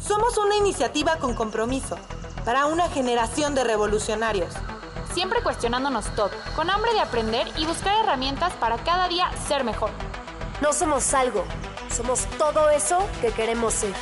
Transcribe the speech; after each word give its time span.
Somos 0.00 0.38
una 0.38 0.56
iniciativa 0.56 1.16
con 1.16 1.34
compromiso 1.34 1.98
para 2.44 2.66
una 2.66 2.88
generación 2.88 3.54
de 3.54 3.64
revolucionarios. 3.64 4.54
Siempre 5.12 5.42
cuestionándonos 5.42 6.14
todo, 6.14 6.30
con 6.56 6.70
hambre 6.70 6.92
de 6.94 7.00
aprender 7.00 7.46
y 7.56 7.66
buscar 7.66 8.02
herramientas 8.02 8.52
para 8.54 8.78
cada 8.78 9.08
día 9.08 9.30
ser 9.46 9.62
mejor. 9.62 9.90
No 10.62 10.72
somos 10.72 11.12
algo, 11.14 11.44
somos 11.94 12.24
todo 12.38 12.70
eso 12.70 12.98
que 13.20 13.30
queremos 13.32 13.74
ser. 13.74 13.92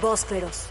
Vosferos. 0.00 0.66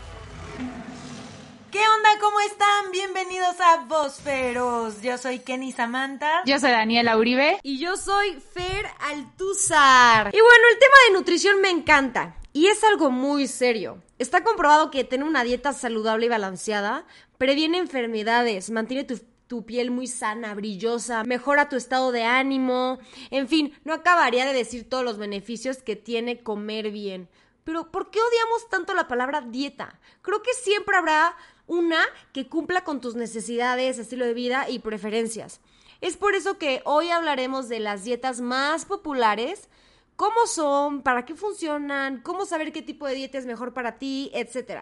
¿Qué 1.72 1.80
onda? 1.80 2.10
¿Cómo 2.20 2.40
están? 2.40 2.92
Bienvenidos 2.92 3.56
a 3.60 3.84
Vosferos. 3.86 5.02
Yo 5.02 5.18
soy 5.18 5.40
Kenny 5.40 5.72
Samantha. 5.74 6.42
Yo 6.46 6.60
soy 6.60 6.72
Daniela 6.72 7.18
Uribe. 7.18 7.60
Y 7.62 7.78
yo 7.78 7.98
soy 7.98 8.42
Fer 8.54 8.88
Altuzar. 9.02 10.34
Y 10.34 10.40
bueno, 10.40 10.64
el 10.72 10.80
tema 10.80 10.96
de 11.08 11.14
nutrición 11.14 11.62
me 11.62 11.70
encanta. 11.70 12.36
Y 12.58 12.66
es 12.66 12.84
algo 12.84 13.12
muy 13.12 13.46
serio. 13.46 14.02
Está 14.18 14.44
comprobado 14.44 14.90
que 14.90 15.04
tener 15.04 15.28
una 15.28 15.44
dieta 15.44 15.74
saludable 15.74 16.26
y 16.26 16.30
balanceada 16.30 17.06
previene 17.38 17.78
enfermedades, 17.78 18.72
mantiene 18.72 19.04
tu, 19.04 19.20
tu, 19.46 19.64
piel 19.64 19.92
muy 19.92 20.08
sana, 20.08 20.56
brillosa, 20.56 21.24
mejora 21.24 21.70
tu 21.70 21.76
estado 21.76 22.12
de 22.12 22.24
ánimo. 22.24 22.98
En 23.30 23.48
fin, 23.48 23.78
no 23.86 23.94
acabaría 23.94 24.44
de 24.44 24.54
decir 24.54 24.90
todos 24.90 25.04
los 25.04 25.20
beneficios 25.20 25.84
que 25.84 25.96
tiene 25.96 26.42
comer 26.42 26.90
bien. 26.90 27.30
Pero 27.64 27.92
¿por 27.92 28.10
qué 28.10 28.18
odiamos 28.20 28.68
tanto 28.72 28.96
la 28.96 29.08
palabra 29.08 29.42
dieta? 29.42 30.00
Creo 30.24 30.42
que 30.42 30.56
siempre 30.56 30.98
habrá 30.98 31.38
una 31.68 32.02
que 32.34 32.48
cumpla 32.48 32.84
con 32.84 33.02
tus 33.02 33.14
necesidades, 33.14 34.00
estilo 34.00 34.26
de 34.26 34.34
vida 34.34 34.68
y 34.68 34.80
preferencias. 34.80 35.62
Es 36.02 36.18
por 36.18 36.34
eso 36.34 36.58
que 36.58 36.82
hoy 36.86 37.12
hablaremos 37.12 37.70
de 37.70 37.82
las 37.82 38.04
dietas 38.04 38.42
más 38.42 38.86
populares, 38.86 39.70
cómo 40.18 40.48
son, 40.48 41.04
para 41.04 41.24
qué 41.24 41.36
funcionan, 41.36 42.22
cómo 42.22 42.46
saber 42.46 42.74
qué 42.74 42.82
tipo 42.82 43.08
de 43.08 43.16
dieta 43.16 43.38
es 43.38 43.46
mejor 43.46 43.74
para 43.74 43.98
ti, 43.98 44.30
etc. 44.34 44.82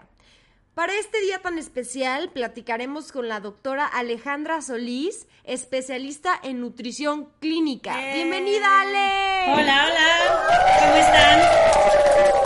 Para 0.73 0.93
este 0.93 1.21
día 1.21 1.39
tan 1.39 1.59
especial 1.59 2.31
platicaremos 2.31 3.11
con 3.11 3.27
la 3.27 3.39
doctora 3.39 3.85
Alejandra 3.85 4.61
Solís, 4.61 5.27
especialista 5.43 6.39
en 6.41 6.61
nutrición 6.61 7.29
clínica. 7.39 7.95
Bienvenida, 8.13 8.81
Ale. 8.81 9.53
Hola, 9.53 9.85
hola. 9.85 10.79
¿Cómo 10.79 10.95
están? 10.95 12.44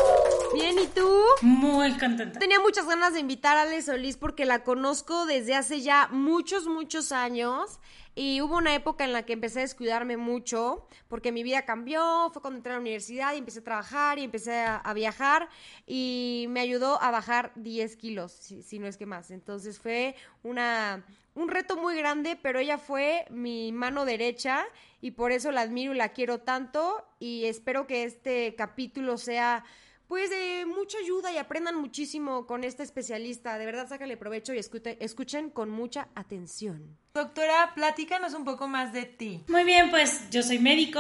Bien, 0.80 0.90
¿y 0.90 0.94
tú? 0.94 1.10
Muy 1.42 1.98
contenta. 1.98 2.40
Tenía 2.40 2.60
muchas 2.60 2.88
ganas 2.88 3.14
de 3.14 3.20
invitar 3.20 3.58
a 3.58 3.64
Ale 3.64 3.82
Solís 3.82 4.18
porque 4.18 4.46
la 4.46 4.64
conozco 4.64 5.26
desde 5.26 5.56
hace 5.56 5.82
ya 5.82 6.08
muchos, 6.12 6.68
muchos 6.68 7.12
años. 7.12 7.80
Y 8.16 8.42
hubo 8.42 8.58
una 8.58 8.76
época 8.76 9.06
en 9.06 9.14
la 9.14 9.24
que 9.24 9.34
empecé 9.34 9.60
a 9.60 9.62
descuidarme 9.62 10.18
mucho 10.18 10.88
porque 11.08 11.32
mi 11.32 11.42
vida 11.44 11.64
cambió, 11.64 12.30
fue 12.34 12.42
cuando 12.42 12.58
entré 12.58 12.74
a 12.74 12.76
la 12.76 12.82
universidad 12.82 13.34
y 13.34 13.38
empecé 13.38 13.60
a 13.60 13.64
trabajar 13.64 14.20
y 14.20 14.24
empecé 14.24 14.58
a, 14.60 14.76
a 14.78 14.94
viajar 14.94 15.48
y 15.86 16.48
me 16.50 16.60
ayudó 16.60 17.02
a 17.02 17.12
bajar 17.12 17.54
10 17.56 17.96
kilos, 17.96 18.34
si, 18.34 18.62
si, 18.62 18.80
no 18.80 18.88
es 18.88 18.98
que 18.98 19.06
más. 19.06 19.32
Entonces 19.32 19.80
fue 19.80 20.16
una, 20.44 21.06
un 21.34 21.48
reto 21.48 21.78
muy 21.78 21.96
grande, 21.96 22.38
pero 22.42 22.60
ella 22.60 22.78
fue 22.78 23.26
mi 23.30 23.72
mano 23.72 24.04
derecha 24.04 24.66
y 25.00 25.12
por 25.12 25.32
eso 25.32 25.52
la 25.52 25.62
admiro 25.62 25.94
y 25.94 25.98
la 25.98 26.10
quiero 26.10 26.40
tanto 26.40 27.06
y 27.20 27.46
espero 27.46 27.88
que 27.88 28.04
este 28.04 28.54
capítulo 28.56 29.18
sea 29.18 29.64
pues 30.10 30.32
de 30.32 30.66
mucha 30.66 30.98
ayuda 30.98 31.32
y 31.32 31.38
aprendan 31.38 31.76
muchísimo 31.76 32.48
con 32.48 32.64
esta 32.64 32.82
especialista. 32.82 33.60
De 33.60 33.66
verdad, 33.68 33.88
sácale 33.88 34.18
provecho 34.18 34.56
y 34.56 34.58
escute, 34.58 34.98
escuchen 35.06 35.52
con 35.52 35.70
mucha 35.70 36.10
atención. 36.16 36.98
Doctora, 37.14 37.74
platícanos 37.76 38.34
un 38.34 38.44
poco 38.44 38.68
más 38.68 38.92
de 38.92 39.06
ti. 39.06 39.44
Muy 39.48 39.64
bien, 39.64 39.92
pues 39.92 40.28
yo 40.32 40.42
soy 40.42 40.58
médico, 40.58 41.00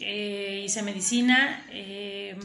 eh, 0.00 0.62
hice 0.64 0.82
medicina, 0.82 1.64
eh, 1.70 2.36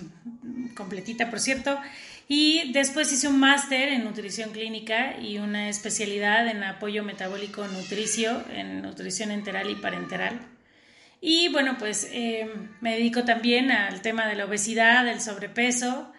completita 0.75 1.31
por 1.31 1.39
cierto, 1.39 1.79
y 2.27 2.71
después 2.73 3.11
hice 3.11 3.27
un 3.27 3.39
máster 3.39 3.89
en 3.89 4.03
nutrición 4.03 4.51
clínica 4.51 5.19
y 5.19 5.39
una 5.39 5.67
especialidad 5.67 6.47
en 6.47 6.63
apoyo 6.63 7.03
metabólico 7.03 7.67
nutricio, 7.67 8.43
en 8.53 8.83
nutrición 8.83 9.31
enteral 9.31 9.67
y 9.71 9.75
parenteral. 9.75 10.56
Y 11.19 11.49
bueno, 11.49 11.77
pues 11.79 12.09
eh, 12.11 12.49
me 12.81 12.95
dedico 12.95 13.23
también 13.23 13.71
al 13.71 14.01
tema 14.01 14.27
de 14.27 14.35
la 14.35 14.45
obesidad, 14.45 15.05
del 15.05 15.19
sobrepeso 15.21 16.11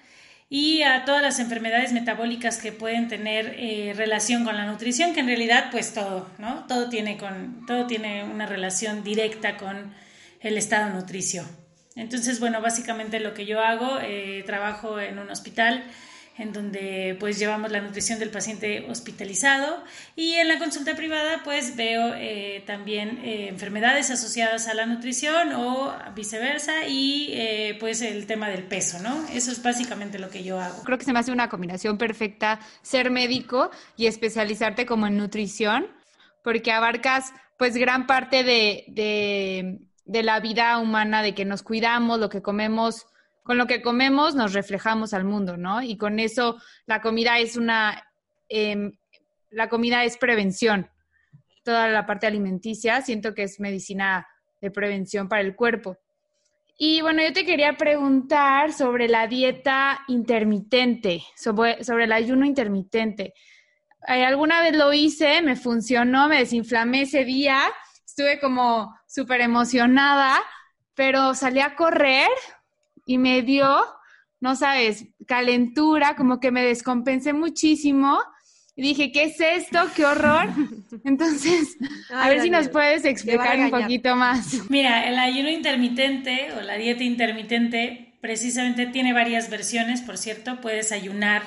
y 0.50 0.82
a 0.82 1.04
todas 1.04 1.22
las 1.22 1.38
enfermedades 1.41 1.92
metabólicas 1.92 2.59
que 2.59 2.72
pueden 2.72 3.06
tener 3.08 3.54
eh, 3.58 3.92
relación 3.94 4.44
con 4.44 4.56
la 4.56 4.64
nutrición, 4.64 5.12
que 5.12 5.20
en 5.20 5.26
realidad 5.26 5.69
pues 5.70 5.92
todo, 5.92 6.28
¿no? 6.38 6.66
Todo 6.66 6.88
tiene, 6.88 7.19
con, 7.19 7.66
todo 7.66 7.87
tiene 7.87 8.25
una 8.25 8.47
relación 8.47 9.04
directa 9.04 9.56
con 9.56 9.94
el 10.41 10.56
estado 10.56 10.91
nutricio. 10.91 11.44
Entonces, 11.97 12.41
bueno, 12.41 12.60
básicamente 12.60 13.20
lo 13.20 13.34
que 13.34 13.44
yo 13.44 13.60
hago, 13.60 13.98
eh, 14.00 14.42
trabajo 14.47 15.00
en 15.00 15.19
un 15.19 15.31
hospital 15.31 15.84
en 16.38 16.53
donde 16.53 17.16
pues 17.19 17.38
llevamos 17.38 17.71
la 17.71 17.81
nutrición 17.81 18.19
del 18.19 18.31
paciente 18.31 18.87
hospitalizado 18.88 19.82
y 20.15 20.34
en 20.34 20.49
la 20.49 20.59
consulta 20.59 20.94
privada 20.94 21.43
pues 21.44 21.76
veo 21.76 22.15
eh, 22.15 22.62
también 22.66 23.19
eh, 23.25 23.49
enfermedades 23.49 24.10
asociadas 24.10 24.69
a 24.69 24.75
la 24.75 24.87
nutrición 24.87 25.53
o 25.53 25.93
viceversa 26.15 26.87
y 26.87 27.31
eh, 27.32 27.76
pues 27.81 28.03
el 28.03 28.26
tema 28.26 28.49
del 28.49 28.62
peso, 28.62 29.00
¿no? 29.00 29.26
Eso 29.32 29.50
es 29.50 29.62
básicamente 29.62 30.19
lo 30.19 30.31
que 30.31 30.44
yo 30.44 30.60
hago. 30.60 30.82
Creo 30.84 30.97
que 30.97 31.04
se 31.04 31.12
me 31.12 31.19
hace 31.19 31.32
una 31.32 31.49
combinación 31.49 31.99
perfecta 31.99 32.60
ser 32.82 33.10
médico 33.10 33.70
y 33.97 34.06
especializarte 34.06 34.87
como 34.87 35.06
en 35.06 35.16
nutrición 35.16 35.88
porque 36.44 36.70
abarcas 36.72 37.32
pues 37.56 37.76
gran 37.76 38.06
parte 38.06 38.44
de, 38.44 38.84
de, 38.87 39.81
de 40.05 40.22
la 40.22 40.38
vida 40.38 40.78
humana, 40.78 41.22
de 41.22 41.34
que 41.34 41.44
nos 41.44 41.65
cuidamos, 41.65 42.20
lo 42.20 42.28
que 42.28 42.43
comemos 42.43 43.06
con 43.48 43.56
lo 43.56 43.66
que 43.66 43.81
comemos 43.81 44.34
nos 44.34 44.53
reflejamos 44.53 45.14
al 45.14 45.25
mundo, 45.25 45.56
¿no? 45.56 45.81
Y 45.81 45.97
con 45.97 46.19
eso 46.19 46.60
la 46.84 47.00
comida 47.00 47.38
es 47.38 47.56
una, 47.56 48.06
eh, 48.50 48.91
la 49.48 49.70
comida 49.70 50.04
es 50.04 50.19
prevención. 50.19 50.91
Toda 51.64 51.88
la 51.88 52.04
parte 52.04 52.26
alimenticia 52.26 53.00
siento 53.00 53.32
que 53.32 53.44
es 53.44 53.58
medicina 53.58 54.28
de 54.60 54.70
prevención 54.70 55.31
para 55.31 55.41
el 55.41 55.56
cuerpo. 55.56 55.97
Y 56.76 57.00
bueno, 57.00 57.22
yo 57.22 57.32
te 57.32 57.47
quería 57.47 57.72
preguntar 57.78 58.75
sobre 58.75 59.08
la 59.08 59.26
dieta 59.26 60.00
intermitente, 60.08 61.22
sobre, 61.34 61.82
sobre 61.84 62.04
el 62.04 62.12
ayuno 62.12 62.44
intermitente. 62.44 63.32
Eh, 64.08 64.26
alguna 64.26 64.60
vez 64.60 64.76
lo 64.76 64.92
hice, 64.92 65.41
me 65.41 65.56
funcionó, 65.56 66.28
me 66.28 66.41
desinflamé 66.41 67.00
ese 67.03 67.25
día, 67.25 67.62
estuve 68.04 68.41
como 68.41 68.94
súper 69.06 69.41
emocionada, 69.41 70.38
pero 70.92 71.34
salí 71.34 71.60
a 71.60 71.75
correr 71.76 72.28
y 73.08 73.16
me 73.16 73.41
dio, 73.41 73.66
no 74.38 74.54
sabes, 74.54 75.06
calentura, 75.26 76.14
como 76.14 76.41
que 76.41 76.50
me 76.50 76.62
descompensé 76.62 77.32
muchísimo. 77.32 78.19
Y 78.76 78.82
dije, 78.82 79.10
¿qué 79.12 79.24
es 79.24 79.41
esto? 79.41 79.78
¡Qué 79.96 80.04
horror! 80.04 80.50
Entonces, 81.04 81.78
Ay, 82.10 82.16
a 82.20 82.28
ver 82.28 82.42
si 82.42 82.50
nos 82.50 82.69
puedes 82.69 83.06
explicar 83.06 83.58
un 83.58 83.70
poquito 83.70 84.14
más. 84.14 84.69
Mira, 84.69 85.08
el 85.08 85.19
ayuno 85.19 85.48
intermitente 85.48 86.52
o 86.52 86.60
la 86.60 86.74
dieta 86.74 87.02
intermitente 87.02 88.12
precisamente 88.20 88.84
tiene 88.84 89.14
varias 89.14 89.48
versiones, 89.48 90.02
por 90.02 90.19
cierto. 90.19 90.60
Puedes 90.60 90.92
ayunar 90.92 91.44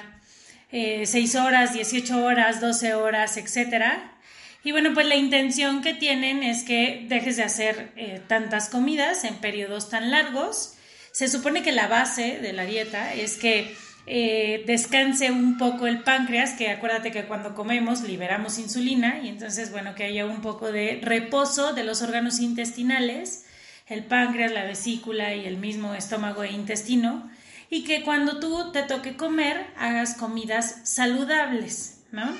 eh, 0.72 1.06
6 1.06 1.36
horas, 1.36 1.74
18 1.76 2.24
horas, 2.24 2.60
12 2.60 2.96
horas, 2.96 3.38
etcétera. 3.38 4.16
Y 4.64 4.72
bueno, 4.72 4.96
pues 4.96 5.06
la 5.06 5.16
intención 5.16 5.84
que 5.84 5.94
tienen 5.94 6.42
es 6.42 6.64
que 6.64 7.06
dejes 7.08 7.38
de 7.38 7.44
hacer 7.44 7.92
eh, 7.98 8.20
tantas 8.28 8.68
comidas 8.68 9.26
en 9.26 9.36
periodos 9.36 9.92
tan 9.92 10.10
largos 10.10 10.76
se 11.12 11.28
supone 11.28 11.64
que 11.64 11.72
la 11.72 11.88
base 11.88 12.40
de 12.40 12.54
la 12.54 12.66
dieta 12.66 13.14
es 13.14 13.38
que 13.38 13.76
eh, 14.08 14.64
descanse 14.66 15.32
un 15.32 15.58
poco 15.58 15.86
el 15.88 16.02
páncreas, 16.04 16.54
que 16.54 16.70
acuérdate 16.70 17.12
que 17.12 17.26
cuando 17.26 17.54
comemos 17.54 18.02
liberamos 18.02 18.58
insulina 18.58 19.20
y 19.24 19.30
entonces, 19.30 19.72
bueno, 19.72 19.94
que 19.94 20.06
haya 20.06 20.26
un 20.26 20.42
poco 20.42 20.72
de 20.72 21.00
reposo 21.04 21.74
de 21.74 21.84
los 21.84 22.02
órganos 22.02 22.40
intestinales, 22.40 23.46
el 23.88 24.04
páncreas, 24.06 24.52
la 24.52 24.64
vesícula 24.64 25.36
y 25.36 25.46
el 25.46 25.58
mismo 25.58 25.94
estómago 25.94 26.44
e 26.44 26.52
intestino, 26.52 27.30
y 27.70 27.84
que 27.84 28.04
cuando 28.04 28.40
tú 28.40 28.72
te 28.72 28.84
toque 28.84 29.16
comer 29.16 29.68
hagas 29.78 30.16
comidas 30.16 30.82
saludables, 30.84 32.02
¿no? 32.12 32.36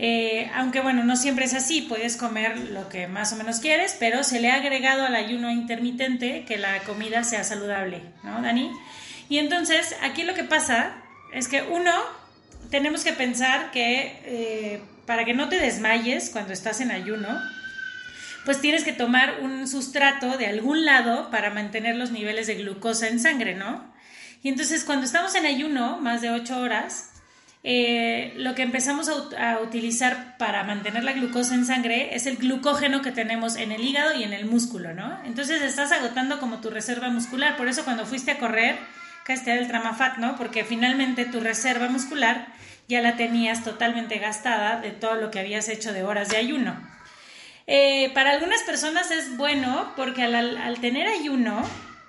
Eh, 0.00 0.48
aunque 0.54 0.80
bueno, 0.80 1.02
no 1.02 1.16
siempre 1.16 1.44
es 1.44 1.54
así, 1.54 1.82
puedes 1.82 2.16
comer 2.16 2.56
lo 2.70 2.88
que 2.88 3.08
más 3.08 3.32
o 3.32 3.36
menos 3.36 3.58
quieres, 3.58 3.96
pero 3.98 4.22
se 4.22 4.40
le 4.40 4.50
ha 4.50 4.54
agregado 4.54 5.04
al 5.04 5.16
ayuno 5.16 5.50
intermitente 5.50 6.44
que 6.46 6.56
la 6.56 6.80
comida 6.84 7.24
sea 7.24 7.42
saludable, 7.42 8.02
¿no, 8.22 8.40
Dani? 8.40 8.70
Y 9.28 9.38
entonces, 9.38 9.96
aquí 10.02 10.22
lo 10.22 10.34
que 10.34 10.44
pasa 10.44 11.02
es 11.32 11.48
que 11.48 11.62
uno, 11.62 11.92
tenemos 12.70 13.02
que 13.02 13.12
pensar 13.12 13.72
que 13.72 14.20
eh, 14.24 14.82
para 15.04 15.24
que 15.24 15.34
no 15.34 15.48
te 15.48 15.58
desmayes 15.58 16.30
cuando 16.30 16.52
estás 16.52 16.80
en 16.80 16.92
ayuno, 16.92 17.28
pues 18.44 18.60
tienes 18.60 18.84
que 18.84 18.92
tomar 18.92 19.40
un 19.40 19.66
sustrato 19.66 20.38
de 20.38 20.46
algún 20.46 20.84
lado 20.84 21.30
para 21.30 21.50
mantener 21.50 21.96
los 21.96 22.12
niveles 22.12 22.46
de 22.46 22.54
glucosa 22.54 23.08
en 23.08 23.18
sangre, 23.18 23.54
¿no? 23.54 23.92
Y 24.42 24.48
entonces 24.48 24.84
cuando 24.84 25.04
estamos 25.04 25.34
en 25.34 25.44
ayuno, 25.44 25.98
más 25.98 26.22
de 26.22 26.30
8 26.30 26.60
horas, 26.60 27.07
eh, 27.70 28.32
lo 28.38 28.54
que 28.54 28.62
empezamos 28.62 29.10
a, 29.10 29.58
utilizar 29.60 30.38
para 30.38 30.64
mantener 30.64 31.04
la 31.04 31.12
glucosa 31.12 31.54
en 31.54 31.66
sangre 31.66 32.14
es 32.16 32.24
el 32.24 32.38
glucógeno 32.38 33.02
que 33.02 33.12
tenemos 33.12 33.56
en 33.56 33.72
el 33.72 33.84
hígado 33.84 34.14
y 34.14 34.22
en 34.22 34.32
el 34.32 34.46
músculo, 34.46 34.94
¿no? 34.94 35.20
Entonces 35.26 35.60
estás 35.60 35.92
agotando 35.92 36.40
como 36.40 36.62
tu 36.62 36.70
reserva 36.70 37.10
muscular, 37.10 37.58
por 37.58 37.68
eso 37.68 37.84
cuando 37.84 38.06
fuiste 38.06 38.30
a 38.30 38.38
correr 38.38 38.78
castidad 39.22 39.56
del 39.56 39.68
tramafat, 39.68 40.16
¿no? 40.16 40.34
Porque 40.36 40.64
finalmente 40.64 41.26
tu 41.26 41.40
reserva 41.40 41.88
muscular 41.88 42.46
ya 42.88 43.02
la 43.02 43.16
tenías 43.16 43.62
totalmente 43.64 44.18
gastada 44.18 44.80
de 44.80 44.90
todo 44.90 45.16
lo 45.16 45.30
que 45.30 45.40
habías 45.40 45.68
hecho 45.68 45.92
de 45.92 46.04
horas 46.04 46.30
de 46.30 46.38
ayuno. 46.38 46.74
Eh, 47.66 48.10
para 48.14 48.30
algunas 48.30 48.62
personas 48.62 49.10
es 49.10 49.36
bueno 49.36 49.92
porque 49.94 50.22
al, 50.22 50.80
tener 50.80 51.06
ayuno 51.06 51.62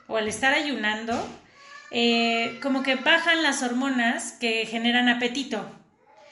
o 0.08 0.16
al 0.16 0.30
estar 0.30 0.54
ayunando, 0.54 1.22
eh, 1.92 2.60
como 2.62 2.84
que 2.84 2.96
bajan 2.96 3.44
las 3.44 3.64
hormonas 3.64 4.34
que 4.34 4.66
generan 4.66 5.10
apetito. 5.10 5.70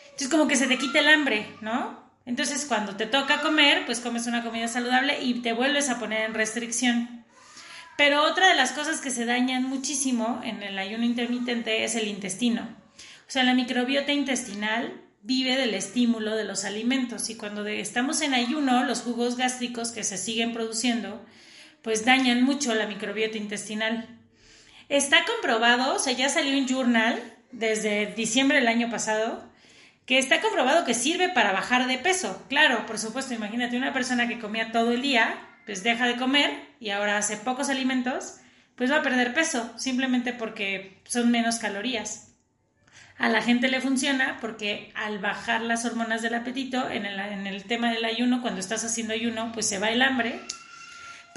Entonces 0.05 0.29
como 0.29 0.47
que 0.47 0.55
se 0.55 0.67
te 0.67 0.77
quita 0.77 0.99
el 0.99 1.09
hambre, 1.09 1.47
¿no? 1.61 2.07
Entonces 2.25 2.65
cuando 2.65 2.95
te 2.95 3.05
toca 3.05 3.41
comer, 3.41 3.85
pues 3.85 3.99
comes 3.99 4.27
una 4.27 4.43
comida 4.43 4.67
saludable 4.67 5.21
y 5.21 5.41
te 5.41 5.53
vuelves 5.53 5.89
a 5.89 5.99
poner 5.99 6.21
en 6.21 6.33
restricción. 6.33 7.25
Pero 7.97 8.23
otra 8.23 8.49
de 8.49 8.55
las 8.55 8.73
cosas 8.73 9.01
que 9.01 9.09
se 9.09 9.25
dañan 9.25 9.63
muchísimo 9.63 10.41
en 10.43 10.61
el 10.61 10.77
ayuno 10.77 11.03
intermitente 11.03 11.83
es 11.83 11.95
el 11.95 12.07
intestino. 12.07 12.67
O 13.27 13.29
sea, 13.31 13.43
la 13.43 13.55
microbiota 13.55 14.11
intestinal 14.11 15.01
vive 15.23 15.57
del 15.57 15.73
estímulo 15.73 16.35
de 16.35 16.45
los 16.45 16.63
alimentos 16.63 17.29
y 17.29 17.35
cuando 17.35 17.65
estamos 17.67 18.21
en 18.21 18.33
ayuno, 18.33 18.83
los 18.83 19.01
jugos 19.01 19.35
gástricos 19.35 19.91
que 19.91 20.03
se 20.03 20.17
siguen 20.17 20.53
produciendo, 20.53 21.25
pues 21.81 22.05
dañan 22.05 22.43
mucho 22.43 22.73
la 22.73 22.87
microbiota 22.87 23.37
intestinal. 23.37 24.16
Está 24.89 25.25
comprobado, 25.25 25.95
o 25.95 25.99
sea, 25.99 26.13
ya 26.13 26.29
salió 26.29 26.53
en 26.53 26.67
Journal 26.67 27.21
desde 27.51 28.13
diciembre 28.13 28.59
del 28.59 28.67
año 28.67 28.89
pasado, 28.89 29.43
que 30.05 30.17
está 30.17 30.39
comprobado 30.39 30.85
que 30.85 30.93
sirve 30.93 31.27
para 31.27 31.51
bajar 31.51 31.87
de 31.87 31.97
peso. 31.97 32.41
Claro, 32.47 32.85
por 32.85 32.97
supuesto, 32.97 33.33
imagínate 33.33 33.77
una 33.77 33.91
persona 33.91 34.27
que 34.27 34.39
comía 34.39 34.71
todo 34.71 34.93
el 34.93 35.01
día, 35.01 35.37
pues 35.65 35.83
deja 35.83 36.07
de 36.07 36.15
comer 36.15 36.51
y 36.79 36.91
ahora 36.91 37.17
hace 37.17 37.35
pocos 37.35 37.69
alimentos, 37.69 38.35
pues 38.75 38.89
va 38.89 38.97
a 38.97 39.01
perder 39.01 39.33
peso, 39.33 39.77
simplemente 39.77 40.31
porque 40.31 41.01
son 41.05 41.31
menos 41.31 41.57
calorías. 41.57 42.35
A 43.17 43.27
la 43.27 43.41
gente 43.41 43.67
le 43.67 43.81
funciona 43.81 44.37
porque 44.39 44.93
al 44.95 45.19
bajar 45.19 45.61
las 45.61 45.83
hormonas 45.83 46.21
del 46.21 46.35
apetito, 46.35 46.89
en 46.89 47.05
el, 47.05 47.19
en 47.19 47.47
el 47.47 47.63
tema 47.63 47.91
del 47.91 48.05
ayuno, 48.05 48.41
cuando 48.41 48.61
estás 48.61 48.85
haciendo 48.85 49.13
ayuno, 49.13 49.51
pues 49.51 49.67
se 49.67 49.79
va 49.79 49.89
el 49.89 50.01
hambre, 50.01 50.39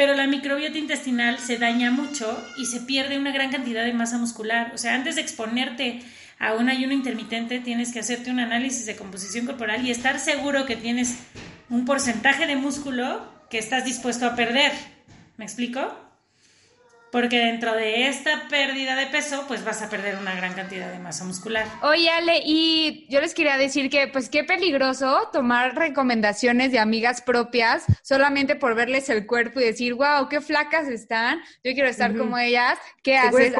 pero 0.00 0.14
la 0.14 0.26
microbiota 0.26 0.78
intestinal 0.78 1.38
se 1.38 1.58
daña 1.58 1.90
mucho 1.90 2.42
y 2.56 2.64
se 2.64 2.80
pierde 2.80 3.18
una 3.18 3.32
gran 3.32 3.50
cantidad 3.50 3.84
de 3.84 3.92
masa 3.92 4.16
muscular. 4.16 4.72
O 4.74 4.78
sea, 4.78 4.94
antes 4.94 5.16
de 5.16 5.20
exponerte 5.20 6.00
a 6.38 6.54
un 6.54 6.70
ayuno 6.70 6.94
intermitente, 6.94 7.60
tienes 7.60 7.92
que 7.92 8.00
hacerte 8.00 8.30
un 8.30 8.40
análisis 8.40 8.86
de 8.86 8.96
composición 8.96 9.44
corporal 9.44 9.86
y 9.86 9.90
estar 9.90 10.18
seguro 10.18 10.64
que 10.64 10.74
tienes 10.74 11.18
un 11.68 11.84
porcentaje 11.84 12.46
de 12.46 12.56
músculo 12.56 13.30
que 13.50 13.58
estás 13.58 13.84
dispuesto 13.84 14.24
a 14.24 14.34
perder. 14.36 14.72
¿Me 15.36 15.44
explico? 15.44 16.09
Porque 17.12 17.38
dentro 17.38 17.74
de 17.74 18.08
esta 18.08 18.48
pérdida 18.48 18.96
de 18.96 19.06
peso, 19.06 19.44
pues 19.48 19.64
vas 19.64 19.82
a 19.82 19.90
perder 19.90 20.16
una 20.16 20.34
gran 20.34 20.54
cantidad 20.54 20.90
de 20.90 20.98
masa 20.98 21.24
muscular. 21.24 21.66
Oye, 21.82 22.08
Ale, 22.10 22.42
y 22.44 23.06
yo 23.10 23.20
les 23.20 23.34
quería 23.34 23.56
decir 23.56 23.90
que, 23.90 24.08
pues 24.08 24.28
qué 24.28 24.44
peligroso 24.44 25.28
tomar 25.32 25.76
recomendaciones 25.76 26.72
de 26.72 26.78
amigas 26.78 27.20
propias 27.20 27.84
solamente 28.02 28.56
por 28.56 28.74
verles 28.74 29.08
el 29.08 29.26
cuerpo 29.26 29.60
y 29.60 29.64
decir, 29.64 29.94
wow, 29.94 30.28
qué 30.28 30.40
flacas 30.40 30.88
están, 30.88 31.40
yo 31.64 31.72
quiero 31.72 31.88
estar 31.88 32.16
como 32.16 32.38
ellas. 32.38 32.78
¿Qué 33.02 33.16
haces? 33.16 33.54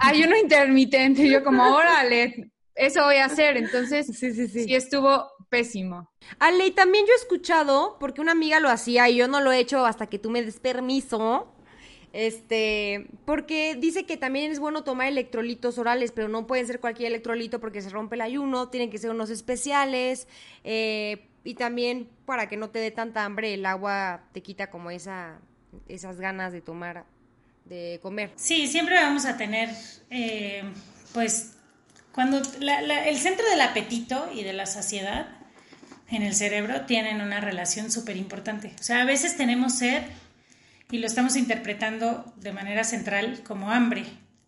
Hay 0.00 0.22
uno 0.22 0.36
intermitente, 0.36 1.28
yo 1.28 1.44
como, 1.44 1.62
órale, 1.74 2.50
eso 2.74 3.04
voy 3.04 3.16
a 3.16 3.26
hacer. 3.26 3.56
Entonces, 3.56 4.06
sí, 4.06 4.32
sí, 4.32 4.48
sí. 4.48 4.64
sí 4.64 4.74
estuvo 4.74 5.30
pésimo. 5.48 6.10
Ale, 6.38 6.66
y 6.66 6.70
también 6.72 7.04
yo 7.06 7.12
he 7.12 7.16
escuchado, 7.16 7.96
porque 8.00 8.20
una 8.20 8.32
amiga 8.32 8.60
lo 8.60 8.70
hacía 8.70 9.08
y 9.08 9.16
yo 9.16 9.28
no 9.28 9.40
lo 9.40 9.52
he 9.52 9.58
hecho 9.58 9.84
hasta 9.86 10.06
que 10.06 10.18
tú 10.18 10.30
me 10.30 10.42
des 10.42 10.60
permiso, 10.60 11.54
este, 12.12 13.06
porque 13.24 13.76
dice 13.76 14.04
que 14.04 14.16
también 14.16 14.50
es 14.50 14.58
bueno 14.58 14.82
tomar 14.82 15.08
electrolitos 15.08 15.78
orales, 15.78 16.12
pero 16.12 16.28
no 16.28 16.46
pueden 16.46 16.66
ser 16.66 16.80
cualquier 16.80 17.08
electrolito 17.08 17.60
porque 17.60 17.82
se 17.82 17.90
rompe 17.90 18.16
el 18.16 18.22
ayuno, 18.22 18.68
tienen 18.68 18.90
que 18.90 18.98
ser 18.98 19.10
unos 19.10 19.30
especiales. 19.30 20.26
Eh, 20.64 21.26
y 21.44 21.54
también 21.54 22.08
para 22.26 22.48
que 22.48 22.56
no 22.56 22.70
te 22.70 22.80
dé 22.80 22.90
tanta 22.90 23.24
hambre, 23.24 23.54
el 23.54 23.64
agua 23.64 24.24
te 24.32 24.42
quita 24.42 24.70
como 24.70 24.90
esa, 24.90 25.38
esas 25.88 26.20
ganas 26.20 26.52
de 26.52 26.60
tomar, 26.60 27.04
de 27.64 27.98
comer. 28.02 28.32
Sí, 28.36 28.66
siempre 28.66 28.96
vamos 28.96 29.24
a 29.24 29.36
tener, 29.36 29.70
eh, 30.10 30.64
pues, 31.14 31.52
cuando 32.12 32.38
el 32.38 33.16
centro 33.18 33.48
del 33.48 33.60
apetito 33.60 34.28
y 34.34 34.42
de 34.42 34.52
la 34.52 34.66
saciedad 34.66 35.28
en 36.10 36.22
el 36.22 36.34
cerebro 36.34 36.86
tienen 36.86 37.20
una 37.20 37.40
relación 37.40 37.90
súper 37.90 38.16
importante. 38.16 38.74
O 38.80 38.82
sea, 38.82 39.02
a 39.02 39.04
veces 39.04 39.36
tenemos 39.36 39.78
sed 39.78 40.02
y 40.90 40.98
lo 40.98 41.06
estamos 41.06 41.36
interpretando 41.36 42.32
de 42.36 42.52
manera 42.52 42.84
central 42.84 43.40
como 43.44 43.70
hambre. 43.70 44.04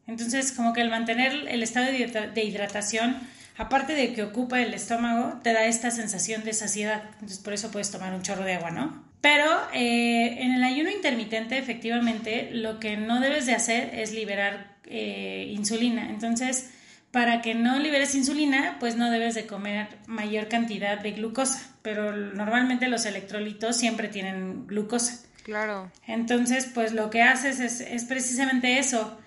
Entonces, 0.06 0.52
como 0.52 0.72
que 0.72 0.80
el 0.80 0.90
mantener 0.90 1.46
el 1.48 1.62
estado 1.62 1.86
de 1.86 2.44
hidratación, 2.44 3.16
aparte 3.56 3.94
de 3.94 4.12
que 4.12 4.22
ocupa 4.22 4.60
el 4.60 4.74
estómago, 4.74 5.40
te 5.42 5.52
da 5.52 5.64
esta 5.66 5.90
sensación 5.90 6.44
de 6.44 6.52
saciedad. 6.52 7.04
Entonces, 7.14 7.38
por 7.38 7.52
eso 7.52 7.70
puedes 7.70 7.90
tomar 7.90 8.12
un 8.12 8.22
chorro 8.22 8.44
de 8.44 8.54
agua, 8.54 8.70
¿no? 8.70 9.04
Pero 9.20 9.46
eh, 9.72 10.42
en 10.42 10.52
el 10.52 10.64
ayuno 10.64 10.90
intermitente, 10.90 11.56
efectivamente, 11.56 12.50
lo 12.52 12.80
que 12.80 12.96
no 12.96 13.20
debes 13.20 13.46
de 13.46 13.54
hacer 13.54 13.94
es 13.94 14.12
liberar 14.12 14.76
eh, 14.84 15.52
insulina. 15.54 16.10
Entonces, 16.10 16.70
para 17.12 17.40
que 17.40 17.54
no 17.54 17.78
liberes 17.78 18.16
insulina, 18.16 18.78
pues 18.80 18.96
no 18.96 19.10
debes 19.10 19.36
de 19.36 19.46
comer 19.46 19.86
mayor 20.06 20.48
cantidad 20.48 20.98
de 20.98 21.12
glucosa. 21.12 21.72
Pero 21.82 22.16
normalmente 22.16 22.88
los 22.88 23.06
electrolitos 23.06 23.76
siempre 23.76 24.08
tienen 24.08 24.66
glucosa. 24.66 25.24
Claro. 25.42 25.90
Entonces, 26.06 26.68
pues 26.72 26.92
lo 26.92 27.10
que 27.10 27.22
haces 27.22 27.60
es, 27.60 28.04
precisamente 28.04 28.78
eso. 28.78 29.18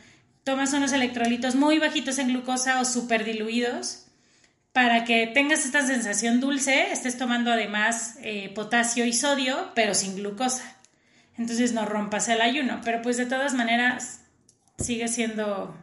Tomas 0.43 0.73
unos 0.73 0.93
electrolitos 0.93 1.55
muy 1.55 1.79
bajitos 1.79 2.19
en 2.19 2.29
glucosa 2.29 2.79
o 2.79 2.85
súper 2.85 3.25
diluidos 3.25 4.05
para 4.71 5.05
que 5.05 5.27
tengas 5.27 5.65
esta 5.65 5.85
sensación 5.85 6.41
dulce, 6.41 6.91
estés 6.91 7.17
tomando 7.17 7.51
además 7.51 8.17
eh, 8.21 8.51
potasio 8.53 9.05
y 9.05 9.13
sodio, 9.13 9.71
pero 9.73 9.93
sin 9.93 10.15
glucosa. 10.15 10.75
Entonces 11.37 11.71
no 11.73 11.85
rompas 11.85 12.27
el 12.27 12.41
ayuno, 12.41 12.81
pero 12.83 13.01
pues 13.01 13.17
de 13.17 13.25
todas 13.25 13.53
maneras 13.53 14.21
sigue 14.77 15.07
siendo 15.07 15.75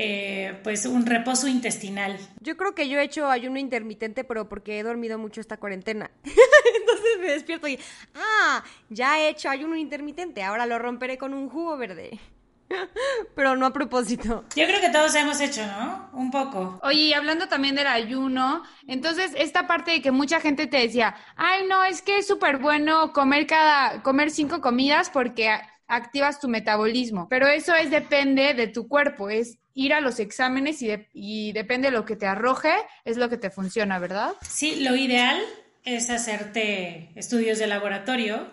eh, 0.00 0.60
pues 0.62 0.86
un 0.86 1.06
reposo 1.06 1.48
intestinal. 1.48 2.16
Yo 2.38 2.56
creo 2.56 2.72
que 2.72 2.88
yo 2.88 3.00
he 3.00 3.02
hecho 3.02 3.28
ayuno 3.28 3.58
intermitente, 3.58 4.22
pero 4.22 4.48
porque 4.48 4.78
he 4.78 4.84
dormido 4.84 5.18
mucho 5.18 5.40
esta 5.40 5.56
cuarentena. 5.56 6.08
Entonces 6.22 7.18
me 7.20 7.32
despierto 7.32 7.66
y, 7.66 7.80
ah, 8.14 8.62
ya 8.90 9.18
he 9.18 9.28
hecho 9.28 9.50
ayuno 9.50 9.74
intermitente, 9.74 10.44
ahora 10.44 10.66
lo 10.66 10.78
romperé 10.78 11.18
con 11.18 11.34
un 11.34 11.48
jugo 11.48 11.76
verde. 11.76 12.20
Pero 13.34 13.56
no 13.56 13.66
a 13.66 13.72
propósito. 13.72 14.44
Yo 14.54 14.66
creo 14.66 14.80
que 14.80 14.90
todos 14.90 15.14
hemos 15.16 15.40
hecho, 15.40 15.66
¿no? 15.66 16.10
Un 16.12 16.30
poco. 16.30 16.78
Oye, 16.84 17.00
y 17.00 17.12
hablando 17.12 17.48
también 17.48 17.74
del 17.74 17.88
ayuno, 17.88 18.62
entonces 18.86 19.32
esta 19.36 19.66
parte 19.66 19.90
de 19.90 20.02
que 20.02 20.12
mucha 20.12 20.38
gente 20.38 20.68
te 20.68 20.76
decía, 20.76 21.16
ay, 21.34 21.66
no, 21.68 21.82
es 21.82 22.02
que 22.02 22.18
es 22.18 22.26
súper 22.28 22.58
bueno 22.58 23.12
comer 23.12 23.48
cada, 23.48 24.00
comer 24.02 24.30
cinco 24.30 24.60
comidas 24.60 25.10
porque 25.10 25.58
activas 25.88 26.38
tu 26.38 26.48
metabolismo. 26.48 27.28
Pero 27.28 27.48
eso 27.48 27.74
es 27.74 27.90
depende 27.90 28.54
de 28.54 28.68
tu 28.68 28.86
cuerpo, 28.86 29.30
es 29.30 29.58
ir 29.74 29.94
a 29.94 30.00
los 30.00 30.20
exámenes 30.20 30.82
y, 30.82 30.90
y 31.12 31.52
depende 31.52 31.88
de 31.88 31.96
lo 31.96 32.04
que 32.04 32.16
te 32.16 32.26
arroje, 32.26 32.72
es 33.04 33.16
lo 33.16 33.28
que 33.28 33.38
te 33.38 33.50
funciona, 33.50 33.98
¿verdad? 33.98 34.34
Sí, 34.42 34.80
lo 34.80 34.94
ideal 34.94 35.40
es 35.84 36.10
hacerte 36.10 37.10
estudios 37.14 37.58
de 37.58 37.66
laboratorio 37.66 38.48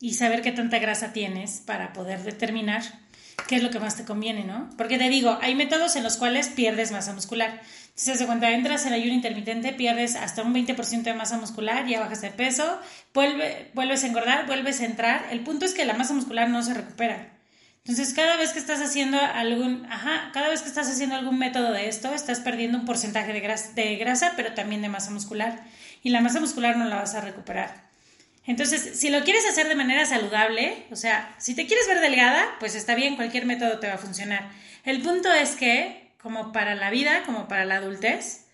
y 0.00 0.14
saber 0.14 0.42
qué 0.42 0.52
tanta 0.52 0.78
grasa 0.78 1.12
tienes 1.12 1.62
para 1.66 1.92
poder 1.92 2.22
determinar 2.22 2.82
qué 3.46 3.56
es 3.56 3.62
lo 3.62 3.70
que 3.70 3.80
más 3.80 3.96
te 3.96 4.04
conviene, 4.04 4.44
¿no? 4.44 4.70
Porque 4.76 4.98
te 4.98 5.08
digo, 5.08 5.38
hay 5.40 5.54
métodos 5.54 5.96
en 5.96 6.02
los 6.02 6.16
cuales 6.16 6.48
pierdes 6.48 6.92
masa 6.92 7.12
muscular. 7.12 7.60
Entonces, 7.96 8.26
cuando 8.26 8.46
entras 8.46 8.86
en 8.86 8.92
ayuno 8.92 9.12
intermitente, 9.12 9.72
pierdes 9.72 10.16
hasta 10.16 10.42
un 10.42 10.54
20% 10.54 11.02
de 11.02 11.14
masa 11.14 11.36
muscular, 11.36 11.86
ya 11.86 12.00
bajas 12.00 12.22
de 12.22 12.30
peso, 12.30 12.80
vuelve, 13.12 13.70
vuelves 13.74 14.04
a 14.04 14.06
engordar, 14.06 14.46
vuelves 14.46 14.80
a 14.80 14.86
entrar. 14.86 15.26
El 15.30 15.40
punto 15.40 15.64
es 15.66 15.74
que 15.74 15.84
la 15.84 15.94
masa 15.94 16.14
muscular 16.14 16.48
no 16.48 16.62
se 16.62 16.74
recupera. 16.74 17.28
Entonces, 17.84 18.14
cada 18.14 18.36
vez 18.36 18.52
que 18.52 18.58
estás 18.58 18.80
haciendo 18.80 19.18
algún, 19.18 19.86
ajá, 19.90 20.30
cada 20.32 20.48
vez 20.48 20.62
que 20.62 20.68
estás 20.68 20.88
haciendo 20.88 21.16
algún 21.16 21.38
método 21.38 21.72
de 21.72 21.88
esto, 21.88 22.14
estás 22.14 22.40
perdiendo 22.40 22.78
un 22.78 22.84
porcentaje 22.84 23.32
de 23.32 23.40
grasa, 23.40 23.72
de 23.72 23.96
grasa, 23.96 24.32
pero 24.36 24.54
también 24.54 24.82
de 24.82 24.88
masa 24.88 25.10
muscular. 25.10 25.64
Y 26.02 26.10
la 26.10 26.20
masa 26.20 26.40
muscular 26.40 26.76
no 26.76 26.84
la 26.84 26.96
vas 26.96 27.14
a 27.14 27.20
recuperar. 27.20 27.89
Entonces, 28.46 28.98
si 28.98 29.10
lo 29.10 29.22
quieres 29.22 29.46
hacer 29.48 29.68
de 29.68 29.74
manera 29.74 30.06
saludable, 30.06 30.86
o 30.90 30.96
sea, 30.96 31.34
si 31.38 31.54
te 31.54 31.66
quieres 31.66 31.86
ver 31.86 32.00
delgada, 32.00 32.56
pues 32.58 32.74
está 32.74 32.94
bien, 32.94 33.16
cualquier 33.16 33.46
método 33.46 33.78
te 33.78 33.86
va 33.86 33.94
a 33.94 33.98
funcionar. 33.98 34.50
El 34.84 35.02
punto 35.02 35.32
es 35.32 35.56
que, 35.56 36.12
como 36.20 36.52
para 36.52 36.74
la 36.74 36.90
vida, 36.90 37.22
como 37.26 37.48
para 37.48 37.64
la 37.64 37.76
adultez, 37.76 38.46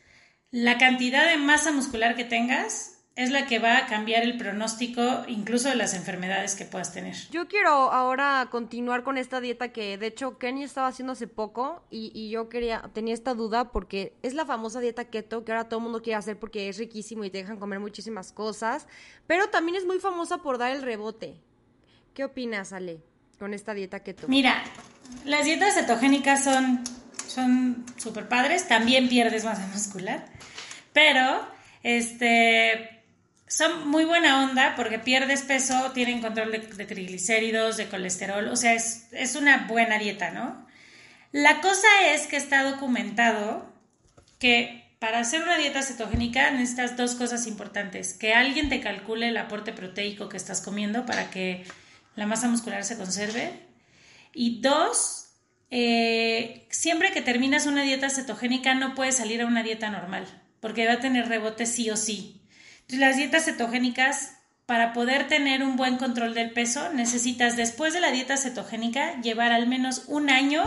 la 0.50 0.78
cantidad 0.78 1.26
de 1.26 1.37
masa 1.37 1.73
muscular 1.73 2.16
que 2.16 2.25
tengas 2.25 2.95
es 3.16 3.30
la 3.30 3.46
que 3.46 3.58
va 3.58 3.78
a 3.78 3.87
cambiar 3.87 4.23
el 4.23 4.37
pronóstico 4.37 5.25
incluso 5.26 5.70
de 5.70 5.75
las 5.75 5.94
enfermedades 5.94 6.54
que 6.54 6.66
puedas 6.66 6.92
tener. 6.92 7.16
Yo 7.30 7.49
quiero 7.49 7.70
ahora 7.70 8.46
continuar 8.50 9.02
con 9.02 9.16
esta 9.16 9.40
dieta 9.40 9.73
que 9.73 9.96
de 9.96 10.08
hecho 10.08 10.38
Kenny 10.38 10.64
estaba 10.64 10.88
haciendo 10.88 11.14
hace 11.14 11.26
poco 11.26 11.82
y, 11.90 12.28
yo 12.28 12.50
quería, 12.50 12.90
tenía 12.92 13.14
esta 13.14 13.32
duda 13.32 13.73
porque 13.73 14.12
es 14.23 14.35
la 14.35 14.44
famosa 14.44 14.80
dieta 14.80 15.06
keto 15.06 15.44
que 15.44 15.52
ahora 15.52 15.64
todo 15.64 15.80
el 15.80 15.85
mundo 15.85 16.02
quiere 16.02 16.18
hacer 16.18 16.38
porque 16.38 16.68
es 16.68 16.76
riquísimo 16.76 17.25
y 17.25 17.30
te 17.30 17.38
dejan 17.38 17.58
comer 17.58 17.80
muchísimas 17.80 18.32
cosas, 18.32 18.87
pero 19.26 19.49
también 19.49 19.76
es 19.76 19.87
muy 19.87 19.99
famosa 19.99 20.38
por 20.38 20.58
dar 20.58 20.73
el 20.73 20.82
rebote. 20.82 21.40
¿Qué 22.12 22.25
opinas, 22.25 22.75
Ale, 22.75 23.00
con 23.38 23.54
esta 23.54 23.73
dieta 23.73 24.00
keto? 24.00 24.28
Mira, 24.28 24.62
Las 25.25 25.46
dietas 25.46 25.75
cetogénicas 25.75 26.44
son 26.44 26.85
son 27.26 27.85
súper 27.96 28.28
padres, 28.28 28.66
también 28.68 29.08
pierdes 29.08 29.44
masa 29.44 29.66
muscular, 29.73 30.26
pero 30.92 31.46
este 31.82 32.95
son 33.46 33.88
muy 33.88 34.04
buena 34.04 34.44
onda 34.44 34.74
porque 34.76 34.98
pierdes 34.98 35.42
peso, 35.42 35.92
tienen 35.92 36.20
control 36.20 36.52
de, 36.52 36.58
triglicéridos, 36.58 37.76
de 37.76 37.88
colesterol, 37.88 38.48
o 38.48 38.56
sea, 38.56 38.74
es, 38.74 39.08
es 39.12 39.36
una 39.36 39.66
buena 39.66 39.98
dieta, 39.98 40.30
¿no? 40.30 40.66
La 41.32 41.60
cosa 41.60 41.88
es 42.06 42.26
que 42.26 42.36
está 42.36 42.62
documentado 42.62 43.72
que 44.38 44.86
para 44.98 45.18
hacer 45.18 45.42
una 45.42 45.58
dieta 45.58 45.82
cetogénica 45.82 46.50
necesitas 46.50 46.96
dos 46.96 47.14
cosas 47.14 47.46
importantes. 47.46 48.14
Que 48.14 48.34
alguien 48.34 48.68
te 48.68 48.80
calcule 48.80 49.28
el 49.28 49.36
aporte 49.36 49.72
proteico 49.72 50.28
que 50.28 50.36
estás 50.36 50.60
comiendo 50.60 51.04
para 51.04 51.30
que 51.30 51.64
la 52.14 52.26
masa 52.26 52.48
muscular 52.48 52.84
se 52.84 52.96
conserve. 52.96 53.52
Y 54.32 54.60
dos, 54.60 55.28
eh, 55.70 56.66
siempre 56.70 57.12
que 57.12 57.22
terminas 57.22 57.66
una 57.66 57.82
dieta 57.82 58.08
cetogénica 58.10 58.74
no 58.74 58.94
puedes 58.94 59.16
salir 59.16 59.42
a 59.42 59.46
una 59.46 59.62
dieta 59.62 59.90
normal, 59.90 60.26
porque 60.60 60.86
va 60.86 60.94
a 60.94 61.00
tener 61.00 61.28
rebote 61.28 61.66
sí 61.66 61.90
o 61.90 61.96
sí. 61.96 62.40
Las 62.88 63.16
dietas 63.16 63.45
cetogénicas, 63.45 64.37
para 64.64 64.93
poder 64.93 65.28
tener 65.28 65.62
un 65.62 65.76
buen 65.76 65.97
control 65.97 66.35
del 66.35 66.52
peso, 66.52 66.93
necesitas 66.93 67.57
después 67.57 67.93
de 67.93 68.00
la 68.00 68.12
dieta 68.12 68.37
cetogénica 68.37 69.21
llevar 69.21 69.52
al 69.52 69.66
menos 69.66 70.05
un 70.07 70.31
año 70.31 70.62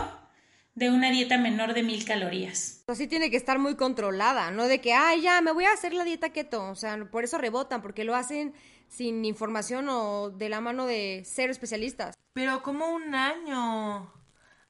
de 0.74 0.90
una 0.90 1.10
dieta 1.10 1.38
menor 1.38 1.74
de 1.74 1.82
mil 1.82 2.04
calorías. 2.04 2.84
Así 2.88 3.06
tiene 3.06 3.30
que 3.30 3.36
estar 3.36 3.58
muy 3.58 3.76
controlada, 3.76 4.50
no 4.50 4.66
de 4.66 4.80
que, 4.80 4.92
ay, 4.92 5.22
ya, 5.22 5.40
me 5.40 5.52
voy 5.52 5.64
a 5.64 5.72
hacer 5.72 5.92
la 5.92 6.04
dieta 6.04 6.30
keto. 6.30 6.70
O 6.70 6.74
sea, 6.74 6.96
por 7.10 7.24
eso 7.24 7.38
rebotan, 7.38 7.82
porque 7.82 8.04
lo 8.04 8.14
hacen 8.14 8.54
sin 8.88 9.24
información 9.24 9.88
o 9.88 10.30
de 10.30 10.48
la 10.48 10.60
mano 10.60 10.86
de 10.86 11.22
cero 11.24 11.52
especialistas. 11.52 12.16
Pero 12.32 12.62
como 12.62 12.88
un 12.90 13.14
año. 13.14 14.12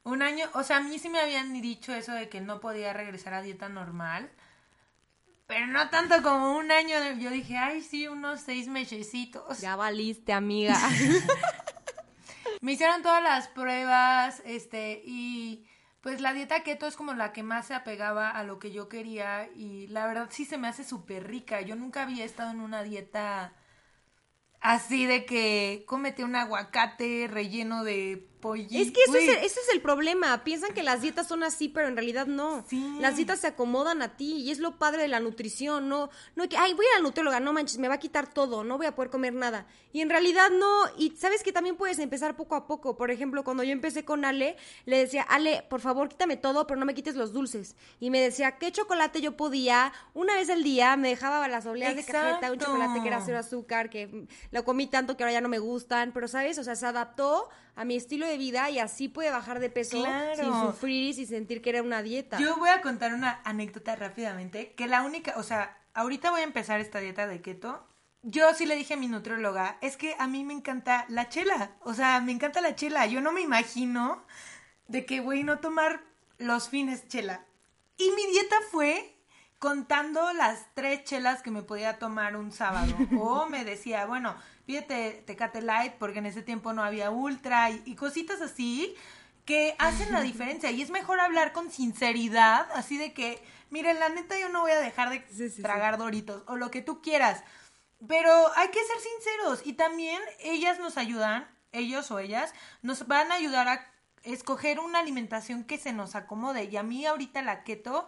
Un 0.03 0.21
año, 0.21 0.49
o 0.53 0.63
sea, 0.63 0.77
a 0.77 0.81
mí 0.81 0.97
sí 0.99 1.09
me 1.09 1.19
habían 1.19 1.53
dicho 1.61 1.93
eso 1.93 2.13
de 2.13 2.27
que 2.27 2.41
no 2.41 2.59
podía 2.59 2.91
regresar 2.93 3.33
a 3.33 3.41
dieta 3.41 3.69
normal. 3.69 4.31
Pero 5.51 5.67
no 5.67 5.89
tanto 5.89 6.23
como 6.23 6.55
un 6.55 6.71
año. 6.71 6.95
Yo 7.19 7.29
dije, 7.29 7.57
ay, 7.57 7.81
sí, 7.81 8.07
unos 8.07 8.39
seis 8.39 8.69
mesecitos. 8.69 9.59
Ya 9.59 9.75
valiste, 9.75 10.31
amiga. 10.31 10.77
me 12.61 12.71
hicieron 12.71 13.01
todas 13.01 13.21
las 13.21 13.49
pruebas, 13.49 14.41
este, 14.45 15.01
y 15.03 15.67
pues 15.99 16.21
la 16.21 16.31
dieta 16.31 16.63
keto 16.63 16.87
es 16.87 16.95
como 16.95 17.13
la 17.15 17.33
que 17.33 17.43
más 17.43 17.67
se 17.67 17.73
apegaba 17.73 18.29
a 18.29 18.45
lo 18.45 18.59
que 18.59 18.71
yo 18.71 18.87
quería. 18.87 19.49
Y 19.53 19.87
la 19.87 20.07
verdad 20.07 20.29
sí 20.31 20.45
se 20.45 20.57
me 20.57 20.69
hace 20.69 20.85
súper 20.85 21.27
rica. 21.27 21.59
Yo 21.59 21.75
nunca 21.75 22.03
había 22.03 22.23
estado 22.23 22.51
en 22.51 22.61
una 22.61 22.81
dieta 22.81 23.53
así 24.61 25.05
de 25.05 25.25
que 25.25 25.83
cómete 25.85 26.23
un 26.23 26.37
aguacate 26.37 27.27
relleno 27.29 27.83
de 27.83 28.30
es 28.53 28.91
que 28.91 29.01
eso 29.03 29.15
es, 29.15 29.29
ese 29.29 29.59
es 29.59 29.69
el 29.73 29.81
problema. 29.81 30.43
Piensan 30.43 30.73
que 30.73 30.83
las 30.83 31.01
dietas 31.01 31.27
son 31.27 31.43
así, 31.43 31.69
pero 31.69 31.87
en 31.87 31.95
realidad 31.95 32.27
no. 32.27 32.65
Las 32.99 33.15
dietas 33.15 33.39
se 33.39 33.47
acomodan 33.47 34.01
a 34.01 34.15
ti 34.17 34.37
y 34.37 34.51
es 34.51 34.59
lo 34.59 34.77
padre 34.77 35.03
de 35.03 35.07
la 35.07 35.19
nutrición. 35.19 35.89
No, 35.89 36.09
no 36.35 36.49
que, 36.49 36.57
ay, 36.57 36.73
voy 36.73 36.85
a 36.93 36.97
la 36.97 37.03
nutrióloga, 37.03 37.39
no 37.39 37.53
manches, 37.53 37.77
me 37.77 37.87
va 37.87 37.95
a 37.95 37.99
quitar 37.99 38.33
todo, 38.33 38.63
no 38.63 38.77
voy 38.77 38.87
a 38.87 38.95
poder 38.95 39.11
comer 39.11 39.33
nada. 39.33 39.65
Y 39.93 40.01
en 40.01 40.09
realidad 40.09 40.49
no. 40.51 40.83
Y 40.97 41.11
sabes 41.17 41.43
que 41.43 41.51
también 41.51 41.75
puedes 41.75 41.99
empezar 41.99 42.35
poco 42.35 42.55
a 42.55 42.67
poco. 42.67 42.95
Por 42.95 43.11
ejemplo, 43.11 43.43
cuando 43.43 43.63
yo 43.63 43.71
empecé 43.71 44.05
con 44.05 44.25
Ale, 44.25 44.55
le 44.85 44.97
decía, 44.97 45.23
Ale, 45.23 45.65
por 45.69 45.81
favor, 45.81 46.09
quítame 46.09 46.37
todo, 46.37 46.67
pero 46.67 46.79
no 46.79 46.85
me 46.85 46.93
quites 46.93 47.15
los 47.15 47.33
dulces. 47.33 47.75
Y 47.99 48.09
me 48.09 48.19
decía, 48.19 48.57
¿qué 48.57 48.71
chocolate 48.71 49.21
yo 49.21 49.35
podía? 49.37 49.93
Una 50.13 50.35
vez 50.35 50.49
al 50.49 50.63
día 50.63 50.95
me 50.97 51.09
dejaba 51.09 51.47
las 51.47 51.65
obleas 51.65 51.95
de 51.95 52.03
cajeta, 52.03 52.51
un 52.51 52.59
chocolate 52.59 53.01
que 53.01 53.07
era 53.07 53.21
cero 53.21 53.39
azúcar, 53.39 53.89
que 53.89 54.27
lo 54.51 54.63
comí 54.63 54.87
tanto 54.87 55.17
que 55.17 55.23
ahora 55.23 55.33
ya 55.33 55.41
no 55.41 55.49
me 55.49 55.59
gustan. 55.59 56.11
Pero, 56.13 56.27
¿sabes? 56.27 56.57
O 56.57 56.63
sea, 56.63 56.75
se 56.75 56.85
adaptó 56.85 57.49
a 57.75 57.85
mi 57.85 57.95
estilo 57.95 58.27
de 58.27 58.30
vida 58.37 58.69
y 58.69 58.79
así 58.79 59.07
puede 59.07 59.31
bajar 59.31 59.59
de 59.59 59.69
peso 59.69 60.03
sin 60.35 60.45
sufrir 60.45 61.09
y 61.09 61.13
sin 61.13 61.27
sentir 61.27 61.61
que 61.61 61.69
era 61.69 61.81
una 61.81 62.01
dieta. 62.01 62.39
Yo 62.39 62.57
voy 62.57 62.69
a 62.69 62.81
contar 62.81 63.13
una 63.13 63.41
anécdota 63.43 63.95
rápidamente, 63.95 64.73
que 64.73 64.87
la 64.87 65.03
única, 65.03 65.33
o 65.37 65.43
sea, 65.43 65.77
ahorita 65.93 66.31
voy 66.31 66.41
a 66.41 66.45
empezar 66.45 66.79
esta 66.79 66.99
dieta 66.99 67.27
de 67.27 67.41
keto. 67.41 67.87
Yo 68.23 68.53
sí 68.53 68.65
le 68.65 68.75
dije 68.75 68.93
a 68.93 68.97
mi 68.97 69.07
nutrióloga, 69.07 69.77
es 69.81 69.97
que 69.97 70.15
a 70.19 70.27
mí 70.27 70.43
me 70.43 70.53
encanta 70.53 71.05
la 71.09 71.29
chela, 71.29 71.71
o 71.81 71.93
sea, 71.93 72.19
me 72.21 72.31
encanta 72.31 72.61
la 72.61 72.75
chela. 72.75 73.05
Yo 73.07 73.19
no 73.21 73.31
me 73.31 73.41
imagino 73.41 74.23
de 74.87 75.05
que 75.05 75.21
voy 75.21 75.41
a 75.41 75.43
no 75.45 75.59
tomar 75.59 76.01
los 76.37 76.69
fines 76.69 77.07
chela. 77.07 77.45
Y 77.97 78.11
mi 78.11 78.25
dieta 78.31 78.55
fue 78.71 79.15
contando 79.61 80.33
las 80.33 80.65
tres 80.73 81.03
chelas 81.03 81.43
que 81.43 81.51
me 81.51 81.61
podía 81.61 81.99
tomar 81.99 82.35
un 82.35 82.51
sábado. 82.51 82.95
O 83.19 83.47
me 83.47 83.63
decía, 83.63 84.05
bueno, 84.05 84.35
pídete 84.71 85.23
Tecate 85.25 85.61
Light 85.61 85.95
porque 85.95 86.19
en 86.19 86.27
ese 86.27 86.41
tiempo 86.41 86.71
no 86.71 86.81
había 86.81 87.11
Ultra 87.11 87.69
y, 87.71 87.93
cositas 87.95 88.41
así 88.41 88.95
que 89.43 89.75
hacen 89.79 90.13
la 90.13 90.21
diferencia. 90.31 90.71
Y 90.71 90.81
es 90.81 90.91
mejor 90.91 91.19
hablar 91.19 91.51
con 91.51 91.69
sinceridad, 91.69 92.69
así 92.73 92.97
de 92.97 93.11
que, 93.11 93.43
miren, 93.69 93.99
la 93.99 94.07
neta 94.07 94.39
yo 94.39 94.47
no 94.47 94.61
voy 94.61 94.71
a 94.71 94.79
dejar 94.79 95.09
de 95.09 95.49
tragar 95.61 95.97
doritos 95.97 96.43
o 96.47 96.55
lo 96.55 96.71
que 96.71 96.81
tú 96.81 97.01
quieras. 97.01 97.43
Pero 98.07 98.31
hay 98.55 98.69
que 98.69 98.79
ser 98.79 98.97
sinceros 98.97 99.61
y 99.65 99.73
también 99.73 100.21
ellas 100.39 100.79
nos 100.79 100.97
ayudan, 100.97 101.49
ellos 101.73 102.09
o 102.09 102.19
ellas, 102.19 102.53
nos 102.81 103.07
van 103.07 103.29
a 103.31 103.35
ayudar 103.35 103.67
a 103.67 103.91
escoger 104.23 104.79
una 104.79 104.99
alimentación 104.99 105.65
que 105.65 105.79
se 105.79 105.91
nos 105.91 106.15
acomode. 106.15 106.63
Y 106.63 106.77
a 106.77 106.83
mí 106.83 107.05
ahorita 107.05 107.41
la 107.41 107.65
keto 107.65 108.07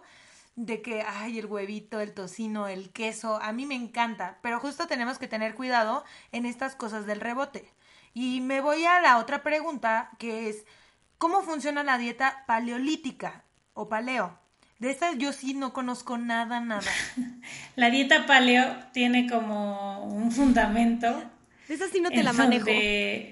de 0.56 0.82
que, 0.82 1.02
ay, 1.02 1.38
el 1.38 1.46
huevito, 1.46 2.00
el 2.00 2.12
tocino, 2.12 2.68
el 2.68 2.90
queso, 2.90 3.40
a 3.42 3.52
mí 3.52 3.66
me 3.66 3.74
encanta, 3.74 4.38
pero 4.42 4.60
justo 4.60 4.86
tenemos 4.86 5.18
que 5.18 5.28
tener 5.28 5.54
cuidado 5.54 6.04
en 6.32 6.46
estas 6.46 6.76
cosas 6.76 7.06
del 7.06 7.20
rebote. 7.20 7.72
Y 8.12 8.40
me 8.40 8.60
voy 8.60 8.84
a 8.84 9.00
la 9.00 9.18
otra 9.18 9.42
pregunta, 9.42 10.10
que 10.18 10.48
es, 10.48 10.64
¿cómo 11.18 11.42
funciona 11.42 11.82
la 11.82 11.98
dieta 11.98 12.44
paleolítica 12.46 13.44
o 13.72 13.88
paleo? 13.88 14.38
De 14.78 14.90
esta 14.90 15.12
yo 15.14 15.32
sí 15.32 15.54
no 15.54 15.72
conozco 15.72 16.18
nada, 16.18 16.60
nada. 16.60 16.90
La 17.76 17.90
dieta 17.90 18.26
paleo 18.26 18.76
tiene 18.92 19.28
como 19.28 20.04
un 20.04 20.30
fundamento. 20.32 21.22
De 21.68 21.74
esa 21.74 21.88
sí 21.88 22.00
no 22.00 22.10
te 22.10 22.22
la 22.22 22.32
manejo. 22.32 22.66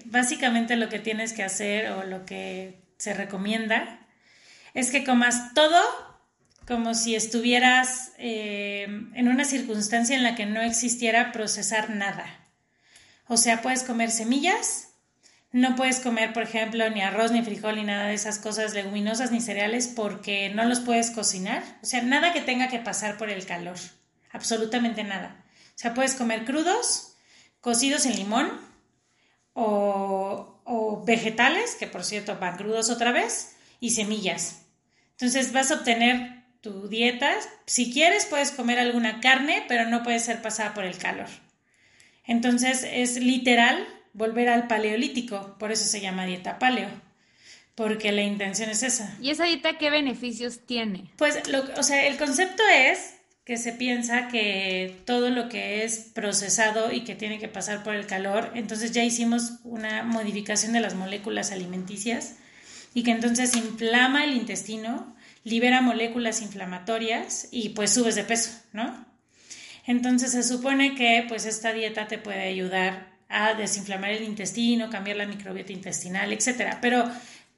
Básicamente 0.07 0.77
lo 0.77 0.89
que 0.89 1.01
tienes 1.01 1.33
que 1.33 1.43
hacer 1.43 1.91
o 1.93 2.05
lo 2.05 2.25
que 2.25 2.81
se 2.97 3.13
recomienda 3.13 3.99
es 4.73 4.91
que 4.91 5.05
comas 5.05 5.53
todo 5.53 5.81
como 6.67 6.95
si 6.95 7.15
estuvieras 7.15 8.13
eh, 8.19 8.85
en 9.15 9.29
una 9.29 9.45
circunstancia 9.45 10.17
en 10.17 10.23
la 10.23 10.35
que 10.35 10.47
no 10.47 10.61
existiera 10.61 11.33
procesar 11.33 11.91
nada. 11.91 12.27
O 13.27 13.37
sea, 13.37 13.63
puedes 13.63 13.83
comer 13.83 14.11
semillas, 14.11 14.89
no 15.53 15.77
puedes 15.77 16.01
comer, 16.01 16.33
por 16.33 16.43
ejemplo, 16.43 16.89
ni 16.91 17.03
arroz, 17.03 17.31
ni 17.31 17.43
frijol, 17.43 17.77
ni 17.77 17.85
nada 17.85 18.07
de 18.07 18.15
esas 18.15 18.39
cosas 18.39 18.75
leguminosas, 18.75 19.33
ni 19.33 19.41
cereales, 19.41 19.87
porque 19.87 20.51
no 20.51 20.65
los 20.65 20.81
puedes 20.81 21.11
cocinar. 21.11 21.63
O 21.83 21.87
sea, 21.87 22.03
nada 22.03 22.33
que 22.33 22.41
tenga 22.41 22.69
que 22.69 22.79
pasar 22.79 23.19
por 23.19 23.29
el 23.29 23.45
calor. 23.45 23.77
Absolutamente 24.31 25.05
nada. 25.05 25.45
O 25.69 25.79
sea, 25.79 25.95
puedes 25.95 26.15
comer 26.15 26.45
crudos, 26.45 27.17
cocidos 27.61 28.07
en 28.07 28.17
limón, 28.17 28.51
o, 29.53 30.63
o 30.65 31.05
vegetales, 31.05 31.75
que 31.75 31.87
por 31.87 32.05
cierto 32.05 32.39
van 32.39 32.57
crudos 32.57 32.89
otra 32.89 33.13
vez, 33.13 33.57
y 33.79 33.91
semillas. 33.91 34.63
Entonces 35.11 35.53
vas 35.53 35.71
a 35.71 35.75
obtener 35.75 36.42
tu 36.63 36.89
dieta. 36.89 37.35
Si 37.67 37.93
quieres, 37.93 38.25
puedes 38.25 38.53
comer 38.53 38.79
alguna 38.79 39.21
carne, 39.21 39.65
pero 39.69 39.87
no 39.91 40.03
puede 40.03 40.21
ser 40.21 40.41
pasada 40.41 40.73
por 40.73 40.85
el 40.85 40.97
calor. 40.97 41.29
Entonces 42.25 42.87
es 42.91 43.17
literal 43.17 43.87
volver 44.15 44.49
al 44.49 44.69
paleolítico, 44.69 45.57
por 45.59 45.73
eso 45.73 45.85
se 45.85 46.01
llama 46.01 46.25
dieta 46.25 46.59
paleo, 46.59 46.89
porque 47.75 48.13
la 48.13 48.23
intención 48.23 48.71
es 48.71 48.83
esa. 48.83 49.17
¿Y 49.21 49.31
esa 49.31 49.45
dieta 49.45 49.77
qué 49.77 49.91
beneficios 49.91 50.61
tiene? 50.67 51.11
Pues, 51.17 51.49
lo, 51.49 51.65
o 51.77 51.83
sea, 51.83 52.07
el 52.07 52.17
concepto 52.17 52.63
es 52.69 53.15
que 53.45 53.57
se 53.57 53.73
piensa 53.73 54.29
que 54.29 55.01
todo 55.05 55.31
lo 55.31 55.49
que 55.49 55.83
es 55.83 56.11
procesado 56.15 56.93
y 56.93 57.01
que 57.01 57.17
tiene 57.17 57.41
que 57.41 57.49
pasar 57.49 57.83
por 57.83 57.97
el 57.97 58.07
calor, 58.07 58.53
entonces 58.55 58.93
ya 58.93 59.03
hicimos 59.03 59.55
una 59.65 60.05
modificación 60.05 60.73
de 60.73 60.81
las 60.81 60.95
moléculas 60.95 61.51
alimenticias 61.51 62.37
y 62.95 63.03
que 63.03 63.11
entonces 63.11 63.57
inflama 63.57 64.23
el 64.23 64.35
intestino 64.35 65.17
libera 65.45 65.81
moléculas 65.81 66.43
inflamatorias 66.43 67.49
y 67.51 67.71
pues 67.71 67.93
subes 67.93 68.15
de 68.15 68.25
peso, 68.25 68.51
¿no? 68.73 69.05
Entonces 69.87 70.33
se 70.33 70.43
supone 70.43 70.95
que 70.95 71.25
pues 71.29 71.45
esta 71.45 71.73
dieta 71.73 72.07
te 72.07 72.19
puede 72.19 72.43
ayudar 72.43 73.13
a 73.29 73.55
desinflamar 73.55 74.11
el 74.11 74.25
intestino, 74.25 74.91
cambiar 74.91 75.17
la 75.17 75.27
microbiota 75.27 75.73
intestinal, 75.73 76.33
etcétera. 76.33 76.79
Pero 76.81 77.11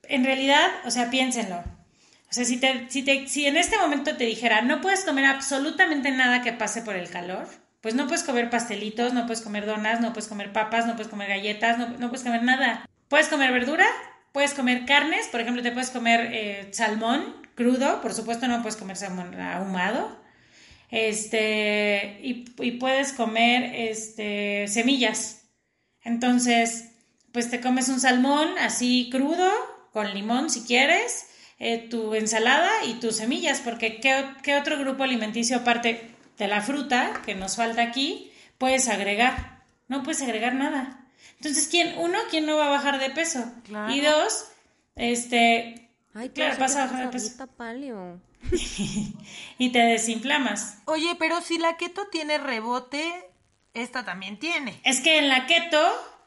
en 0.09 0.25
realidad, 0.25 0.67
o 0.85 0.91
sea, 0.91 1.11
piénsenlo. 1.11 1.59
O 1.59 2.33
sea, 2.35 2.45
si, 2.45 2.57
te, 2.57 2.87
si, 2.89 3.03
te, 3.03 3.29
si 3.29 3.47
en 3.47 3.57
este 3.57 3.77
momento 3.79 4.17
te 4.17 4.25
dijera, 4.25 4.63
no 4.63 4.81
puedes 4.81 5.05
comer 5.05 5.27
absolutamente 5.27 6.11
nada 6.11 6.43
que 6.43 6.53
pase 6.53 6.83
por 6.83 6.97
el 6.97 7.09
calor, 7.11 7.47
pues 7.81 7.95
no 7.95 8.07
puedes 8.07 8.25
comer 8.25 8.51
pastelitos, 8.51 9.13
no 9.13 9.27
puedes 9.27 9.43
comer 9.43 9.67
donas, 9.67 10.01
no 10.01 10.13
puedes 10.13 10.29
comer 10.29 10.53
papas, 10.53 10.87
no 10.87 10.95
puedes 10.95 11.09
comer 11.09 11.29
galletas, 11.29 11.79
no, 11.79 11.89
no 11.89 12.09
puedes 12.09 12.25
comer 12.25 12.43
nada. 12.43 12.89
Puedes 13.09 13.29
comer 13.29 13.53
verdura, 13.53 13.87
puedes 14.35 14.53
comer 14.53 14.85
carnes, 14.85 15.29
por 15.29 15.41
ejemplo, 15.41 15.63
te 15.63 15.71
puedes 15.71 15.91
comer 15.91 16.29
eh, 16.33 16.69
salmón, 16.73 17.37
crudo, 17.55 18.01
por 18.01 18.13
supuesto 18.13 18.49
no 18.49 18.63
puedes 18.63 18.77
comer 18.77 18.97
salmón 18.97 19.41
ahumado. 19.41 20.21
Este, 20.91 22.19
y, 22.21 22.73
puedes 22.73 23.13
comer 23.13 23.73
este, 23.77 24.67
semillas. 24.67 25.45
Entonces, 26.03 26.91
pues 27.31 27.49
te 27.49 27.61
comes 27.61 27.89
un 27.89 28.01
salmón 28.01 28.59
así 28.59 29.09
crudo 29.09 29.49
con 29.93 30.13
limón 30.13 30.51
si 30.51 30.63
quieres, 30.63 31.29
eh, 31.61 31.87
tu 31.89 32.17
ensalada 32.17 32.85
y 32.87 32.95
tus 32.95 33.17
semillas, 33.17 33.61
porque 33.61 34.01
¿qué, 34.01 34.25
¿qué, 34.43 34.57
otro 34.57 34.81
grupo 34.81 35.05
alimenticio 35.05 35.59
aparte 35.59 36.11
de 36.39 36.49
la 36.49 36.61
fruta 36.61 37.23
que 37.25 37.37
nos 37.37 37.55
falta 37.55 37.83
aquí 37.83 38.33
puedes 38.59 38.89
agregar? 38.89 39.63
No 39.87 40.03
puedes 40.03 40.23
agregar 40.23 40.57
nada. 40.57 41.04
Entonces, 41.37 41.69
¿quién, 41.69 41.95
uno, 41.99 42.19
quién 42.31 42.47
no 42.47 42.57
va 42.57 42.67
a 42.67 42.71
bajar 42.71 42.99
de 42.99 43.11
peso? 43.11 43.45
Y 43.91 44.01
dos, 44.01 44.47
este, 44.97 45.91
Ay, 46.15 46.31
claro, 46.31 46.57
vas 46.59 46.77
a 46.77 46.87
bajar 46.87 47.07
de 47.07 47.13
peso. 47.13 47.47
Y 49.59 49.71
te 49.71 49.79
desinflamas. 49.79 50.79
Oye, 50.85 51.17
pero 51.19 51.41
si 51.41 51.59
la 51.59 51.77
keto 51.77 52.07
tiene 52.09 52.39
rebote, 52.39 53.31
esta 53.73 54.05
también 54.05 54.39
tiene. 54.39 54.81
Es 54.85 55.01
que 55.01 55.19
en 55.19 55.29
la 55.29 55.47
keto... 55.47 55.81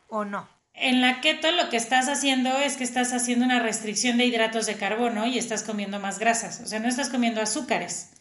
¿O 0.10 0.25
no? 0.25 0.48
En 0.74 1.01
la 1.01 1.22
keto 1.22 1.51
lo 1.51 1.70
que 1.70 1.77
estás 1.77 2.08
haciendo 2.08 2.56
es 2.58 2.77
que 2.77 2.84
estás 2.84 3.13
haciendo 3.13 3.46
una 3.46 3.60
restricción 3.60 4.18
de 4.18 4.25
hidratos 4.25 4.66
de 4.66 4.77
carbono 4.77 5.25
y 5.25 5.38
estás 5.38 5.63
comiendo 5.63 6.00
más 6.00 6.20
grasas. 6.20 6.60
O 6.62 6.68
sea, 6.68 6.80
no 6.80 6.88
estás 6.88 7.10
comiendo 7.10 7.42
azúcares. 7.42 8.12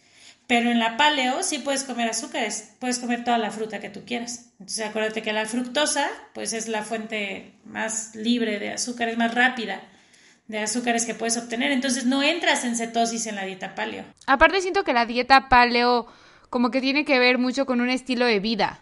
Pero 0.47 0.71
en 0.71 0.79
la 0.79 0.97
paleo 0.97 1.43
sí 1.43 1.59
puedes 1.59 1.83
comer 1.83 2.09
azúcares, 2.09 2.75
puedes 2.79 3.00
comer 3.00 3.25
toda 3.25 3.38
la 3.38 3.50
fruta 3.50 3.81
que 3.81 3.91
tú 3.91 4.05
quieras. 4.05 4.53
Entonces 4.61 4.87
acuérdate 4.87 5.23
que 5.23 5.33
la 5.33 5.47
fructosa 5.47 6.09
pues 6.35 6.53
es 6.53 6.69
la 6.69 6.83
fuente 6.83 7.53
más 7.65 8.15
libre 8.15 8.61
de 8.61 8.73
azúcares, 8.73 9.19
más 9.19 9.35
rápida 9.35 9.83
de 10.47 10.61
azúcares 10.61 11.05
que 11.05 11.15
puedes 11.15 11.37
obtener. 11.37 11.73
Entonces 11.73 12.07
no 12.07 12.23
entras 12.23 12.65
en 12.65 12.76
cetosis 12.76 13.26
en 13.26 13.35
la 13.35 13.45
dieta 13.45 13.75
paleo. 13.75 14.05
Aparte 14.26 14.61
siento 14.61 14.85
que 14.85 14.93
la 14.93 15.05
dieta 15.05 15.49
paleo 15.49 16.07
como 16.49 16.71
que 16.71 16.81
tiene 16.81 17.05
que 17.05 17.19
ver 17.19 17.38
mucho 17.38 17.67
con 17.67 17.81
un 17.81 17.88
estilo 17.88 18.25
de 18.25 18.38
vida, 18.38 18.81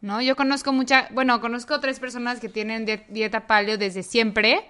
¿no? 0.00 0.20
Yo 0.20 0.34
conozco 0.34 0.72
mucha, 0.72 1.08
bueno, 1.12 1.40
conozco 1.40 1.78
tres 1.78 2.00
personas 2.00 2.40
que 2.40 2.48
tienen 2.48 2.86
dieta 3.08 3.46
paleo 3.46 3.78
desde 3.78 4.02
siempre, 4.02 4.68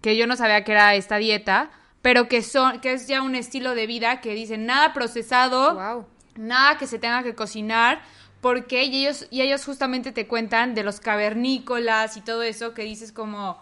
que 0.00 0.16
yo 0.16 0.26
no 0.26 0.34
sabía 0.34 0.64
que 0.64 0.72
era 0.72 0.94
esta 0.94 1.18
dieta 1.18 1.70
pero 2.08 2.26
que 2.26 2.40
son 2.40 2.80
que 2.80 2.94
es 2.94 3.06
ya 3.06 3.20
un 3.20 3.34
estilo 3.34 3.74
de 3.74 3.86
vida 3.86 4.22
que 4.22 4.32
dicen 4.32 4.64
nada 4.64 4.94
procesado, 4.94 6.06
nada 6.36 6.78
que 6.78 6.86
se 6.86 6.98
tenga 6.98 7.22
que 7.22 7.34
cocinar, 7.34 8.00
porque 8.40 8.84
y 8.84 9.00
ellos 9.04 9.26
y 9.30 9.42
ellos 9.42 9.62
justamente 9.66 10.10
te 10.10 10.26
cuentan 10.26 10.74
de 10.74 10.84
los 10.84 11.00
cavernícolas 11.00 12.16
y 12.16 12.22
todo 12.22 12.42
eso 12.42 12.72
que 12.72 12.84
dices 12.84 13.12
como 13.12 13.60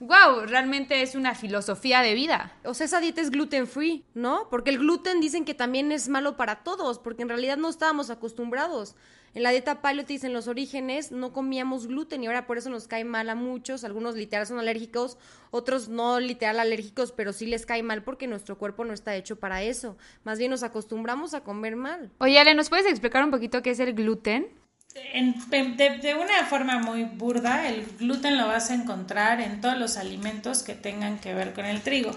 wow, 0.00 0.44
realmente 0.44 1.00
es 1.00 1.14
una 1.14 1.34
filosofía 1.34 2.02
de 2.02 2.12
vida. 2.12 2.52
O 2.62 2.74
sea, 2.74 2.84
esa 2.84 3.00
dieta 3.00 3.22
es 3.22 3.30
gluten 3.30 3.66
free, 3.66 4.04
¿no? 4.12 4.48
Porque 4.50 4.68
el 4.68 4.76
gluten 4.76 5.22
dicen 5.22 5.46
que 5.46 5.54
también 5.54 5.90
es 5.90 6.10
malo 6.10 6.36
para 6.36 6.56
todos, 6.56 6.98
porque 6.98 7.22
en 7.22 7.30
realidad 7.30 7.56
no 7.56 7.70
estábamos 7.70 8.10
acostumbrados. 8.10 8.96
En 9.38 9.44
la 9.44 9.50
dieta 9.50 9.80
paleo 9.80 10.04
te 10.04 10.14
dicen 10.14 10.32
los 10.32 10.48
orígenes, 10.48 11.12
no 11.12 11.32
comíamos 11.32 11.86
gluten 11.86 12.24
y 12.24 12.26
ahora 12.26 12.48
por 12.48 12.58
eso 12.58 12.70
nos 12.70 12.88
cae 12.88 13.04
mal 13.04 13.30
a 13.30 13.36
muchos. 13.36 13.84
Algunos 13.84 14.16
literal 14.16 14.48
son 14.48 14.58
alérgicos, 14.58 15.16
otros 15.52 15.88
no 15.88 16.18
literal 16.18 16.58
alérgicos, 16.58 17.12
pero 17.12 17.32
sí 17.32 17.46
les 17.46 17.64
cae 17.64 17.84
mal 17.84 18.02
porque 18.02 18.26
nuestro 18.26 18.58
cuerpo 18.58 18.84
no 18.84 18.92
está 18.92 19.14
hecho 19.14 19.38
para 19.38 19.62
eso. 19.62 19.96
Más 20.24 20.40
bien 20.40 20.50
nos 20.50 20.64
acostumbramos 20.64 21.34
a 21.34 21.44
comer 21.44 21.76
mal. 21.76 22.10
Oye, 22.18 22.36
Ale, 22.36 22.56
¿nos 22.56 22.68
puedes 22.68 22.86
explicar 22.86 23.22
un 23.22 23.30
poquito 23.30 23.62
qué 23.62 23.70
es 23.70 23.78
el 23.78 23.94
gluten? 23.94 24.48
de, 24.92 26.16
una 26.20 26.44
forma 26.46 26.80
muy 26.80 27.04
burda, 27.04 27.68
el 27.68 27.86
gluten 27.96 28.38
lo 28.38 28.48
vas 28.48 28.72
a 28.72 28.74
encontrar 28.74 29.40
en 29.40 29.60
todos 29.60 29.78
los 29.78 29.98
alimentos 29.98 30.64
que 30.64 30.74
tengan 30.74 31.20
que 31.20 31.32
ver 31.32 31.54
con 31.54 31.64
el 31.64 31.82
trigo. 31.82 32.10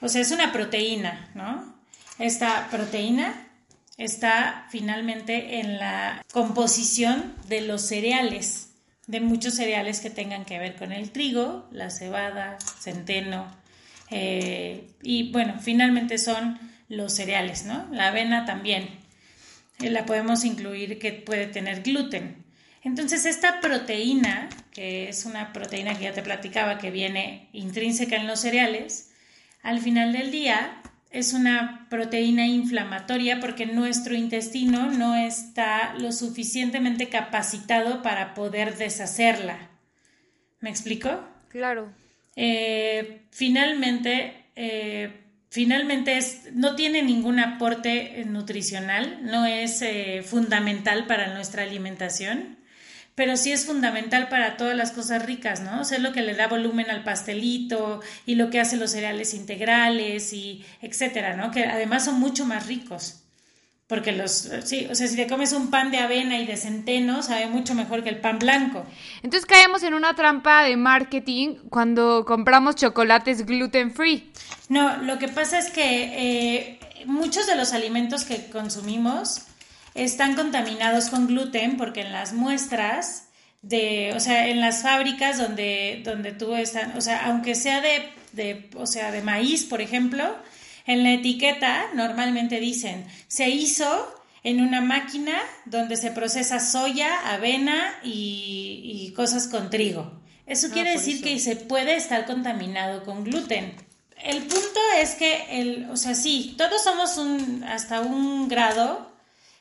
O 0.00 0.08
sea, 0.08 0.22
es 0.22 0.30
una 0.30 0.54
proteína, 0.54 1.28
¿no? 1.34 1.74
Esta 2.18 2.68
proteína 2.70 3.47
está 3.98 4.66
finalmente 4.70 5.60
en 5.60 5.78
la 5.78 6.24
composición 6.32 7.34
de 7.48 7.60
los 7.60 7.82
cereales, 7.82 8.70
de 9.06 9.20
muchos 9.20 9.54
cereales 9.54 10.00
que 10.00 10.10
tengan 10.10 10.44
que 10.44 10.58
ver 10.58 10.76
con 10.76 10.92
el 10.92 11.10
trigo, 11.10 11.68
la 11.72 11.90
cebada, 11.90 12.58
centeno, 12.80 13.46
eh, 14.10 14.88
y 15.02 15.30
bueno, 15.32 15.58
finalmente 15.60 16.16
son 16.18 16.58
los 16.88 17.12
cereales, 17.12 17.64
¿no? 17.64 17.86
La 17.92 18.08
avena 18.08 18.46
también. 18.46 18.88
Eh, 19.80 19.90
la 19.90 20.06
podemos 20.06 20.44
incluir 20.44 20.98
que 20.98 21.12
puede 21.12 21.46
tener 21.46 21.82
gluten. 21.82 22.44
Entonces, 22.82 23.26
esta 23.26 23.60
proteína, 23.60 24.48
que 24.72 25.08
es 25.08 25.24
una 25.24 25.52
proteína 25.52 25.96
que 25.96 26.04
ya 26.04 26.12
te 26.12 26.22
platicaba 26.22 26.78
que 26.78 26.90
viene 26.90 27.48
intrínseca 27.52 28.16
en 28.16 28.26
los 28.26 28.40
cereales, 28.40 29.10
al 29.62 29.80
final 29.80 30.12
del 30.12 30.30
día 30.30 30.80
es 31.10 31.32
una 31.32 31.86
proteína 31.88 32.46
inflamatoria 32.46 33.40
porque 33.40 33.66
nuestro 33.66 34.14
intestino 34.14 34.90
no 34.90 35.16
está 35.16 35.94
lo 35.94 36.12
suficientemente 36.12 37.08
capacitado 37.08 38.02
para 38.02 38.34
poder 38.34 38.76
deshacerla. 38.76 39.70
¿Me 40.60 40.70
explico? 40.70 41.20
Claro. 41.48 41.90
Eh, 42.36 43.22
finalmente, 43.30 44.44
eh, 44.54 45.12
finalmente 45.50 46.18
es, 46.18 46.48
no 46.52 46.76
tiene 46.76 47.02
ningún 47.02 47.40
aporte 47.40 48.24
nutricional, 48.26 49.20
no 49.22 49.46
es 49.46 49.80
eh, 49.82 50.22
fundamental 50.24 51.06
para 51.06 51.32
nuestra 51.32 51.62
alimentación 51.62 52.58
pero 53.18 53.36
sí 53.36 53.50
es 53.50 53.66
fundamental 53.66 54.28
para 54.28 54.56
todas 54.56 54.76
las 54.76 54.92
cosas 54.92 55.26
ricas, 55.26 55.60
¿no? 55.60 55.80
O 55.80 55.84
sea, 55.84 55.96
es 55.96 56.04
lo 56.04 56.12
que 56.12 56.22
le 56.22 56.36
da 56.36 56.46
volumen 56.46 56.88
al 56.88 57.02
pastelito 57.02 58.00
y 58.26 58.36
lo 58.36 58.48
que 58.48 58.60
hace 58.60 58.76
los 58.76 58.92
cereales 58.92 59.34
integrales 59.34 60.32
y 60.32 60.64
etcétera, 60.82 61.34
¿no? 61.34 61.50
Que 61.50 61.64
además 61.64 62.04
son 62.04 62.20
mucho 62.20 62.44
más 62.44 62.68
ricos. 62.68 63.24
Porque 63.88 64.12
los, 64.12 64.48
sí, 64.62 64.86
o 64.88 64.94
sea, 64.94 65.08
si 65.08 65.16
te 65.16 65.26
comes 65.26 65.52
un 65.52 65.68
pan 65.68 65.90
de 65.90 65.98
avena 65.98 66.38
y 66.38 66.46
de 66.46 66.56
centeno, 66.56 67.24
sabe 67.24 67.48
mucho 67.48 67.74
mejor 67.74 68.04
que 68.04 68.10
el 68.10 68.20
pan 68.20 68.38
blanco. 68.38 68.86
Entonces 69.24 69.46
caemos 69.46 69.82
en 69.82 69.94
una 69.94 70.14
trampa 70.14 70.62
de 70.62 70.76
marketing 70.76 71.56
cuando 71.70 72.24
compramos 72.24 72.76
chocolates 72.76 73.44
gluten 73.44 73.90
free. 73.90 74.30
No, 74.68 74.96
lo 74.98 75.18
que 75.18 75.26
pasa 75.26 75.58
es 75.58 75.70
que 75.70 75.80
eh, 75.82 76.78
muchos 77.06 77.48
de 77.48 77.56
los 77.56 77.72
alimentos 77.72 78.24
que 78.24 78.48
consumimos 78.48 79.47
están 80.04 80.34
contaminados 80.34 81.10
con 81.10 81.26
gluten 81.26 81.76
porque 81.76 82.02
en 82.02 82.12
las 82.12 82.32
muestras 82.32 83.28
de, 83.62 84.12
o 84.14 84.20
sea, 84.20 84.48
en 84.48 84.60
las 84.60 84.82
fábricas 84.82 85.38
donde, 85.38 86.02
donde 86.04 86.32
tú 86.32 86.54
estás, 86.54 86.94
o 86.96 87.00
sea, 87.00 87.26
aunque 87.26 87.54
sea 87.54 87.80
de, 87.80 88.08
de, 88.32 88.70
o 88.76 88.86
sea, 88.86 89.10
de 89.10 89.22
maíz, 89.22 89.64
por 89.64 89.80
ejemplo, 89.80 90.24
en 90.86 91.02
la 91.02 91.12
etiqueta 91.12 91.86
normalmente 91.94 92.60
dicen, 92.60 93.06
se 93.26 93.48
hizo 93.50 94.14
en 94.42 94.60
una 94.60 94.80
máquina 94.80 95.38
donde 95.66 95.96
se 95.96 96.10
procesa 96.10 96.60
soya, 96.60 97.32
avena 97.32 97.98
y, 98.02 99.12
cosas 99.16 99.48
con 99.48 99.68
trigo. 99.68 100.12
Eso 100.46 100.68
ah, 100.70 100.72
quiere 100.72 100.92
decir 100.92 101.22
que 101.22 101.40
se 101.40 101.56
puede 101.56 101.96
estar 101.96 102.24
contaminado 102.24 103.04
con 103.04 103.24
gluten. 103.24 103.74
El 104.22 104.38
punto 104.38 104.80
es 104.96 105.16
que, 105.16 105.60
el, 105.60 105.90
o 105.90 105.96
sea, 105.96 106.14
sí, 106.14 106.54
todos 106.56 106.84
somos 106.84 107.18
un, 107.18 107.64
hasta 107.64 108.00
un 108.00 108.48
grado 108.48 109.07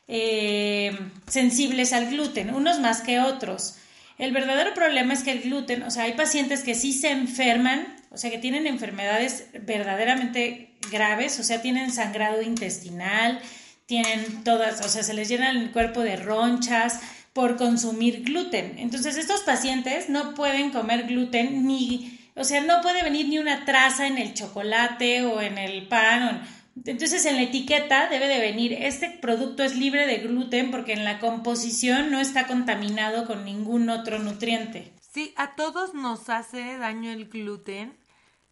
eh, 0.07 0.97
sensibles 1.27 1.93
al 1.93 2.09
gluten, 2.09 2.53
unos 2.53 2.79
más 2.79 3.01
que 3.01 3.19
otros. 3.19 3.75
El 4.17 4.31
verdadero 4.31 4.73
problema 4.73 5.13
es 5.13 5.23
que 5.23 5.31
el 5.31 5.41
gluten, 5.41 5.83
o 5.83 5.91
sea, 5.91 6.03
hay 6.03 6.13
pacientes 6.13 6.63
que 6.63 6.75
sí 6.75 6.91
se 6.91 7.11
enferman, 7.11 7.95
o 8.09 8.17
sea, 8.17 8.31
que 8.31 8.39
tienen 8.39 8.65
enfermedades 8.65 9.47
verdaderamente 9.61 10.71
graves, 10.89 11.39
o 11.39 11.43
sea, 11.43 11.61
tienen 11.61 11.91
sangrado 11.91 12.41
intestinal, 12.41 13.39
tienen 13.85 14.43
todas, 14.43 14.83
o 14.83 14.89
sea, 14.89 15.03
se 15.03 15.13
les 15.13 15.29
llena 15.29 15.51
el 15.51 15.71
cuerpo 15.71 16.01
de 16.01 16.15
ronchas 16.15 16.99
por 17.33 17.57
consumir 17.57 18.23
gluten. 18.23 18.79
Entonces, 18.79 19.17
estos 19.17 19.41
pacientes 19.41 20.09
no 20.09 20.33
pueden 20.33 20.71
comer 20.71 21.03
gluten 21.03 21.67
ni, 21.67 22.19
o 22.35 22.43
sea, 22.43 22.61
no 22.61 22.81
puede 22.81 23.03
venir 23.03 23.27
ni 23.27 23.37
una 23.37 23.65
traza 23.65 24.07
en 24.07 24.17
el 24.17 24.33
chocolate 24.33 25.23
o 25.23 25.41
en 25.41 25.59
el 25.59 25.87
pan, 25.87 26.23
o, 26.23 26.56
entonces 26.85 27.25
en 27.25 27.35
la 27.35 27.43
etiqueta 27.43 28.09
debe 28.09 28.27
de 28.27 28.39
venir, 28.39 28.73
este 28.73 29.09
producto 29.09 29.63
es 29.63 29.75
libre 29.75 30.07
de 30.07 30.17
gluten 30.17 30.71
porque 30.71 30.93
en 30.93 31.03
la 31.03 31.19
composición 31.19 32.11
no 32.11 32.19
está 32.19 32.47
contaminado 32.47 33.25
con 33.25 33.45
ningún 33.45 33.89
otro 33.89 34.19
nutriente. 34.19 34.93
Sí, 34.99 35.33
a 35.35 35.55
todos 35.55 35.93
nos 35.93 36.29
hace 36.29 36.77
daño 36.77 37.11
el 37.11 37.27
gluten. 37.27 37.97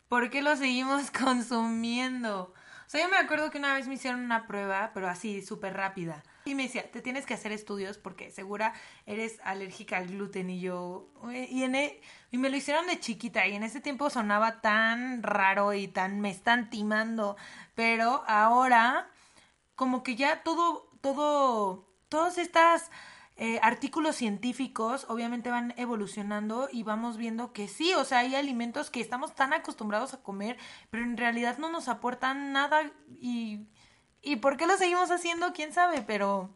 ¿Por 0.07 0.29
qué 0.29 0.41
lo 0.41 0.55
seguimos 0.55 1.11
consumiendo? 1.23 2.53
O 2.85 2.89
sea, 2.89 3.01
yo 3.01 3.09
me 3.09 3.17
acuerdo 3.17 3.49
que 3.49 3.57
una 3.57 3.73
vez 3.73 3.87
me 3.87 3.95
hicieron 3.95 4.21
una 4.21 4.45
prueba, 4.45 4.91
pero 4.93 5.07
así, 5.07 5.41
súper 5.41 5.73
rápida. 5.73 6.23
Y 6.45 6.53
me 6.53 6.63
decía, 6.63 6.91
te 6.91 7.01
tienes 7.01 7.25
que 7.25 7.33
hacer 7.33 7.51
estudios 7.51 7.97
porque 7.97 8.29
segura 8.29 8.73
eres 9.07 9.39
alérgica 9.43 9.97
al 9.97 10.07
gluten. 10.07 10.51
Y 10.51 10.59
yo, 10.59 11.09
y, 11.31 11.63
en 11.63 11.73
e, 11.73 11.99
y 12.29 12.37
me 12.37 12.49
lo 12.49 12.57
hicieron 12.57 12.85
de 12.85 12.99
chiquita. 12.99 13.47
Y 13.47 13.55
en 13.55 13.63
ese 13.63 13.81
tiempo 13.81 14.11
sonaba 14.11 14.61
tan 14.61 15.23
raro 15.23 15.73
y 15.73 15.87
tan, 15.87 16.21
me 16.21 16.29
están 16.29 16.69
timando. 16.69 17.35
Pero 17.73 18.23
ahora, 18.27 19.09
como 19.75 20.03
que 20.03 20.15
ya 20.15 20.43
todo, 20.43 20.91
todo, 21.01 21.89
todos 22.09 22.37
estos 22.37 22.83
eh, 23.37 23.59
artículos 23.61 24.15
científicos 24.15 25.05
obviamente 25.09 25.49
van 25.49 25.73
evolucionando 25.77 26.69
y 26.71 26.83
vamos 26.83 27.17
viendo 27.17 27.51
que 27.51 27.67
sí, 27.67 27.93
o 27.93 28.05
sea, 28.05 28.19
hay 28.19 28.33
alimentos 28.35 28.89
que 28.89 29.01
estamos 29.01 29.35
tan 29.35 29.51
acostumbrados 29.51 30.13
a 30.13 30.23
comer, 30.23 30.57
pero 30.89 31.03
en 31.03 31.17
realidad 31.17 31.57
no 31.57 31.69
nos 31.69 31.89
aportan 31.89 32.53
nada 32.53 32.91
y, 33.19 33.67
y 34.21 34.37
por 34.37 34.55
qué 34.55 34.67
lo 34.67 34.77
seguimos 34.77 35.11
haciendo, 35.11 35.51
quién 35.53 35.73
sabe, 35.73 36.01
pero 36.01 36.55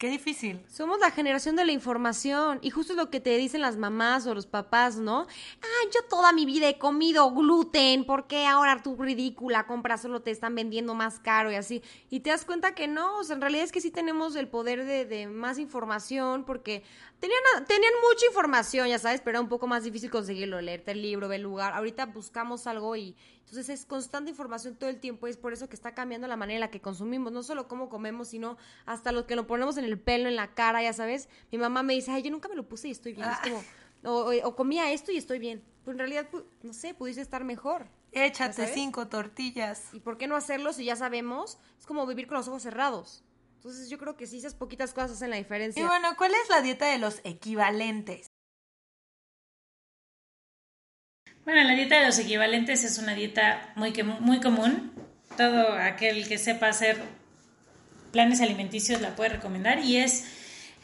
Qué 0.00 0.08
difícil. 0.08 0.64
Somos 0.66 0.98
la 0.98 1.10
generación 1.10 1.56
de 1.56 1.66
la 1.66 1.72
información 1.72 2.58
y 2.62 2.70
justo 2.70 2.94
es 2.94 2.96
lo 2.96 3.10
que 3.10 3.20
te 3.20 3.36
dicen 3.36 3.60
las 3.60 3.76
mamás 3.76 4.26
o 4.26 4.34
los 4.34 4.46
papás, 4.46 4.96
¿no? 4.96 5.26
Ah, 5.60 5.88
yo 5.94 6.00
toda 6.08 6.32
mi 6.32 6.46
vida 6.46 6.70
he 6.70 6.78
comido 6.78 7.30
gluten, 7.32 8.06
¿por 8.06 8.26
qué 8.26 8.46
ahora 8.46 8.82
tú 8.82 8.96
ridícula 8.96 9.66
compras 9.66 10.00
solo 10.00 10.22
te 10.22 10.30
están 10.30 10.54
vendiendo 10.54 10.94
más 10.94 11.18
caro 11.20 11.52
y 11.52 11.56
así? 11.56 11.82
Y 12.08 12.20
te 12.20 12.30
das 12.30 12.46
cuenta 12.46 12.74
que 12.74 12.88
no, 12.88 13.18
o 13.18 13.24
sea, 13.24 13.34
en 13.34 13.42
realidad 13.42 13.64
es 13.64 13.72
que 13.72 13.82
sí 13.82 13.90
tenemos 13.90 14.36
el 14.36 14.48
poder 14.48 14.86
de, 14.86 15.04
de 15.04 15.26
más 15.26 15.58
información 15.58 16.46
porque 16.46 16.82
tenían, 17.18 17.42
tenían 17.68 17.92
mucha 18.10 18.24
información, 18.24 18.88
ya 18.88 18.98
sabes, 18.98 19.20
pero 19.20 19.32
era 19.32 19.42
un 19.42 19.50
poco 19.50 19.66
más 19.66 19.84
difícil 19.84 20.10
conseguirlo, 20.10 20.62
leerte 20.62 20.92
el 20.92 21.02
libro, 21.02 21.28
ver 21.28 21.40
el 21.40 21.42
lugar. 21.42 21.74
Ahorita 21.74 22.06
buscamos 22.06 22.66
algo 22.66 22.96
y 22.96 23.14
entonces 23.50 23.80
es 23.80 23.84
constante 23.84 24.30
información 24.30 24.76
todo 24.76 24.88
el 24.90 25.00
tiempo 25.00 25.26
y 25.26 25.30
es 25.30 25.36
por 25.36 25.52
eso 25.52 25.68
que 25.68 25.74
está 25.74 25.92
cambiando 25.92 26.28
la 26.28 26.36
manera 26.36 26.54
en 26.58 26.60
la 26.60 26.70
que 26.70 26.80
consumimos, 26.80 27.32
no 27.32 27.42
solo 27.42 27.66
cómo 27.66 27.88
comemos, 27.88 28.28
sino 28.28 28.56
hasta 28.86 29.10
lo 29.10 29.26
que 29.26 29.34
lo 29.34 29.48
ponemos 29.48 29.76
en 29.76 29.84
el 29.84 29.98
pelo, 29.98 30.28
en 30.28 30.36
la 30.36 30.54
cara, 30.54 30.80
ya 30.82 30.92
sabes. 30.92 31.28
Mi 31.50 31.58
mamá 31.58 31.82
me 31.82 31.94
dice, 31.94 32.12
ay, 32.12 32.22
yo 32.22 32.30
nunca 32.30 32.48
me 32.48 32.54
lo 32.54 32.68
puse 32.68 32.86
y 32.86 32.92
estoy 32.92 33.12
bien. 33.12 33.26
Es 33.28 33.40
como, 33.40 33.64
o, 34.04 34.30
o- 34.30 34.48
o 34.48 34.54
comía 34.54 34.92
esto 34.92 35.10
y 35.10 35.16
estoy 35.16 35.40
bien. 35.40 35.64
Pues 35.84 35.94
en 35.94 35.98
realidad, 35.98 36.28
no 36.62 36.72
sé, 36.72 36.94
pudiste 36.94 37.20
estar 37.22 37.42
mejor. 37.42 37.88
Échate 38.12 38.68
cinco 38.72 39.08
tortillas. 39.08 39.92
¿Y 39.92 39.98
por 39.98 40.16
qué 40.16 40.28
no 40.28 40.36
hacerlo 40.36 40.72
si 40.72 40.84
ya 40.84 40.94
sabemos? 40.94 41.58
Es 41.76 41.86
como 41.86 42.06
vivir 42.06 42.28
con 42.28 42.36
los 42.38 42.46
ojos 42.46 42.62
cerrados. 42.62 43.24
Entonces 43.56 43.90
yo 43.90 43.98
creo 43.98 44.16
que 44.16 44.26
sí, 44.28 44.38
esas 44.38 44.54
poquitas 44.54 44.94
cosas 44.94 45.10
hacen 45.12 45.30
la 45.30 45.36
diferencia. 45.36 45.82
Y 45.82 45.86
bueno, 45.86 46.08
¿cuál 46.16 46.30
es 46.32 46.48
la 46.48 46.62
dieta 46.62 46.86
de 46.86 46.98
los 46.98 47.20
equivalentes? 47.24 48.29
Bueno, 51.44 51.64
la 51.64 51.74
dieta 51.74 51.98
de 51.98 52.06
los 52.06 52.18
equivalentes 52.18 52.84
es 52.84 52.98
una 52.98 53.14
dieta 53.14 53.72
muy, 53.74 53.92
muy 54.20 54.40
común. 54.40 54.92
Todo 55.36 55.72
aquel 55.72 56.28
que 56.28 56.38
sepa 56.38 56.68
hacer 56.68 57.00
planes 58.12 58.40
alimenticios 58.40 59.00
la 59.00 59.16
puede 59.16 59.30
recomendar 59.30 59.78
y 59.80 59.96
es, 59.96 60.26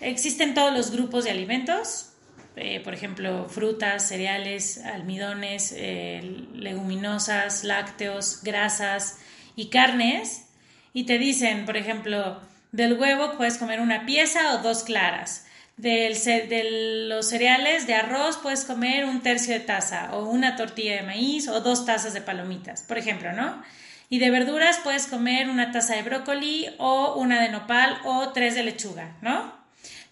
existen 0.01 0.55
todos 0.55 0.73
los 0.73 0.90
grupos 0.92 1.25
de 1.25 1.31
alimentos, 1.31 2.12
eh, 2.57 2.81
por 2.81 2.95
ejemplo, 2.95 3.49
frutas, 3.51 4.09
cereales, 4.09 4.79
almidones, 4.79 5.75
eh, 5.77 6.47
leguminosas, 6.55 7.64
lácteos, 7.64 8.42
grasas 8.42 9.19
y 9.57 9.69
carnes. 9.69 10.49
Y 10.95 11.05
te 11.05 11.19
dicen, 11.19 11.66
por 11.66 11.77
ejemplo, 11.77 12.40
del 12.73 12.99
huevo 12.99 13.37
puedes 13.37 13.59
comer 13.59 13.81
una 13.81 14.07
pieza 14.07 14.55
o 14.55 14.62
dos 14.62 14.85
claras. 14.85 15.45
Del 15.76 16.14
de 16.24 17.06
los 17.08 17.28
cereales 17.28 17.86
de 17.86 17.94
arroz 17.94 18.38
puedes 18.38 18.64
comer 18.64 19.04
un 19.04 19.20
tercio 19.20 19.52
de 19.52 19.60
taza 19.60 20.14
o 20.14 20.28
una 20.30 20.56
tortilla 20.56 20.96
de 20.96 21.02
maíz 21.02 21.48
o 21.48 21.60
dos 21.60 21.84
tazas 21.84 22.14
de 22.14 22.22
palomitas, 22.22 22.82
por 22.82 22.96
ejemplo, 22.96 23.32
¿no? 23.32 23.62
Y 24.08 24.18
de 24.18 24.30
verduras 24.30 24.80
puedes 24.82 25.06
comer 25.06 25.50
una 25.50 25.72
taza 25.72 25.94
de 25.94 26.02
brócoli 26.02 26.66
o 26.78 27.16
una 27.16 27.42
de 27.42 27.50
nopal 27.50 27.98
o 28.04 28.30
tres 28.30 28.54
de 28.54 28.62
lechuga, 28.62 29.16
¿no? 29.20 29.52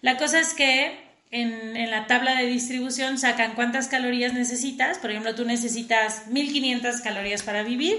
La 0.01 0.17
cosa 0.17 0.39
es 0.39 0.53
que 0.53 0.99
en, 1.31 1.75
en 1.75 1.89
la 1.89 2.05
tabla 2.05 2.35
de 2.35 2.45
distribución 2.45 3.17
sacan 3.17 3.55
cuántas 3.55 3.87
calorías 3.87 4.33
necesitas. 4.33 4.99
Por 4.99 5.09
ejemplo, 5.09 5.33
tú 5.33 5.45
necesitas 5.45 6.27
1500 6.27 7.01
calorías 7.01 7.41
para 7.41 7.63
vivir 7.63 7.97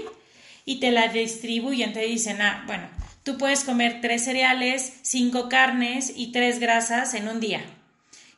y 0.63 0.79
te 0.79 0.91
la 0.91 1.07
distribuyen. 1.09 1.93
Te 1.93 2.01
dicen, 2.01 2.41
ah, 2.41 2.63
bueno, 2.65 2.87
tú 3.27 3.37
puedes 3.37 3.65
comer 3.65 3.99
tres 3.99 4.23
cereales, 4.23 4.93
cinco 5.01 5.49
carnes 5.49 6.13
y 6.15 6.31
tres 6.31 6.59
grasas 6.59 7.13
en 7.13 7.27
un 7.27 7.41
día. 7.41 7.61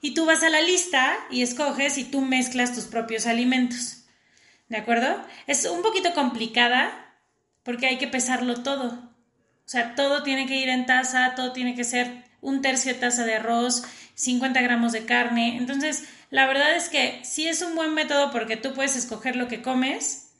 Y 0.02 0.16
tú 0.16 0.26
vas 0.26 0.42
a 0.42 0.50
la 0.50 0.62
lista 0.62 1.16
y 1.30 1.44
escoges 1.44 2.00
y 2.00 2.06
tú 2.06 2.22
mezclas 2.22 2.74
tus 2.74 2.86
propios 2.86 3.28
alimentos. 3.28 4.06
¿De 4.68 4.78
acuerdo? 4.78 5.24
Es 5.46 5.66
un 5.66 5.84
poquito 5.84 6.16
complicada 6.16 6.90
porque 7.62 7.86
hay 7.86 8.00
que 8.00 8.08
pesarlo 8.08 8.64
todo. 8.64 8.88
O 8.88 9.70
sea, 9.70 9.94
todo 9.94 10.24
tiene 10.24 10.48
que 10.48 10.58
ir 10.58 10.70
en 10.70 10.88
taza, 10.88 11.36
todo 11.36 11.52
tiene 11.52 11.76
que 11.76 11.84
ser 11.84 12.24
un 12.42 12.64
tercio 12.64 12.92
de 12.92 13.00
taza 13.00 13.26
de 13.26 13.36
arroz, 13.36 13.84
50 14.16 14.60
gramos 14.60 14.92
de 14.92 15.06
carne. 15.06 15.58
Entonces, 15.58 16.06
la 16.32 16.48
verdad 16.48 16.76
es 16.76 16.90
que 16.90 17.20
sí 17.24 17.48
es 17.48 17.62
un 17.62 17.76
buen 17.76 17.94
método 17.94 18.32
porque 18.32 18.58
tú 18.58 18.74
puedes 18.74 18.96
escoger 18.96 19.36
lo 19.36 19.48
que 19.48 19.62
comes, 19.62 20.32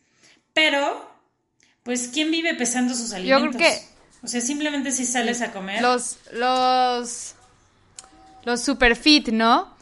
pero, 0.56 1.08
pues, 1.84 2.08
¿quién 2.12 2.32
vive 2.32 2.56
pesando 2.56 2.96
sus 2.96 3.12
Yo 3.12 3.18
alimentos? 3.18 3.58
creo 3.58 3.70
que 3.70 3.99
O 4.22 4.28
sea, 4.28 4.42
simplemente 4.42 4.92
si 4.92 5.06
sales 5.06 5.42
a 5.42 5.52
comer. 5.52 5.82
los, 5.82 6.18
los, 6.34 7.36
los 8.44 8.62
super 8.62 8.96
fit, 8.96 9.30
¿no? 9.30 9.74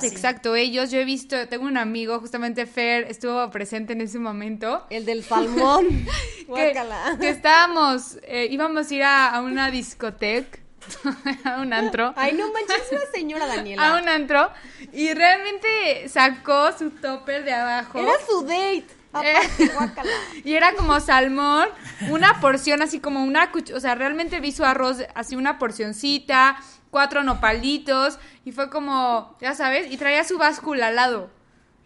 Sí. 0.00 0.06
exacto. 0.06 0.54
Ellos, 0.54 0.90
yo 0.90 0.98
he 0.98 1.04
visto, 1.04 1.46
tengo 1.48 1.66
un 1.66 1.76
amigo, 1.76 2.20
justamente 2.20 2.64
Fer, 2.66 3.04
estuvo 3.10 3.50
presente 3.50 3.92
en 3.92 4.00
ese 4.00 4.18
momento. 4.18 4.86
El 4.88 5.04
del 5.04 5.22
salmón. 5.24 5.86
que, 6.54 6.74
que 7.20 7.28
estábamos, 7.28 8.16
eh, 8.22 8.48
íbamos 8.50 8.90
a 8.90 8.94
ir 8.94 9.02
a, 9.02 9.28
a 9.28 9.42
una 9.42 9.70
discoteca, 9.70 10.58
a 11.44 11.60
un 11.60 11.72
antro. 11.72 12.14
Ay, 12.16 12.32
no 12.32 12.50
manches, 12.52 12.76
es 12.86 12.92
una 12.92 13.10
señora 13.12 13.46
Daniela. 13.46 13.88
A 13.96 14.00
un 14.00 14.08
antro 14.08 14.50
y 14.92 15.12
realmente 15.12 16.08
sacó 16.08 16.76
su 16.76 16.90
topper 16.90 17.44
de 17.44 17.52
abajo. 17.52 17.98
Era 17.98 18.12
su 18.26 18.42
date. 18.42 19.01
Aparte, 19.12 19.68
guácala. 19.74 20.10
Y 20.44 20.54
era 20.54 20.74
como 20.74 20.98
salmón, 21.00 21.66
una 22.08 22.40
porción 22.40 22.82
así 22.82 22.98
como 23.00 23.22
una 23.24 23.52
cuch- 23.52 23.74
o 23.74 23.80
sea, 23.80 23.94
realmente 23.94 24.40
vi 24.40 24.52
su 24.52 24.64
arroz 24.64 24.98
así 25.14 25.36
una 25.36 25.58
porcioncita, 25.58 26.56
cuatro 26.90 27.22
nopalitos 27.22 28.18
y 28.44 28.52
fue 28.52 28.70
como, 28.70 29.36
ya 29.40 29.54
sabes, 29.54 29.90
y 29.92 29.96
traía 29.96 30.24
su 30.24 30.38
báscula 30.38 30.88
al 30.88 30.96
lado. 30.96 31.30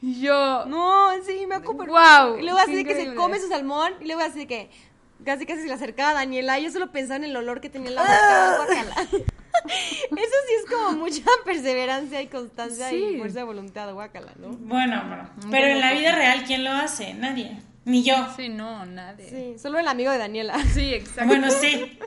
Y 0.03 0.21
yo, 0.21 0.65
No, 0.67 1.11
sí, 1.25 1.47
me 1.47 1.55
acuerdo. 1.57 1.87
Guau, 1.87 2.39
Y 2.39 2.43
luego 2.43 2.59
así 2.59 2.75
de 2.77 2.85
que 2.85 2.95
se 2.95 3.15
come 3.15 3.41
su 3.41 3.49
salmón 3.49 3.93
y 4.01 4.05
luego 4.07 4.21
así 4.21 4.41
de 4.41 4.47
que 4.47 4.71
casi 5.25 5.47
casi 5.47 5.63
se 5.63 5.69
le 5.69 5.75
acercaba 5.75 6.11
a 6.11 6.15
Daniela. 6.15 6.59
Yo 6.59 6.71
solo 6.71 6.93
pensaba 6.93 7.17
en 7.17 7.25
el 7.25 7.37
olor 7.37 7.61
que 7.61 7.69
tenía 7.71 7.89
en 7.91 7.95
la 7.97 8.03
boca. 8.03 8.57
guácala. 8.67 9.09
Eso 9.67 10.37
sí 10.47 10.53
es 10.65 10.71
como 10.71 10.93
mucha 10.99 11.23
perseverancia 11.45 12.21
y 12.23 12.27
constancia 12.29 12.91
Sí. 12.91 12.97
y 13.15 13.19
fuerza 13.19 13.41
de 13.41 13.45
voluntad, 13.45 13.93
guácala, 13.93 14.33
¿no? 14.39 14.49
Bueno, 14.51 15.03
bueno. 15.09 15.31
Pero 15.51 15.67
en 15.69 15.81
la 15.81 15.93
vida 15.93 16.13
real, 16.15 16.45
¿quién 16.47 16.63
lo 16.65 16.71
hace? 16.71 17.15
Nadie. 17.15 17.59
Ni 17.85 18.03
yo. 18.03 18.15
sí, 18.37 18.49
no, 18.49 18.85
nadie. 18.87 19.29
Sí, 19.29 19.53
Sí, 19.55 19.59
solo 19.59 19.79
el 19.79 19.89
amigo 19.89 20.11
de 20.11 20.19
Daniela. 20.19 20.57
exacto. 20.77 21.27
Bueno, 21.27 21.51
sí. 21.51 21.99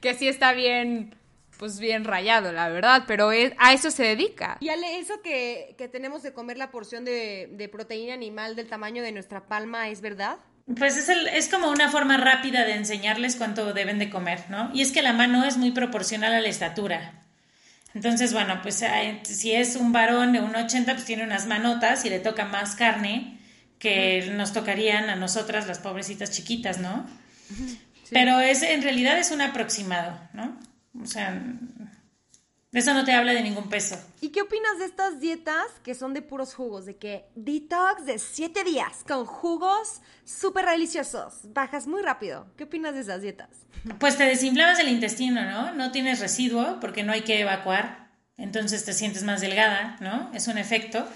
que 0.00 0.14
sí 0.14 0.26
está 0.28 0.52
bien, 0.52 1.14
pues 1.58 1.78
bien 1.80 2.04
rayado, 2.04 2.52
la 2.52 2.68
verdad, 2.68 3.04
pero 3.06 3.30
es- 3.32 3.52
a 3.58 3.72
eso 3.72 3.90
se 3.90 4.02
dedica. 4.02 4.56
Y 4.60 4.68
Ale, 4.70 4.98
eso 4.98 5.20
que, 5.22 5.74
que 5.78 5.88
tenemos 5.88 6.22
de 6.22 6.32
comer 6.32 6.58
la 6.58 6.70
porción 6.70 7.04
de, 7.04 7.48
de 7.52 7.68
proteína 7.68 8.14
animal 8.14 8.56
del 8.56 8.68
tamaño 8.68 9.02
de 9.02 9.12
nuestra 9.12 9.46
palma, 9.46 9.88
¿es 9.88 10.00
verdad? 10.00 10.38
Pues 10.76 10.96
es, 10.96 11.08
el- 11.08 11.26
es 11.28 11.48
como 11.48 11.70
una 11.70 11.90
forma 11.90 12.16
rápida 12.16 12.64
de 12.64 12.74
enseñarles 12.74 13.36
cuánto 13.36 13.72
deben 13.72 13.98
de 13.98 14.10
comer, 14.10 14.44
¿no? 14.50 14.70
Y 14.74 14.82
es 14.82 14.92
que 14.92 15.02
la 15.02 15.12
mano 15.12 15.44
es 15.44 15.56
muy 15.56 15.72
proporcional 15.72 16.32
a 16.32 16.40
la 16.40 16.48
estatura. 16.48 17.12
Entonces, 17.94 18.32
bueno, 18.32 18.60
pues 18.62 18.84
si 19.24 19.52
es 19.52 19.74
un 19.76 19.90
varón 19.92 20.32
de 20.32 20.40
un 20.40 20.54
80, 20.54 20.92
pues 20.94 21.04
tiene 21.06 21.24
unas 21.24 21.46
manotas 21.46 22.04
y 22.04 22.10
le 22.10 22.20
toca 22.20 22.44
más 22.44 22.76
carne 22.76 23.38
que 23.80 24.30
nos 24.36 24.52
tocarían 24.52 25.10
a 25.10 25.16
nosotras, 25.16 25.66
las 25.66 25.80
pobrecitas 25.80 26.30
chiquitas, 26.30 26.78
¿no? 26.78 27.04
Pero 28.10 28.38
es 28.40 28.62
en 28.62 28.82
realidad 28.82 29.18
es 29.18 29.32
un 29.32 29.40
aproximado, 29.40 30.20
¿no? 30.34 30.56
O 31.02 31.06
sea, 31.06 31.34
eso 32.72 32.94
no 32.94 33.04
te 33.04 33.12
habla 33.12 33.32
de 33.32 33.42
ningún 33.42 33.68
peso. 33.68 33.98
¿Y 34.20 34.28
qué 34.28 34.42
opinas 34.42 34.78
de 34.78 34.84
estas 34.84 35.18
dietas 35.18 35.66
que 35.82 35.94
son 35.94 36.14
de 36.14 36.22
puros 36.22 36.54
jugos? 36.54 36.86
De 36.86 36.96
que 36.96 37.24
detox 37.34 38.06
de 38.06 38.18
7 38.18 38.62
días 38.62 39.04
con 39.08 39.26
jugos 39.26 40.00
súper 40.24 40.66
deliciosos, 40.66 41.40
bajas 41.52 41.88
muy 41.88 42.00
rápido. 42.00 42.46
¿Qué 42.56 42.64
opinas 42.64 42.94
de 42.94 43.00
esas 43.00 43.22
dietas? 43.22 43.48
Pues 43.98 44.16
te 44.16 44.24
desinflamas 44.24 44.78
el 44.78 44.88
intestino, 44.88 45.44
¿no? 45.44 45.72
No 45.72 45.90
tienes 45.90 46.20
residuo 46.20 46.78
porque 46.80 47.02
no 47.02 47.12
hay 47.12 47.22
que 47.22 47.40
evacuar, 47.40 48.10
entonces 48.36 48.84
te 48.84 48.92
sientes 48.92 49.24
más 49.24 49.40
delgada, 49.40 49.96
¿no? 50.00 50.30
Es 50.32 50.46
un 50.46 50.56
efecto. 50.56 51.06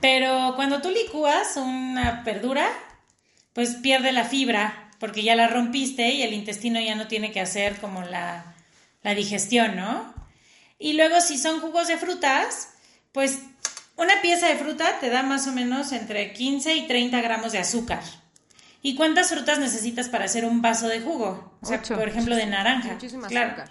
Pero 0.00 0.52
cuando 0.56 0.82
tú 0.82 0.90
licúas 0.90 1.56
una 1.56 2.22
verdura, 2.22 2.68
pues 3.54 3.76
pierde 3.76 4.12
la 4.12 4.24
fibra 4.24 4.90
porque 4.98 5.22
ya 5.22 5.36
la 5.36 5.48
rompiste 5.48 6.10
y 6.10 6.22
el 6.22 6.34
intestino 6.34 6.80
ya 6.80 6.94
no 6.94 7.06
tiene 7.06 7.32
que 7.32 7.40
hacer 7.40 7.76
como 7.76 8.02
la, 8.02 8.54
la 9.02 9.14
digestión, 9.14 9.76
¿no? 9.76 10.15
Y 10.78 10.92
luego 10.94 11.20
si 11.20 11.38
son 11.38 11.60
jugos 11.60 11.88
de 11.88 11.96
frutas, 11.96 12.68
pues 13.12 13.38
una 13.96 14.20
pieza 14.20 14.48
de 14.48 14.56
fruta 14.56 14.98
te 15.00 15.08
da 15.08 15.22
más 15.22 15.46
o 15.46 15.52
menos 15.52 15.92
entre 15.92 16.32
15 16.32 16.74
y 16.74 16.86
30 16.86 17.20
gramos 17.22 17.52
de 17.52 17.58
azúcar. 17.58 18.02
¿Y 18.82 18.94
cuántas 18.94 19.30
frutas 19.30 19.58
necesitas 19.58 20.08
para 20.08 20.26
hacer 20.26 20.44
un 20.44 20.62
vaso 20.62 20.86
de 20.88 21.00
jugo? 21.00 21.56
O 21.62 21.66
sea, 21.66 21.78
Ocho. 21.80 21.96
por 21.96 22.08
ejemplo, 22.08 22.36
de 22.36 22.46
naranja. 22.46 22.92
Muchísimo 22.92 23.26
Claro. 23.26 23.52
azúcar. 23.52 23.70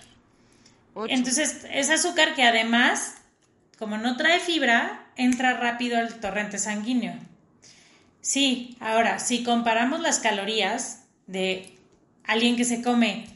Ocho. 0.93 1.13
Entonces, 1.13 1.65
es 1.71 1.89
azúcar 1.89 2.33
que 2.35 2.43
además, 2.43 3.15
como 3.77 3.97
no 3.97 4.17
trae 4.17 4.39
fibra, 4.39 5.05
entra 5.15 5.53
rápido 5.53 5.97
al 5.99 6.15
torrente 6.19 6.57
sanguíneo. 6.57 7.13
Sí, 8.21 8.75
ahora, 8.79 9.19
si 9.19 9.43
comparamos 9.43 9.99
las 9.99 10.19
calorías 10.19 11.01
de 11.27 11.77
alguien 12.23 12.55
que 12.57 12.65
se 12.65 12.81
come 12.81 13.27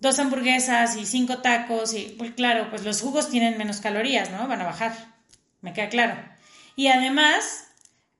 dos 0.00 0.18
hamburguesas 0.18 0.96
y 0.96 1.06
cinco 1.06 1.38
tacos, 1.38 1.94
y 1.94 2.14
pues 2.18 2.32
claro, 2.32 2.68
pues 2.70 2.84
los 2.84 3.00
jugos 3.00 3.28
tienen 3.30 3.58
menos 3.58 3.80
calorías, 3.80 4.30
¿no? 4.30 4.48
Van 4.48 4.60
a 4.60 4.64
bajar, 4.64 4.94
me 5.60 5.72
queda 5.72 5.88
claro. 5.88 6.16
Y 6.76 6.88
además, 6.88 7.64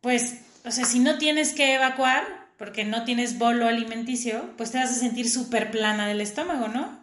pues, 0.00 0.40
o 0.64 0.70
sea, 0.70 0.84
si 0.84 0.98
no 1.00 1.18
tienes 1.18 1.52
que 1.52 1.74
evacuar, 1.74 2.22
porque 2.58 2.84
no 2.84 3.04
tienes 3.04 3.38
bolo 3.38 3.66
alimenticio, 3.66 4.54
pues 4.58 4.70
te 4.70 4.78
vas 4.78 4.90
a 4.90 4.94
sentir 4.94 5.30
súper 5.30 5.70
plana 5.70 6.06
del 6.06 6.20
estómago, 6.20 6.68
¿no? 6.68 7.00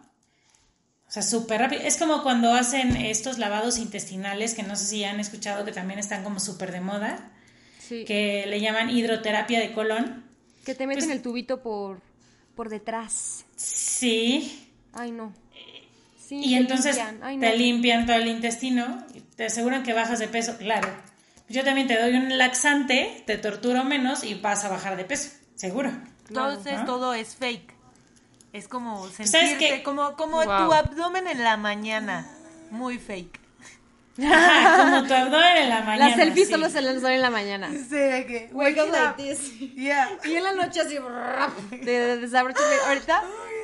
O 1.08 1.10
sea, 1.10 1.22
súper 1.22 1.60
rápido. 1.62 1.82
Es 1.82 1.96
como 1.96 2.22
cuando 2.22 2.52
hacen 2.52 2.94
estos 2.96 3.38
lavados 3.38 3.78
intestinales, 3.78 4.54
que 4.54 4.62
no 4.62 4.76
sé 4.76 4.84
si 4.86 5.04
han 5.04 5.18
escuchado 5.18 5.64
que 5.64 5.72
también 5.72 5.98
están 5.98 6.22
como 6.22 6.38
súper 6.38 6.70
de 6.70 6.80
moda, 6.80 7.32
Sí. 7.80 8.04
que 8.04 8.44
le 8.46 8.60
llaman 8.60 8.90
hidroterapia 8.90 9.58
de 9.58 9.72
colon. 9.72 10.22
Que 10.64 10.74
te 10.74 10.86
meten 10.86 11.06
Pues- 11.06 11.16
el 11.16 11.22
tubito 11.22 11.62
por, 11.62 12.02
por 12.54 12.68
detrás. 12.68 13.44
Sí. 13.56 14.67
Ay, 14.98 15.10
no. 15.12 15.32
Sí, 16.18 16.40
Y 16.44 16.50
te 16.50 16.56
entonces 16.58 16.96
limpian. 16.96 17.20
Ay, 17.22 17.36
no. 17.36 17.40
te 17.48 17.56
limpian 17.56 18.06
todo 18.06 18.16
el 18.16 18.26
intestino, 18.28 19.04
y 19.14 19.20
te 19.20 19.46
aseguran 19.46 19.82
que 19.82 19.92
bajas 19.94 20.18
de 20.18 20.28
peso, 20.28 20.56
claro. 20.58 20.88
Yo 21.48 21.64
también 21.64 21.86
te 21.86 21.98
doy 21.98 22.14
un 22.14 22.36
laxante, 22.36 23.22
te 23.26 23.38
torturo 23.38 23.82
menos 23.84 24.22
y 24.24 24.34
vas 24.34 24.64
a 24.64 24.68
bajar 24.68 24.96
de 24.96 25.04
peso, 25.04 25.30
seguro. 25.54 25.90
Entonces 26.28 26.84
todo 26.84 27.14
es 27.14 27.34
fake. 27.36 27.72
Es 28.52 28.68
como 28.68 29.06
¿Sabes 29.08 29.30
sentirte, 29.30 29.76
qué? 29.76 29.82
como, 29.82 30.14
como 30.16 30.38
Wow. 30.44 30.44
tu 30.68 30.72
abdomen 30.74 31.26
en 31.28 31.42
la 31.42 31.56
mañana. 31.56 32.26
Muy 32.70 32.98
fake. 32.98 33.40
Como 34.18 35.04
tu 35.06 35.14
abdomen 35.14 35.56
en 35.58 35.68
la 35.68 35.80
mañana. 35.82 36.08
Las 36.08 36.16
selfies 36.16 36.46
sí. 36.48 36.52
solo 36.52 36.68
se 36.68 36.82
las 36.82 37.00
doy 37.00 37.14
en 37.14 37.22
la 37.22 37.30
mañana. 37.30 37.70
Sí, 37.70 37.94
de 37.94 38.26
que, 38.26 38.50
Wake 38.52 38.72
up 38.80 38.88
waking 38.88 38.92
like 38.92 39.06
up. 39.08 39.16
this. 39.16 39.58
Yeah. 39.76 40.08
Y 40.24 40.34
en 40.34 40.42
la 40.44 40.52
noche 40.54 40.80
así, 40.80 40.98
brrr, 40.98 41.52
de 41.84 42.16
desabrocho. 42.18 42.60
Ahorita 42.88 43.22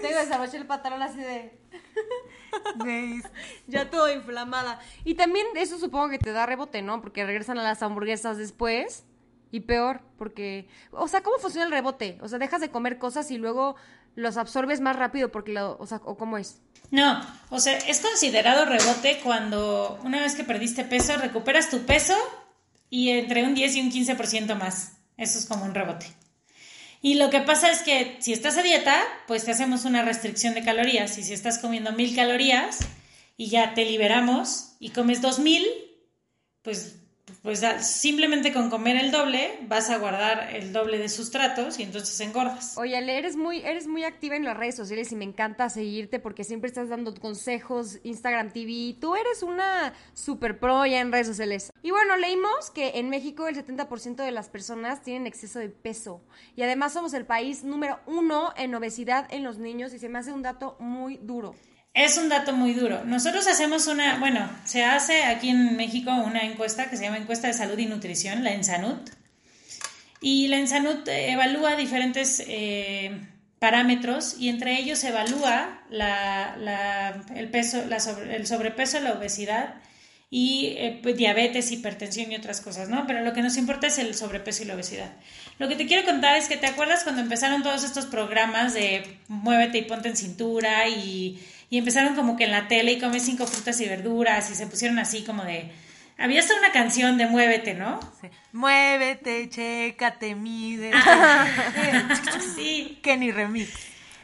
tengo 0.09 0.19
desabroché 0.21 0.57
el 0.57 0.67
pantalón 0.67 1.03
así 1.03 1.19
de 2.85 3.23
ya 3.67 3.91
todo 3.91 4.13
inflamada. 4.13 4.81
Y 5.05 5.15
también 5.15 5.47
eso 5.57 5.79
supongo 5.79 6.09
que 6.11 6.19
te 6.19 6.33
da 6.33 6.47
rebote, 6.47 6.83
¿no? 6.83 7.01
Porque 7.01 7.25
regresan 7.25 7.59
a 7.59 7.63
las 7.63 7.83
hamburguesas 7.83 8.37
después. 8.37 9.05
Y 9.51 9.61
peor, 9.61 10.01
porque, 10.19 10.67
o 10.91 11.07
sea, 11.07 11.23
¿cómo 11.23 11.39
funciona 11.39 11.65
el 11.65 11.71
rebote? 11.71 12.19
O 12.23 12.29
sea, 12.29 12.41
dejas 12.41 12.61
de 12.61 12.71
comer 12.71 12.99
cosas 12.99 13.31
y 13.31 13.39
luego 13.39 13.77
los 14.17 14.37
absorbes 14.37 14.81
más 14.81 14.97
rápido 14.97 15.31
porque 15.31 15.53
lo, 15.53 15.77
o 15.79 15.87
sea, 15.87 16.01
o 16.05 16.17
cómo 16.17 16.39
es. 16.39 16.61
No, 16.91 17.21
o 17.51 17.61
sea, 17.61 17.79
es 17.79 18.01
considerado 18.01 18.65
rebote 18.65 19.21
cuando 19.23 20.01
una 20.03 20.21
vez 20.21 20.35
que 20.35 20.43
perdiste 20.43 20.83
peso, 20.85 21.17
recuperas 21.19 21.71
tu 21.71 21.87
peso 21.87 22.15
y 22.91 23.11
entre 23.11 23.45
un 23.45 23.55
10 23.55 23.77
y 23.77 23.81
un 23.81 23.93
15% 23.93 24.57
más. 24.57 24.97
Eso 25.17 25.39
es 25.39 25.47
como 25.47 25.65
un 25.65 25.75
rebote. 25.75 26.07
Y 27.05 27.17
lo 27.17 27.29
que 27.29 27.41
pasa 27.41 27.71
es 27.71 27.83
que 27.83 28.17
si 28.21 28.33
estás 28.33 28.57
a 28.57 28.63
dieta, 28.63 28.99
pues 29.27 29.45
te 29.45 29.51
hacemos 29.51 29.85
una 29.85 30.01
restricción 30.01 30.55
de 30.55 30.65
calorías. 30.65 31.19
Y 31.19 31.23
si 31.23 31.35
estás 31.35 31.59
comiendo 31.59 31.93
mil 31.93 32.17
calorías 32.17 32.79
y 33.37 33.49
ya 33.49 33.75
te 33.75 33.85
liberamos 33.85 34.77
y 34.81 34.89
comes 34.89 35.21
dos 35.21 35.39
mil, 35.39 35.67
pues, 36.63 37.04
pues 37.43 37.61
simplemente 37.81 38.53
con 38.53 38.71
comer 38.71 38.97
el 38.97 39.11
doble 39.11 39.59
vas 39.69 39.91
a 39.91 39.99
guardar 39.99 40.55
el 40.55 40.73
doble 40.73 40.99
de 40.99 41.09
sustratos 41.09 41.79
y 41.79 41.83
entonces 41.83 42.19
engordas. 42.21 42.77
Oye, 42.79 42.97
Ale, 42.97 43.19
eres 43.19 43.37
muy, 43.37 43.59
eres 43.61 43.87
muy 43.87 44.05
activa 44.05 44.37
en 44.37 44.45
las 44.45 44.57
redes 44.57 44.77
sociales 44.77 45.13
y 45.13 45.17
me 45.17 45.25
encanta 45.25 45.69
seguirte 45.69 46.19
porque 46.19 46.45
siempre 46.45 46.69
estás 46.69 46.89
dando 46.89 47.15
consejos, 47.15 47.99
Instagram 48.03 48.51
TV. 48.51 48.97
Tú 49.01 49.15
eres 49.15 49.43
una 49.43 49.93
super 50.15 50.59
pro 50.59 50.87
ya 50.87 51.01
en 51.01 51.13
redes 51.13 51.27
sociales. 51.27 51.71
Y 51.83 51.91
bueno, 51.91 52.17
leímos 52.17 52.71
que 52.71 52.93
en 52.95 53.11
México 53.11 53.49
el 53.49 53.57
70% 53.57 54.17
de 54.17 54.31
las 54.31 54.49
personas 54.49 55.03
tienen 55.03 55.27
exceso 55.27 55.59
de 55.59 55.69
peso. 55.69 56.23
Y 56.57 56.63
además 56.63 56.93
somos 56.93 57.15
el 57.15 57.27
país 57.27 57.65
número 57.65 58.01
uno 58.07 58.53
en 58.57 58.75
obesidad 58.75 59.27
en 59.31 59.45
los 59.45 59.59
niños 59.59 59.93
y 59.93 59.99
se 59.99 60.09
me 60.09 60.19
hace 60.19 60.33
un 60.33 60.43
dato 60.43 60.77
muy 60.79 61.19
duro. 61.19 61.55
Es 61.95 62.19
un 62.19 62.29
dato 62.29 62.53
muy 62.53 62.75
duro. 62.75 63.05
Nosotros 63.05 63.47
hacemos 63.47 63.87
una, 63.87 64.19
bueno, 64.19 64.51
se 64.65 64.83
hace 64.83 65.23
aquí 65.23 65.51
en 65.51 65.77
México 65.77 66.11
una 66.11 66.43
encuesta 66.43 66.91
que 66.91 66.97
se 66.97 67.05
llama 67.05 67.19
Encuesta 67.19 67.47
de 67.47 67.55
Salud 67.55 67.79
y 67.79 67.87
Nutrición, 67.87 68.43
la 68.43 68.53
ENSANUT. 68.53 69.11
Y 70.21 70.49
la 70.49 70.59
ENSANUT 70.59 71.07
evalúa 71.07 71.77
diferentes 71.77 72.43
eh, 72.49 73.17
parámetros 73.61 74.35
y 74.41 74.49
entre 74.49 74.77
ellos 74.77 75.05
evalúa 75.05 75.85
la, 75.89 77.23
el, 77.37 77.49
peso, 77.51 77.85
la 77.87 77.99
el 78.29 78.47
sobrepeso, 78.49 78.99
la 78.99 79.13
obesidad 79.13 79.77
y 80.31 80.75
eh, 80.79 80.99
pues, 81.01 81.17
diabetes, 81.17 81.71
hipertensión 81.71 82.33
y 82.33 82.35
otras 82.35 82.61
cosas, 82.61 82.89
¿no? 82.89 83.07
Pero 83.07 83.21
lo 83.21 83.33
que 83.33 83.43
nos 83.43 83.57
importa 83.57 83.87
es 83.87 83.99
el 83.99 84.17
sobrepeso 84.17 84.65
y 84.65 84.67
la 84.67 84.75
obesidad. 84.75 85.13
Lo 85.61 85.69
que 85.69 85.77
te 85.77 85.87
quiero 85.87 86.05
contar 86.05 86.37
es 86.37 86.49
que 86.49 86.57
te 86.57 86.67
acuerdas 86.67 87.05
cuando 87.05 87.23
empezaron 87.23 87.63
todos 87.63 87.85
estos 87.85 88.07
programas 88.07 88.75
de 88.75 89.19
muévete 89.29 89.79
y 89.79 89.83
ponte 89.83 90.09
en 90.09 90.17
cintura 90.17 90.89
y, 90.89 91.39
y 91.71 91.79
empezaron 91.79 92.15
como 92.15 92.37
que 92.37 92.45
en 92.45 92.51
la 92.51 92.69
tele 92.69 92.93
y 92.93 93.01
come 93.01 93.21
cinco 93.21 93.47
frutas 93.47 93.81
y 93.81 93.89
verduras 93.89 94.51
y 94.51 94.55
se 94.55 94.67
pusieron 94.67 94.99
así 94.99 95.25
como 95.25 95.45
de... 95.45 95.71
Había 96.17 96.41
hasta 96.41 96.57
una 96.57 96.71
canción 96.71 97.19
de 97.19 97.27
muévete, 97.27 97.75
¿no? 97.75 97.99
Sí. 98.21 98.29
Muévete, 98.53 99.49
chécate, 99.49 100.35
mide. 100.37 100.93
Sí, 102.55 103.01
Kenny 103.03 103.33
Remix. 103.33 103.71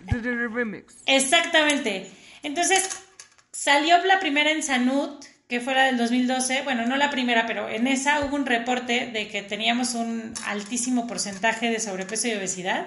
Remix. 0.06 0.94
Exactamente. 1.06 2.08
Entonces, 2.44 3.02
salió 3.50 4.02
la 4.04 4.20
primera 4.20 4.52
en 4.52 4.62
Sanut, 4.62 5.24
que 5.48 5.60
fue 5.60 5.74
la 5.74 5.84
del 5.84 5.96
2012. 5.96 6.62
Bueno, 6.62 6.86
no 6.86 6.96
la 6.96 7.10
primera, 7.10 7.46
pero 7.46 7.68
en 7.68 7.88
esa 7.88 8.20
hubo 8.20 8.36
un 8.36 8.46
reporte 8.46 9.10
de 9.12 9.28
que 9.28 9.42
teníamos 9.42 9.94
un 9.94 10.32
altísimo 10.46 11.08
porcentaje 11.08 11.70
de 11.70 11.80
sobrepeso 11.80 12.28
y 12.28 12.34
obesidad. 12.34 12.86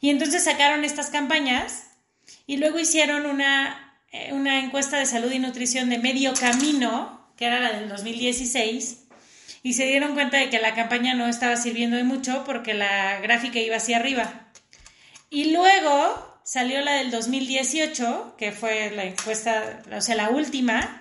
Y 0.00 0.10
entonces 0.10 0.44
sacaron 0.44 0.84
estas 0.84 1.10
campañas 1.10 1.85
y 2.46 2.56
luego 2.58 2.78
hicieron 2.78 3.26
una, 3.26 3.98
eh, 4.12 4.32
una 4.32 4.60
encuesta 4.60 4.98
de 4.98 5.06
salud 5.06 5.30
y 5.32 5.38
nutrición 5.38 5.90
de 5.90 5.98
medio 5.98 6.32
camino, 6.34 7.32
que 7.36 7.46
era 7.46 7.60
la 7.60 7.72
del 7.72 7.88
2016. 7.88 9.04
Y 9.62 9.72
se 9.72 9.86
dieron 9.86 10.14
cuenta 10.14 10.38
de 10.38 10.48
que 10.48 10.60
la 10.60 10.74
campaña 10.74 11.14
no 11.14 11.26
estaba 11.26 11.56
sirviendo 11.56 11.96
de 11.96 12.04
mucho 12.04 12.44
porque 12.44 12.74
la 12.74 13.20
gráfica 13.20 13.58
iba 13.58 13.76
hacia 13.76 13.96
arriba. 13.96 14.48
Y 15.28 15.52
luego 15.52 16.40
salió 16.44 16.80
la 16.82 16.92
del 16.94 17.10
2018, 17.10 18.36
que 18.38 18.52
fue 18.52 18.92
la 18.92 19.04
encuesta, 19.04 19.82
o 19.92 20.00
sea, 20.00 20.14
la 20.14 20.30
última, 20.30 21.00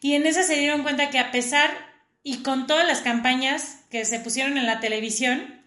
y 0.00 0.14
en 0.14 0.26
esa 0.26 0.44
se 0.44 0.54
dieron 0.54 0.84
cuenta 0.84 1.10
que 1.10 1.18
a 1.18 1.32
pesar 1.32 1.70
y 2.22 2.42
con 2.42 2.68
todas 2.68 2.86
las 2.86 3.00
campañas 3.00 3.80
que 3.90 4.04
se 4.04 4.20
pusieron 4.20 4.58
en 4.58 4.66
la 4.66 4.78
televisión, 4.78 5.58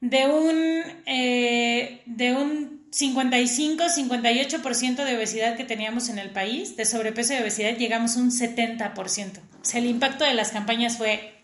de 0.00 0.26
un, 0.26 0.82
eh, 1.06 2.02
de 2.06 2.32
un 2.32 2.77
55-58% 2.90 5.04
de 5.04 5.16
obesidad 5.16 5.56
que 5.56 5.64
teníamos 5.64 6.08
en 6.08 6.18
el 6.18 6.30
país, 6.30 6.76
de 6.76 6.84
sobrepeso 6.84 7.34
y 7.34 7.38
obesidad, 7.38 7.76
llegamos 7.76 8.16
a 8.16 8.20
un 8.20 8.30
70%. 8.30 9.38
O 9.38 9.64
sea, 9.64 9.80
el 9.80 9.86
impacto 9.86 10.24
de 10.24 10.34
las 10.34 10.50
campañas 10.50 10.96
fue 10.96 11.34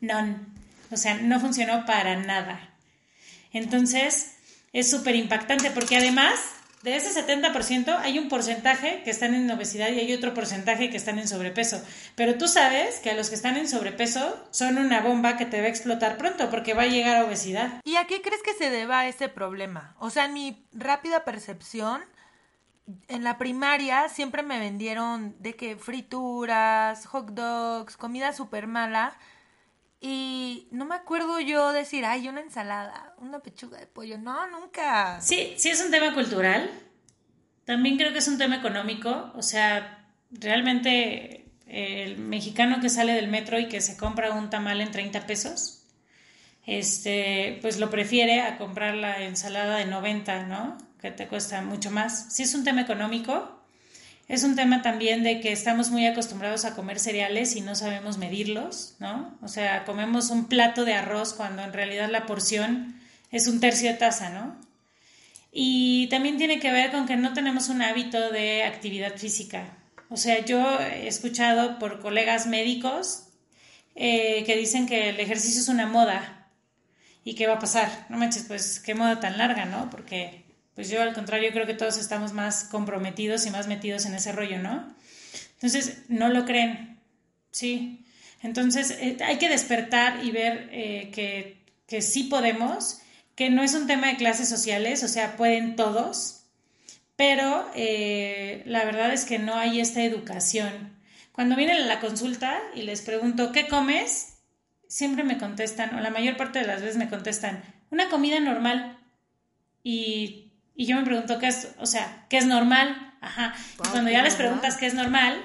none. 0.00 0.36
O 0.90 0.96
sea, 0.96 1.14
no 1.14 1.40
funcionó 1.40 1.86
para 1.86 2.16
nada. 2.16 2.74
Entonces, 3.52 4.32
es 4.72 4.90
súper 4.90 5.14
impactante 5.14 5.70
porque 5.70 5.96
además 5.96 6.40
de 6.84 6.96
ese 6.96 7.18
70% 7.18 7.98
hay 7.98 8.18
un 8.18 8.28
porcentaje 8.28 9.00
que 9.04 9.10
están 9.10 9.34
en 9.34 9.50
obesidad 9.50 9.88
y 9.88 10.00
hay 10.00 10.12
otro 10.12 10.34
porcentaje 10.34 10.90
que 10.90 10.98
están 10.98 11.18
en 11.18 11.26
sobrepeso. 11.26 11.82
Pero 12.14 12.36
tú 12.36 12.46
sabes 12.46 12.98
que 12.98 13.10
a 13.10 13.14
los 13.14 13.30
que 13.30 13.36
están 13.36 13.56
en 13.56 13.66
sobrepeso 13.66 14.36
son 14.50 14.76
una 14.76 15.00
bomba 15.00 15.38
que 15.38 15.46
te 15.46 15.60
va 15.60 15.66
a 15.66 15.70
explotar 15.70 16.18
pronto 16.18 16.50
porque 16.50 16.74
va 16.74 16.82
a 16.82 16.86
llegar 16.86 17.16
a 17.16 17.24
obesidad. 17.24 17.80
¿Y 17.84 17.96
a 17.96 18.06
qué 18.06 18.20
crees 18.20 18.42
que 18.42 18.52
se 18.52 18.68
deba 18.68 19.06
ese 19.06 19.30
problema? 19.30 19.96
O 19.98 20.10
sea, 20.10 20.26
en 20.26 20.34
mi 20.34 20.62
rápida 20.74 21.24
percepción, 21.24 22.02
en 23.08 23.24
la 23.24 23.38
primaria 23.38 24.10
siempre 24.10 24.42
me 24.42 24.58
vendieron 24.58 25.36
de 25.38 25.56
que 25.56 25.76
frituras, 25.76 27.06
hot 27.06 27.30
dogs, 27.30 27.96
comida 27.96 28.34
súper 28.34 28.66
mala. 28.66 29.16
Y 30.06 30.68
no 30.70 30.84
me 30.84 30.96
acuerdo 30.96 31.40
yo 31.40 31.72
decir, 31.72 32.04
ay, 32.04 32.28
una 32.28 32.42
ensalada, 32.42 33.14
una 33.16 33.38
pechuga 33.38 33.78
de 33.78 33.86
pollo. 33.86 34.18
No, 34.18 34.46
nunca. 34.48 35.18
Sí, 35.22 35.54
sí 35.56 35.70
es 35.70 35.82
un 35.82 35.90
tema 35.90 36.12
cultural. 36.12 36.70
También 37.64 37.96
creo 37.96 38.12
que 38.12 38.18
es 38.18 38.28
un 38.28 38.36
tema 38.36 38.56
económico. 38.56 39.32
O 39.34 39.40
sea, 39.40 40.06
realmente 40.30 41.46
eh, 41.66 42.02
el 42.04 42.18
mexicano 42.18 42.82
que 42.82 42.90
sale 42.90 43.14
del 43.14 43.28
metro 43.28 43.58
y 43.58 43.68
que 43.68 43.80
se 43.80 43.96
compra 43.96 44.32
un 44.32 44.50
tamal 44.50 44.82
en 44.82 44.90
30 44.90 45.26
pesos, 45.26 45.86
este, 46.66 47.58
pues 47.62 47.78
lo 47.78 47.88
prefiere 47.88 48.42
a 48.42 48.58
comprar 48.58 48.96
la 48.96 49.22
ensalada 49.22 49.78
de 49.78 49.86
90, 49.86 50.42
¿no? 50.44 50.76
Que 51.00 51.12
te 51.12 51.28
cuesta 51.28 51.62
mucho 51.62 51.90
más. 51.90 52.30
Sí 52.34 52.42
es 52.42 52.54
un 52.54 52.62
tema 52.62 52.82
económico. 52.82 53.63
Es 54.26 54.42
un 54.42 54.56
tema 54.56 54.80
también 54.80 55.22
de 55.22 55.40
que 55.40 55.52
estamos 55.52 55.90
muy 55.90 56.06
acostumbrados 56.06 56.64
a 56.64 56.74
comer 56.74 56.98
cereales 56.98 57.56
y 57.56 57.60
no 57.60 57.74
sabemos 57.74 58.16
medirlos, 58.16 58.94
¿no? 58.98 59.36
O 59.42 59.48
sea, 59.48 59.84
comemos 59.84 60.30
un 60.30 60.46
plato 60.46 60.84
de 60.84 60.94
arroz 60.94 61.34
cuando 61.34 61.62
en 61.62 61.74
realidad 61.74 62.08
la 62.10 62.24
porción 62.24 62.98
es 63.30 63.48
un 63.48 63.60
tercio 63.60 63.90
de 63.90 63.98
taza, 63.98 64.30
¿no? 64.30 64.56
Y 65.52 66.08
también 66.08 66.38
tiene 66.38 66.58
que 66.58 66.72
ver 66.72 66.90
con 66.90 67.06
que 67.06 67.16
no 67.16 67.34
tenemos 67.34 67.68
un 67.68 67.82
hábito 67.82 68.30
de 68.30 68.64
actividad 68.64 69.16
física. 69.16 69.76
O 70.08 70.16
sea, 70.16 70.44
yo 70.44 70.80
he 70.80 71.06
escuchado 71.06 71.78
por 71.78 72.00
colegas 72.00 72.46
médicos 72.46 73.24
eh, 73.94 74.42
que 74.44 74.56
dicen 74.56 74.86
que 74.86 75.10
el 75.10 75.20
ejercicio 75.20 75.60
es 75.60 75.68
una 75.68 75.86
moda 75.86 76.48
y 77.24 77.34
qué 77.34 77.46
va 77.46 77.54
a 77.54 77.58
pasar. 77.58 78.06
No 78.08 78.16
manches, 78.16 78.44
pues 78.44 78.80
qué 78.80 78.94
moda 78.94 79.20
tan 79.20 79.38
larga, 79.38 79.64
¿no? 79.66 79.90
Porque 79.90 80.43
pues 80.74 80.90
yo 80.90 81.02
al 81.02 81.14
contrario 81.14 81.50
creo 81.52 81.66
que 81.66 81.74
todos 81.74 81.98
estamos 81.98 82.32
más 82.32 82.64
comprometidos 82.64 83.46
y 83.46 83.50
más 83.50 83.68
metidos 83.68 84.06
en 84.06 84.14
ese 84.14 84.32
rollo, 84.32 84.58
¿no? 84.58 84.94
Entonces, 85.54 86.02
no 86.08 86.28
lo 86.28 86.44
creen, 86.44 86.98
sí. 87.50 88.04
Entonces, 88.42 88.90
eh, 88.90 89.16
hay 89.24 89.38
que 89.38 89.48
despertar 89.48 90.24
y 90.24 90.30
ver 90.30 90.68
eh, 90.72 91.10
que, 91.14 91.56
que 91.86 92.02
sí 92.02 92.24
podemos, 92.24 93.00
que 93.34 93.50
no 93.50 93.62
es 93.62 93.74
un 93.74 93.86
tema 93.86 94.08
de 94.08 94.16
clases 94.16 94.48
sociales, 94.48 95.02
o 95.02 95.08
sea, 95.08 95.36
pueden 95.36 95.76
todos, 95.76 96.44
pero 97.16 97.70
eh, 97.74 98.62
la 98.66 98.84
verdad 98.84 99.12
es 99.12 99.24
que 99.24 99.38
no 99.38 99.54
hay 99.54 99.80
esta 99.80 100.02
educación. 100.02 100.94
Cuando 101.32 101.56
vienen 101.56 101.76
a 101.76 101.86
la 101.86 102.00
consulta 102.00 102.60
y 102.74 102.82
les 102.82 103.02
pregunto, 103.02 103.52
¿qué 103.52 103.68
comes? 103.68 104.38
Siempre 104.88 105.24
me 105.24 105.38
contestan, 105.38 105.94
o 105.94 106.00
la 106.00 106.10
mayor 106.10 106.36
parte 106.36 106.60
de 106.60 106.66
las 106.66 106.80
veces 106.80 106.96
me 106.96 107.08
contestan, 107.08 107.62
una 107.90 108.08
comida 108.08 108.40
normal. 108.40 108.98
Y, 109.82 110.43
y 110.74 110.86
yo 110.86 110.96
me 110.96 111.04
pregunto, 111.04 111.38
¿qué 111.38 111.48
es? 111.48 111.68
O 111.78 111.86
sea, 111.86 112.26
¿qué 112.28 112.38
es 112.38 112.46
normal? 112.46 113.14
Ajá. 113.20 113.54
Y 113.74 113.88
cuando 113.88 114.10
ya 114.10 114.22
les 114.22 114.34
preguntas 114.34 114.76
qué 114.76 114.86
es 114.86 114.94
normal, 114.94 115.40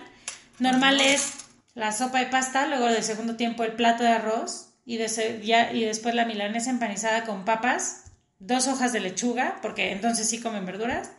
normal 0.60 1.00
es 1.02 1.34
la 1.76 1.92
sopa 1.92 2.20
de 2.20 2.26
pasta, 2.26 2.68
luego 2.68 2.88
de 2.88 3.02
segundo 3.04 3.36
tiempo 3.36 3.64
el 3.64 3.74
plato 3.74 4.04
de 4.04 4.10
arroz 4.10 4.74
y, 4.86 4.98
de, 4.98 5.42
ya, 5.44 5.72
y 5.72 5.86
después 5.86 6.16
la 6.16 6.26
milanesa 6.26 6.72
empanizada 6.72 7.26
con 7.26 7.46
papas, 7.46 8.12
dos 8.40 8.68
hojas 8.68 8.92
de 8.92 9.00
lechuga, 9.00 9.60
porque 9.62 9.92
entonces 9.92 10.28
sí 10.30 10.42
comen 10.42 10.66
verduras, 10.66 11.12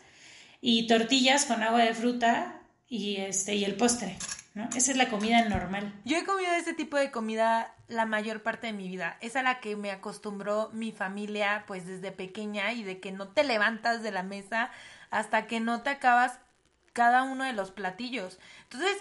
y 0.61 0.87
tortillas 0.87 1.45
con 1.47 1.63
agua 1.63 1.81
de 1.81 1.95
fruta 1.95 2.61
y, 2.89 3.17
este, 3.17 3.55
y 3.55 3.65
el 3.65 3.77
postre. 3.77 4.19
¿no? 4.55 4.69
Esa 4.75 4.91
es 4.91 4.97
la 4.97 5.09
comida 5.09 5.49
normal. 5.49 5.95
Yo 6.05 6.17
he 6.17 6.25
comido 6.25 6.53
ese 6.53 6.75
tipo 6.75 6.97
de 6.97 7.11
comida 7.11 7.75
la 7.91 8.07
mayor 8.07 8.43
parte 8.43 8.69
de 8.69 8.73
mi 8.73 8.89
vida. 8.89 9.19
Es 9.21 9.37
a 9.37 9.43
la 9.43 9.61
que 9.61 9.77
me 9.77 9.91
acostumbró 9.91 10.71
mi 10.73 10.93
familia 10.93 11.65
pues 11.67 11.87
desde 11.87 12.13
pequeña 12.13 12.73
y 12.73 12.85
de 12.85 13.01
que 13.01 13.13
no 13.13 13.29
te 13.29 13.45
levantas 13.45 14.03
de 14.03 14.13
la 14.13 14.23
mesa 14.23 14.71
hasta 15.11 15.47
que 15.47 15.61
no 15.61 15.83
te 15.83 15.91
acabas 15.91 16.39
cada 16.93 17.25
uno 17.25 17.45
de 17.45 17.53
los 17.53 17.71
platillos. 17.71 18.39
Entonces, 18.63 18.97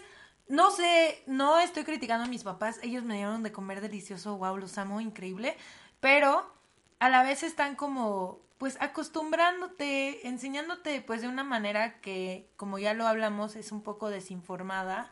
no 0.48 0.72
sé, 0.72 1.24
no 1.28 1.60
estoy 1.60 1.84
criticando 1.84 2.26
a 2.26 2.28
mis 2.28 2.44
papás, 2.44 2.80
ellos 2.82 3.04
me 3.04 3.16
dieron 3.16 3.44
de 3.44 3.52
comer 3.52 3.82
delicioso, 3.82 4.38
wow, 4.38 4.58
los 4.58 4.78
amo, 4.78 5.00
increíble, 5.00 5.56
pero 6.00 6.52
a 7.00 7.10
la 7.10 7.24
vez 7.24 7.44
están 7.44 7.76
como 7.76 8.40
pues 8.58 8.78
acostumbrándote, 8.82 10.28
enseñándote 10.28 11.02
pues 11.02 11.22
de 11.22 11.30
una 11.30 11.44
manera 11.44 12.02
que, 12.02 12.50
como 12.58 12.78
ya 12.80 12.94
lo 12.94 13.08
hablamos, 13.08 13.56
es 13.56 13.72
un 13.72 13.84
poco 13.84 14.10
desinformada. 14.10 15.12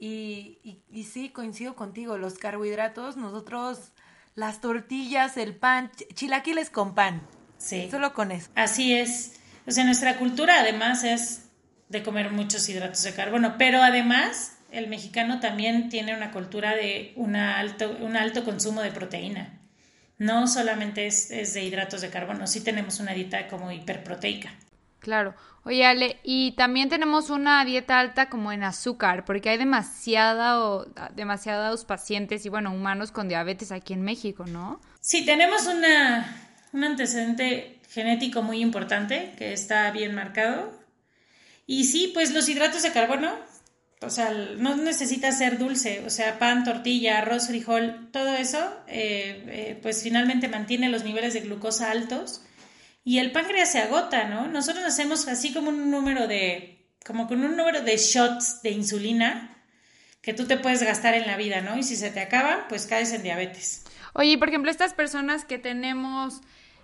Y, 0.00 0.58
y, 0.64 0.82
y 0.90 1.04
sí, 1.04 1.28
coincido 1.28 1.76
contigo, 1.76 2.18
los 2.18 2.38
carbohidratos, 2.38 3.16
nosotros, 3.16 3.92
las 4.34 4.60
tortillas, 4.60 5.36
el 5.36 5.54
pan, 5.54 5.92
chilaquiles 6.14 6.70
con 6.70 6.94
pan. 6.96 7.22
Sí. 7.58 7.88
Solo 7.90 8.12
con 8.12 8.32
eso. 8.32 8.50
Así 8.56 8.94
es. 8.94 9.38
O 9.66 9.70
sea, 9.70 9.84
nuestra 9.84 10.18
cultura 10.18 10.58
además 10.58 11.04
es 11.04 11.44
de 11.88 12.02
comer 12.02 12.32
muchos 12.32 12.68
hidratos 12.68 13.02
de 13.04 13.14
carbono, 13.14 13.56
pero 13.58 13.82
además 13.82 14.56
el 14.72 14.88
mexicano 14.88 15.38
también 15.38 15.90
tiene 15.90 16.16
una 16.16 16.32
cultura 16.32 16.74
de 16.74 17.12
una 17.14 17.58
alto, 17.58 17.96
un 18.00 18.16
alto 18.16 18.42
consumo 18.42 18.80
de 18.80 18.90
proteína 18.90 19.60
no 20.20 20.46
solamente 20.46 21.06
es, 21.06 21.28
de 21.30 21.64
hidratos 21.64 22.02
de 22.02 22.10
carbono, 22.10 22.46
sí 22.46 22.60
tenemos 22.60 23.00
una 23.00 23.12
dieta 23.12 23.48
como 23.48 23.72
hiperproteica. 23.72 24.52
Claro. 25.00 25.34
Oye, 25.64 25.84
Ale, 25.84 26.20
y 26.22 26.52
también 26.52 26.88
tenemos 26.88 27.28
una 27.28 27.64
dieta 27.64 27.98
alta 27.98 28.30
como 28.30 28.52
en 28.52 28.62
azúcar, 28.62 29.24
porque 29.24 29.50
hay 29.50 29.58
demasiada 29.58 30.64
o, 30.64 30.86
demasiados 31.14 31.84
pacientes 31.84 32.46
y, 32.46 32.48
bueno, 32.48 32.72
humanos 32.72 33.12
con 33.12 33.28
diabetes 33.28 33.72
aquí 33.72 33.92
en 33.92 34.02
México, 34.02 34.44
¿no? 34.46 34.80
Sí, 35.00 35.24
tenemos 35.24 35.66
una, 35.66 36.58
un 36.72 36.84
antecedente 36.84 37.80
genético 37.90 38.42
muy 38.42 38.60
importante 38.60 39.34
que 39.36 39.52
está 39.52 39.90
bien 39.90 40.14
marcado. 40.14 40.72
Y 41.66 41.84
sí, 41.84 42.10
pues 42.14 42.32
los 42.32 42.48
hidratos 42.48 42.82
de 42.82 42.92
carbono 42.92 43.30
o 44.02 44.08
sea, 44.08 44.32
no 44.56 44.76
necesita 44.76 45.30
ser 45.30 45.58
dulce, 45.58 46.02
o 46.06 46.10
sea, 46.10 46.38
pan, 46.38 46.64
tortilla, 46.64 47.18
arroz, 47.18 47.48
frijol, 47.48 48.08
todo 48.12 48.34
eso, 48.34 48.58
eh, 48.86 49.44
eh, 49.46 49.78
pues 49.82 50.02
finalmente 50.02 50.48
mantiene 50.48 50.88
los 50.88 51.04
niveles 51.04 51.34
de 51.34 51.40
glucosa 51.40 51.90
altos 51.90 52.42
y 53.04 53.18
el 53.18 53.32
páncreas 53.32 53.72
se 53.72 53.80
agota, 53.80 54.24
¿no? 54.24 54.46
Nosotros 54.48 54.84
hacemos 54.84 55.26
así 55.28 55.52
como 55.52 55.70
un 55.70 55.90
número 55.90 56.26
de, 56.26 56.86
como 57.06 57.26
con 57.28 57.44
un 57.44 57.56
número 57.56 57.82
de 57.82 57.96
shots 57.96 58.62
de 58.62 58.70
insulina 58.70 59.56
que 60.20 60.34
tú 60.34 60.46
te 60.46 60.58
puedes 60.58 60.82
gastar 60.82 61.14
en 61.14 61.26
la 61.26 61.36
vida, 61.36 61.60
¿no? 61.60 61.78
Y 61.78 61.82
si 61.82 61.96
se 61.96 62.10
te 62.10 62.20
acaba, 62.20 62.66
pues 62.68 62.86
caes 62.86 63.12
en 63.12 63.22
diabetes. 63.22 63.84
Oye, 64.12 64.36
por 64.38 64.48
ejemplo, 64.48 64.70
estas 64.70 64.92
personas 64.92 65.44
que 65.44 65.58
tenemos 65.58 66.40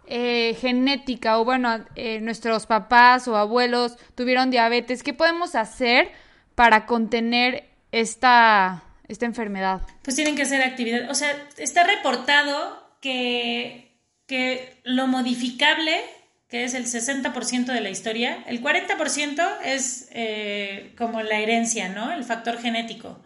eh, 0.06 0.56
genética 0.60 1.38
o 1.38 1.44
bueno, 1.44 1.84
nuestros 2.22 2.66
papás 2.66 3.28
o 3.28 3.36
abuelos 3.36 3.98
tuvieron 4.14 4.50
diabetes, 4.50 5.02
¿qué 5.02 5.12
podemos 5.12 5.54
hacer? 5.54 6.12
para 6.56 6.86
contener 6.86 7.68
esta, 7.92 8.82
esta 9.06 9.26
enfermedad? 9.26 9.82
Pues 10.02 10.16
tienen 10.16 10.34
que 10.34 10.42
hacer 10.42 10.62
actividad. 10.62 11.08
O 11.08 11.14
sea, 11.14 11.30
está 11.58 11.84
reportado 11.84 12.90
que, 13.00 13.85
que 14.26 14.80
lo 14.84 15.06
modificable, 15.06 16.00
que 16.48 16.64
es 16.64 16.74
el 16.74 16.86
60% 16.86 17.66
de 17.66 17.80
la 17.80 17.90
historia, 17.90 18.44
el 18.46 18.62
40% 18.62 19.58
es 19.64 20.08
eh, 20.12 20.92
como 20.96 21.22
la 21.22 21.38
herencia, 21.38 21.88
¿no? 21.88 22.12
El 22.12 22.24
factor 22.24 22.60
genético. 22.60 23.20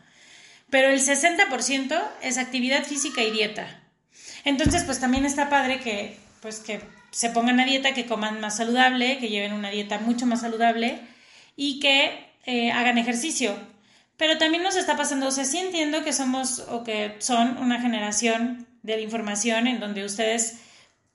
Pero 0.70 0.88
el 0.88 1.00
60% 1.00 2.00
es 2.22 2.38
actividad 2.38 2.84
física 2.84 3.22
y 3.22 3.30
dieta. 3.30 3.80
Entonces, 4.44 4.84
pues 4.84 5.00
también 5.00 5.24
está 5.24 5.50
padre 5.50 5.80
que, 5.80 6.16
pues 6.40 6.60
que 6.60 6.80
se 7.10 7.30
pongan 7.30 7.60
a 7.60 7.64
dieta, 7.64 7.92
que 7.92 8.06
coman 8.06 8.40
más 8.40 8.56
saludable, 8.56 9.18
que 9.18 9.28
lleven 9.28 9.52
una 9.52 9.70
dieta 9.70 9.98
mucho 9.98 10.26
más 10.26 10.42
saludable 10.42 11.00
y 11.56 11.80
que 11.80 12.30
eh, 12.46 12.70
hagan 12.70 12.98
ejercicio. 12.98 13.54
Pero 14.16 14.38
también 14.38 14.62
nos 14.62 14.76
está 14.76 14.96
pasando, 14.96 15.28
o 15.28 15.30
sea, 15.30 15.44
sí 15.44 15.58
entiendo 15.58 16.04
que 16.04 16.12
somos 16.12 16.60
o 16.68 16.84
que 16.84 17.16
son 17.18 17.58
una 17.58 17.80
generación 17.80 18.66
de 18.82 18.96
la 18.96 19.02
información 19.02 19.66
en 19.66 19.80
donde 19.80 20.04
ustedes 20.04 20.60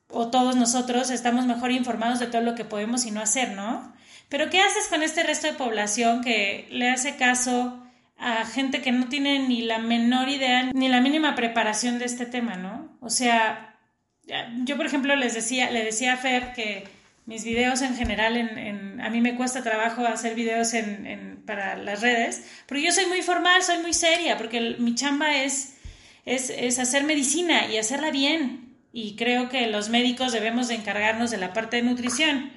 o 0.09 0.29
todos 0.29 0.55
nosotros 0.55 1.09
estamos 1.09 1.45
mejor 1.45 1.71
informados 1.71 2.19
de 2.19 2.27
todo 2.27 2.41
lo 2.41 2.55
que 2.55 2.65
podemos 2.65 3.05
y 3.05 3.11
no 3.11 3.21
hacer, 3.21 3.51
¿no? 3.51 3.93
Pero 4.29 4.49
¿qué 4.49 4.61
haces 4.61 4.87
con 4.87 5.03
este 5.03 5.23
resto 5.23 5.47
de 5.47 5.53
población 5.53 6.23
que 6.23 6.67
le 6.71 6.89
hace 6.89 7.15
caso 7.15 7.81
a 8.17 8.45
gente 8.45 8.81
que 8.81 8.91
no 8.91 9.07
tiene 9.09 9.39
ni 9.39 9.61
la 9.61 9.79
menor 9.79 10.29
idea 10.29 10.71
ni 10.73 10.87
la 10.87 11.01
mínima 11.01 11.35
preparación 11.35 11.99
de 11.99 12.05
este 12.05 12.25
tema, 12.25 12.55
¿no? 12.55 12.97
O 13.01 13.09
sea, 13.09 13.77
yo 14.63 14.77
por 14.77 14.85
ejemplo 14.85 15.15
les 15.15 15.33
decía, 15.33 15.69
le 15.69 15.83
decía 15.83 16.13
a 16.13 16.17
Fer 16.17 16.53
que 16.53 16.87
mis 17.25 17.43
videos 17.43 17.81
en 17.81 17.95
general, 17.95 18.37
en, 18.37 19.01
a 19.01 19.09
mí 19.09 19.19
me 19.19 19.35
cuesta 19.35 19.63
trabajo 19.63 20.05
hacer 20.05 20.35
videos 20.35 20.73
para 21.45 21.75
las 21.75 22.01
redes, 22.01 22.45
porque 22.67 22.83
yo 22.83 22.91
soy 22.91 23.07
muy 23.07 23.21
formal, 23.21 23.63
soy 23.63 23.79
muy 23.79 23.93
seria, 23.93 24.37
porque 24.37 24.75
mi 24.79 24.93
chamba 24.95 25.35
es, 25.35 25.77
es, 26.25 26.79
hacer 26.79 27.03
medicina 27.03 27.67
y 27.67 27.77
hacerla 27.77 28.11
bien. 28.11 28.64
Y 28.97 29.17
creo 29.17 29.49
que 29.49 29.67
los 29.67 29.89
médicos 29.89 30.31
debemos 30.31 30.69
de 30.69 30.75
encargarnos 30.75 31.29
de 31.29 31.35
la 31.35 31.51
parte 31.51 31.75
de 31.75 31.83
nutrición. 31.83 32.49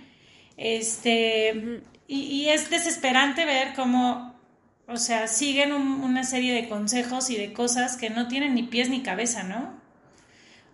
Este, 0.57 1.83
y, 2.07 2.48
es 2.48 2.70
desesperante 2.70 3.44
ver 3.44 3.74
cómo, 3.74 4.38
o 4.87 4.98
sea, 4.98 5.27
siguen 5.27 5.72
una 5.72 6.22
serie 6.22 6.55
de 6.55 6.68
consejos 6.68 7.29
y 7.31 7.37
de 7.37 7.53
cosas 7.53 7.96
que 7.96 8.09
no 8.09 8.29
tienen 8.29 8.55
ni 8.55 8.62
pies 8.62 8.88
ni 8.88 9.03
cabeza, 9.03 9.42
¿no? 9.42 9.81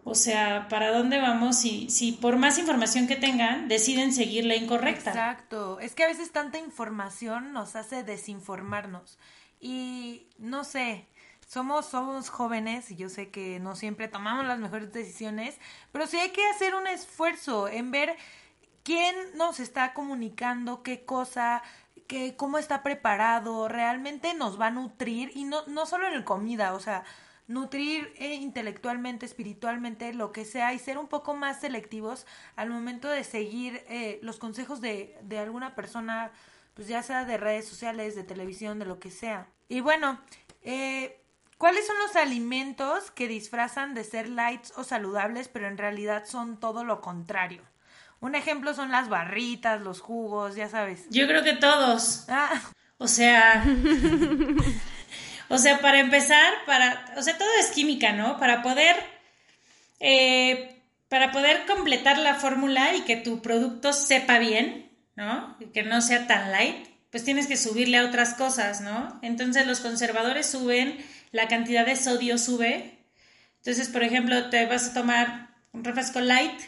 O 0.05 0.15
sea, 0.15 0.69
¿para 0.69 0.91
dónde 0.91 1.19
vamos 1.19 1.57
si, 1.57 1.89
si 1.89 2.13
por 2.13 2.37
más 2.37 2.59
información 2.59 3.07
que 3.07 3.17
tengan 3.17 3.67
deciden 3.67 4.13
seguir 4.13 4.45
la 4.45 4.57
incorrecta? 4.57 5.13
Exacto. 5.13 5.81
Es 5.81 5.95
que 5.95 6.05
a 6.05 6.09
veces 6.09 6.31
tanta 6.31 6.59
información 6.59 7.55
nos 7.55 7.75
hace 7.75 8.03
desinformarnos. 8.03 9.19
Y 9.61 10.29
no 10.37 10.65
sé, 10.65 11.07
somos, 11.47 11.87
somos 11.87 12.31
jóvenes 12.31 12.91
y 12.91 12.97
yo 12.97 13.09
sé 13.09 13.31
que 13.31 13.61
no 13.61 13.77
siempre 13.77 14.09
tomamos 14.09 14.47
las 14.47 14.59
mejores 14.59 14.93
decisiones, 14.93 15.59
pero 15.93 16.07
sí 16.07 16.19
hay 16.19 16.31
que 16.31 16.47
hacer 16.49 16.75
un 16.75 16.87
esfuerzo 16.87 17.69
en 17.69 17.91
ver 17.91 18.17
quién 18.83 19.15
nos 19.37 19.61
está 19.61 19.95
comunicando, 19.95 20.83
qué 20.83 21.05
cosa, 21.05 21.63
qué, 22.07 22.37
cómo 22.37 22.59
está 22.59 22.83
preparado, 22.83 23.69
realmente 23.69 24.35
nos 24.35 24.61
va 24.61 24.67
a 24.67 24.71
nutrir 24.71 25.31
y 25.35 25.45
no, 25.45 25.67
no 25.67 25.87
solo 25.87 26.07
en 26.07 26.23
comida, 26.23 26.75
o 26.75 26.81
sea, 26.81 27.05
nutrir 27.47 28.13
eh, 28.17 28.35
intelectualmente, 28.35 29.27
espiritualmente, 29.27 30.13
lo 30.15 30.33
que 30.33 30.45
sea, 30.45 30.73
y 30.73 30.79
ser 30.79 30.99
un 30.99 31.09
poco 31.09 31.35
más 31.35 31.61
selectivos 31.61 32.27
al 32.57 32.71
momento 32.71 33.09
de 33.09 33.25
seguir 33.25 33.85
eh, 33.89 34.19
los 34.23 34.39
consejos 34.39 34.81
de, 34.81 35.19
de 35.23 35.39
alguna 35.39 35.75
persona, 35.75 36.33
pues 36.75 36.89
ya 36.89 37.03
sea 37.03 37.25
de 37.25 37.37
redes 37.37 37.67
sociales, 37.67 38.15
de 38.15 38.25
televisión, 38.25 38.79
de 38.79 38.87
lo 38.87 38.99
que 38.99 39.11
sea. 39.11 39.49
Y 39.69 39.81
bueno, 39.81 40.21
eh, 40.63 41.24
¿cuáles 41.65 41.87
son 41.87 41.97
los 41.97 42.15
alimentos 42.15 43.11
que 43.13 43.27
disfrazan 43.27 43.95
de 43.95 44.05
ser 44.05 44.29
lights 44.29 44.75
o 44.77 44.85
saludables, 44.85 45.49
pero 45.49 45.67
en 45.67 45.79
realidad 45.79 46.27
son 46.27 46.61
todo 46.61 46.85
lo 46.85 47.01
contrario? 47.01 47.63
Un 48.21 48.35
ejemplo 48.35 48.75
son 48.75 48.91
las 48.91 49.09
barritas, 49.09 49.81
los 49.81 50.03
jugos, 50.03 50.57
ya 50.57 50.69
sabes. 50.69 51.07
Yo 51.09 51.27
creo 51.27 51.43
que 51.43 51.55
todos. 51.55 52.27
Ah. 52.29 52.61
O 52.99 53.09
sea, 53.09 53.65
O 55.49 55.57
sea, 55.57 55.79
para 55.81 56.01
empezar, 56.01 56.53
para, 56.67 57.15
o 57.17 57.23
sea, 57.23 57.39
todo 57.39 57.49
es 57.59 57.71
química, 57.71 58.13
¿no? 58.13 58.39
Para 58.39 58.61
poder, 58.61 58.97
eh, 60.01 60.83
para 61.09 61.33
poder 61.33 61.65
completar 61.65 62.19
la 62.19 62.35
fórmula 62.35 62.95
y 62.95 63.05
que 63.05 63.17
tu 63.17 63.41
producto 63.41 63.95
sepa 63.95 64.39
bien, 64.39 64.91
¿no? 65.17 65.57
Y 65.61 65.69
que 65.69 65.83
no 65.83 66.03
sea 66.03 66.27
tan 66.27 66.53
light, 66.53 66.89
pues 67.15 67.23
tienes 67.23 67.47
que 67.47 67.57
subirle 67.57 67.99
a 67.99 68.07
otras 68.07 68.35
cosas, 68.35 68.81
¿no? 68.81 69.21
Entonces 69.23 69.69
los 69.69 69.79
conservadores 69.79 70.47
suben, 70.47 70.99
la 71.31 71.47
cantidad 71.47 71.87
de 71.87 71.95
sodio 71.95 72.39
sube. 72.39 72.99
Entonces, 73.59 73.87
por 73.87 74.03
ejemplo, 74.03 74.51
te 74.51 74.67
vas 74.67 74.89
a 74.89 74.95
tomar 74.95 75.51
un 75.71 75.85
refresco 75.85 76.19
light 76.19 76.61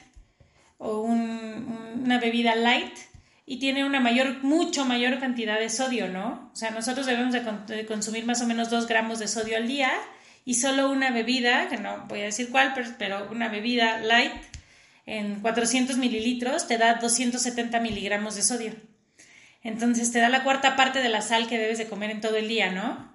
o 0.78 1.01
una 1.01 2.20
bebida 2.20 2.55
light 2.55 2.97
y 3.44 3.59
tiene 3.59 3.84
una 3.84 3.99
mayor, 3.99 4.44
mucho 4.44 4.84
mayor 4.84 5.18
cantidad 5.18 5.59
de 5.59 5.68
sodio, 5.68 6.07
¿no? 6.07 6.49
O 6.53 6.55
sea, 6.55 6.70
nosotros 6.70 7.07
debemos 7.07 7.32
de, 7.32 7.84
consumir 7.84 8.24
más 8.24 8.40
o 8.40 8.47
menos 8.47 8.70
2 8.70 8.86
gramos 8.86 9.18
de 9.18 9.26
sodio 9.26 9.57
al 9.57 9.66
día 9.66 9.90
y 10.44 10.55
solo 10.55 10.92
una 10.92 11.11
bebida, 11.11 11.68
que 11.68 11.78
no 11.78 12.05
voy 12.07 12.20
a 12.20 12.26
decir 12.26 12.51
cuál, 12.53 12.72
pero, 12.99 13.28
una 13.32 13.49
bebida 13.49 13.99
light 13.99 14.30
en 15.07 15.40
400 15.40 15.97
mililitros 15.97 16.68
te 16.68 16.78
da 16.78 16.94
270 16.94 17.80
miligramos 17.80 18.36
de 18.36 18.42
sodio. 18.42 18.86
Entonces 19.66 20.12
te 20.12 20.20
da 20.20 20.28
la 20.28 20.44
cuarta 20.44 20.76
parte 20.76 21.00
de 21.00 21.08
la 21.08 21.22
sal 21.22 21.48
que 21.48 21.58
debes 21.58 21.78
de 21.78 21.88
comer 21.88 22.10
en 22.10 22.20
todo 22.20 22.36
el 22.36 22.46
día, 22.46 22.70
¿no? 22.70 23.12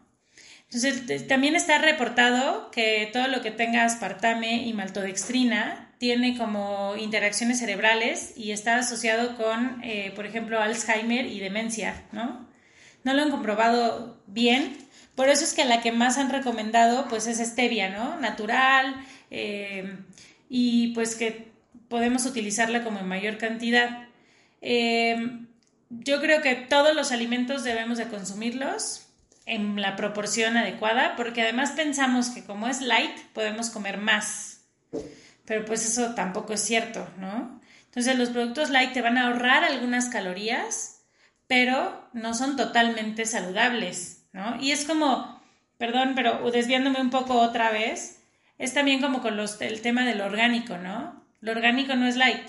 Entonces 0.70 1.28
también 1.28 1.56
está 1.56 1.78
reportado 1.78 2.72
que 2.72 3.10
todo 3.12 3.28
lo 3.28 3.42
que 3.42 3.52
tenga 3.52 3.86
aspartame 3.86 4.68
y 4.68 4.74
maltodextrina 4.74 5.94
tiene 5.98 6.38
como 6.38 6.96
interacciones 6.98 7.60
cerebrales 7.60 8.34
y 8.36 8.52
está 8.52 8.78
asociado 8.78 9.38
con, 9.38 9.82
eh, 9.82 10.12
por 10.14 10.26
ejemplo, 10.26 10.62
Alzheimer 10.62 11.26
y 11.26 11.40
demencia, 11.40 12.04
¿no? 12.12 12.50
No 13.06 13.14
lo 13.14 13.22
han 13.22 13.32
comprobado 13.32 14.22
bien, 14.28 14.78
por 15.16 15.30
eso 15.30 15.46
es 15.46 15.54
que 15.54 15.64
la 15.64 15.82
que 15.82 15.94
más 15.94 16.18
han 16.18 16.32
recomendado 16.32 17.08
pues 17.08 17.28
es 17.28 17.38
stevia, 17.38 17.90
¿no? 17.90 18.20
Natural 18.20 18.96
eh, 19.30 19.98
y 20.50 20.94
pues 20.96 21.16
que 21.16 21.48
podemos 21.88 22.26
utilizarla 22.26 22.84
como 22.84 23.00
en 23.00 23.08
mayor 23.08 23.38
cantidad. 23.38 24.08
Eh, 24.62 25.46
yo 26.00 26.20
creo 26.22 26.42
que 26.42 26.56
todos 26.56 26.96
los 26.96 27.12
alimentos 27.12 27.64
debemos 27.64 27.98
de 27.98 28.08
consumirlos 28.08 29.08
en 29.46 29.82
la 29.82 29.96
proporción 29.96 30.58
adecuada 30.58 31.16
porque 31.16 31.42
además 31.42 31.72
pensamos 31.72 32.30
que 32.30 32.44
como 32.44 32.68
es 32.68 32.82
light 32.82 33.18
podemos 33.34 33.70
comer 33.70 33.98
más 33.98 34.52
pero 35.46 35.66
pues 35.66 35.86
eso 35.86 36.16
tampoco 36.16 36.54
es 36.54 36.62
cierto, 36.62 37.08
¿no? 37.18 37.60
Entonces 37.86 38.18
los 38.18 38.30
productos 38.30 38.70
light 38.70 38.94
te 38.94 39.02
van 39.02 39.18
a 39.18 39.28
ahorrar 39.28 39.66
algunas 39.66 40.08
calorías, 40.08 41.04
pero 41.48 42.10
no 42.14 42.34
son 42.34 42.56
totalmente 42.56 43.26
saludables, 43.26 44.28
¿no? 44.32 44.56
Y 44.62 44.72
es 44.72 44.86
como, 44.86 45.42
perdón, 45.78 46.14
pero 46.16 46.50
desviándome 46.52 47.02
un 47.02 47.10
poco 47.10 47.40
otra 47.40 47.70
vez, 47.70 48.24
es 48.58 48.74
también 48.74 49.02
como 49.02 49.22
con 49.22 49.36
los, 49.36 49.60
el 49.60 49.82
tema 49.82 50.06
del 50.06 50.22
orgánico, 50.22 50.78
¿no? 50.78 51.22
Lo 51.42 51.52
orgánico 51.52 51.96
no 51.96 52.08
es 52.08 52.16
light, 52.16 52.48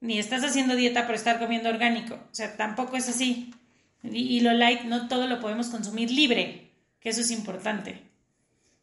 ni 0.00 0.18
estás 0.18 0.44
haciendo 0.44 0.76
dieta 0.76 1.06
por 1.06 1.14
estar 1.14 1.38
comiendo 1.38 1.68
orgánico, 1.68 2.14
o 2.14 2.34
sea, 2.34 2.56
tampoco 2.56 2.96
es 2.96 3.08
así. 3.08 3.54
Y, 4.02 4.40
lo 4.40 4.52
light 4.52 4.82
no 4.82 5.08
todo 5.08 5.26
lo 5.26 5.40
podemos 5.40 5.68
consumir 5.68 6.10
libre, 6.10 6.70
que 7.00 7.08
eso 7.08 7.20
es 7.20 7.30
importante. 7.30 8.02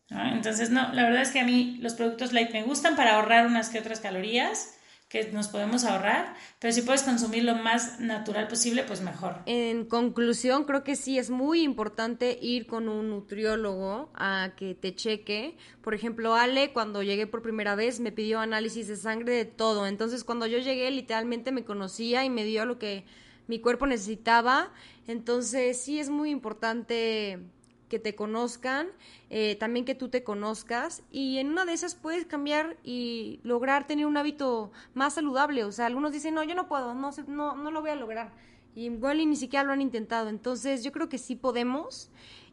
Entonces, 0.09 0.69
no, 0.69 0.93
la 0.93 1.03
verdad 1.03 1.21
es 1.21 1.31
que 1.31 1.39
a 1.39 1.45
mí 1.45 1.77
los 1.81 1.95
productos 1.95 2.31
light 2.31 2.51
me 2.51 2.63
gustan 2.63 2.95
para 2.95 3.15
ahorrar 3.15 3.47
unas 3.47 3.69
que 3.69 3.79
otras 3.79 4.01
calorías 4.01 4.74
que 5.07 5.31
nos 5.31 5.47
podemos 5.49 5.85
ahorrar, 5.85 6.35
pero 6.59 6.73
si 6.73 6.81
puedes 6.81 7.03
consumir 7.03 7.43
lo 7.43 7.55
más 7.55 7.99
natural 7.99 8.47
posible, 8.47 8.83
pues 8.83 9.01
mejor. 9.01 9.37
En 9.45 9.85
conclusión, 9.85 10.63
creo 10.63 10.83
que 10.83 10.95
sí 10.95 11.19
es 11.19 11.29
muy 11.29 11.61
importante 11.61 12.37
ir 12.41 12.65
con 12.65 12.89
un 12.89 13.09
nutriólogo 13.09 14.09
a 14.15 14.53
que 14.57 14.73
te 14.73 14.95
cheque. 14.95 15.57
Por 15.81 15.93
ejemplo, 15.93 16.33
Ale, 16.35 16.73
cuando 16.73 17.03
llegué 17.03 17.27
por 17.27 17.43
primera 17.43 17.75
vez, 17.75 17.99
me 17.99 18.11
pidió 18.11 18.39
análisis 18.39 18.87
de 18.87 18.95
sangre 18.97 19.33
de 19.35 19.45
todo. 19.45 19.85
Entonces, 19.85 20.23
cuando 20.23 20.47
yo 20.47 20.57
llegué, 20.57 20.89
literalmente 20.89 21.51
me 21.51 21.65
conocía 21.65 22.25
y 22.25 22.31
me 22.31 22.43
dio 22.43 22.65
lo 22.65 22.79
que 22.79 23.05
mi 23.47 23.59
cuerpo 23.59 23.85
necesitaba. 23.85 24.71
Entonces, 25.07 25.79
sí 25.79 25.99
es 25.99 26.09
muy 26.09 26.31
importante 26.31 27.39
que 27.95 27.99
te 27.99 28.13
conozcan, 28.13 28.87
eh, 29.29 29.55
también 29.55 29.85
que 29.85 29.95
tú 29.95 30.09
te 30.09 30.21
conozcas 30.21 31.01
y 31.13 31.37
en 31.37 31.47
una 31.47 31.63
de 31.63 31.71
esas 31.71 31.95
puedes 31.95 32.25
cambiar 32.25 32.75
y 32.83 33.39
lograr 33.43 33.87
tener 33.87 34.05
un 34.05 34.17
hábito 34.17 34.73
más 34.93 35.13
saludable. 35.13 35.63
O 35.63 35.71
sea, 35.71 35.85
algunos 35.85 36.11
dicen, 36.11 36.33
no, 36.33 36.43
yo 36.43 36.55
no 36.55 36.67
puedo, 36.67 36.93
no, 36.93 37.11
no, 37.27 37.55
no 37.55 37.71
lo 37.71 37.79
voy 37.79 37.91
a 37.91 37.95
lograr. 37.95 38.33
Y 38.75 38.87
igual 38.87 39.21
y 39.21 39.25
ni 39.25 39.37
siquiera 39.37 39.63
lo 39.63 39.71
han 39.71 39.79
intentado. 39.79 40.27
Entonces 40.27 40.83
yo 40.83 40.91
creo 40.91 41.07
que 41.07 41.17
sí 41.17 41.37
podemos 41.37 42.09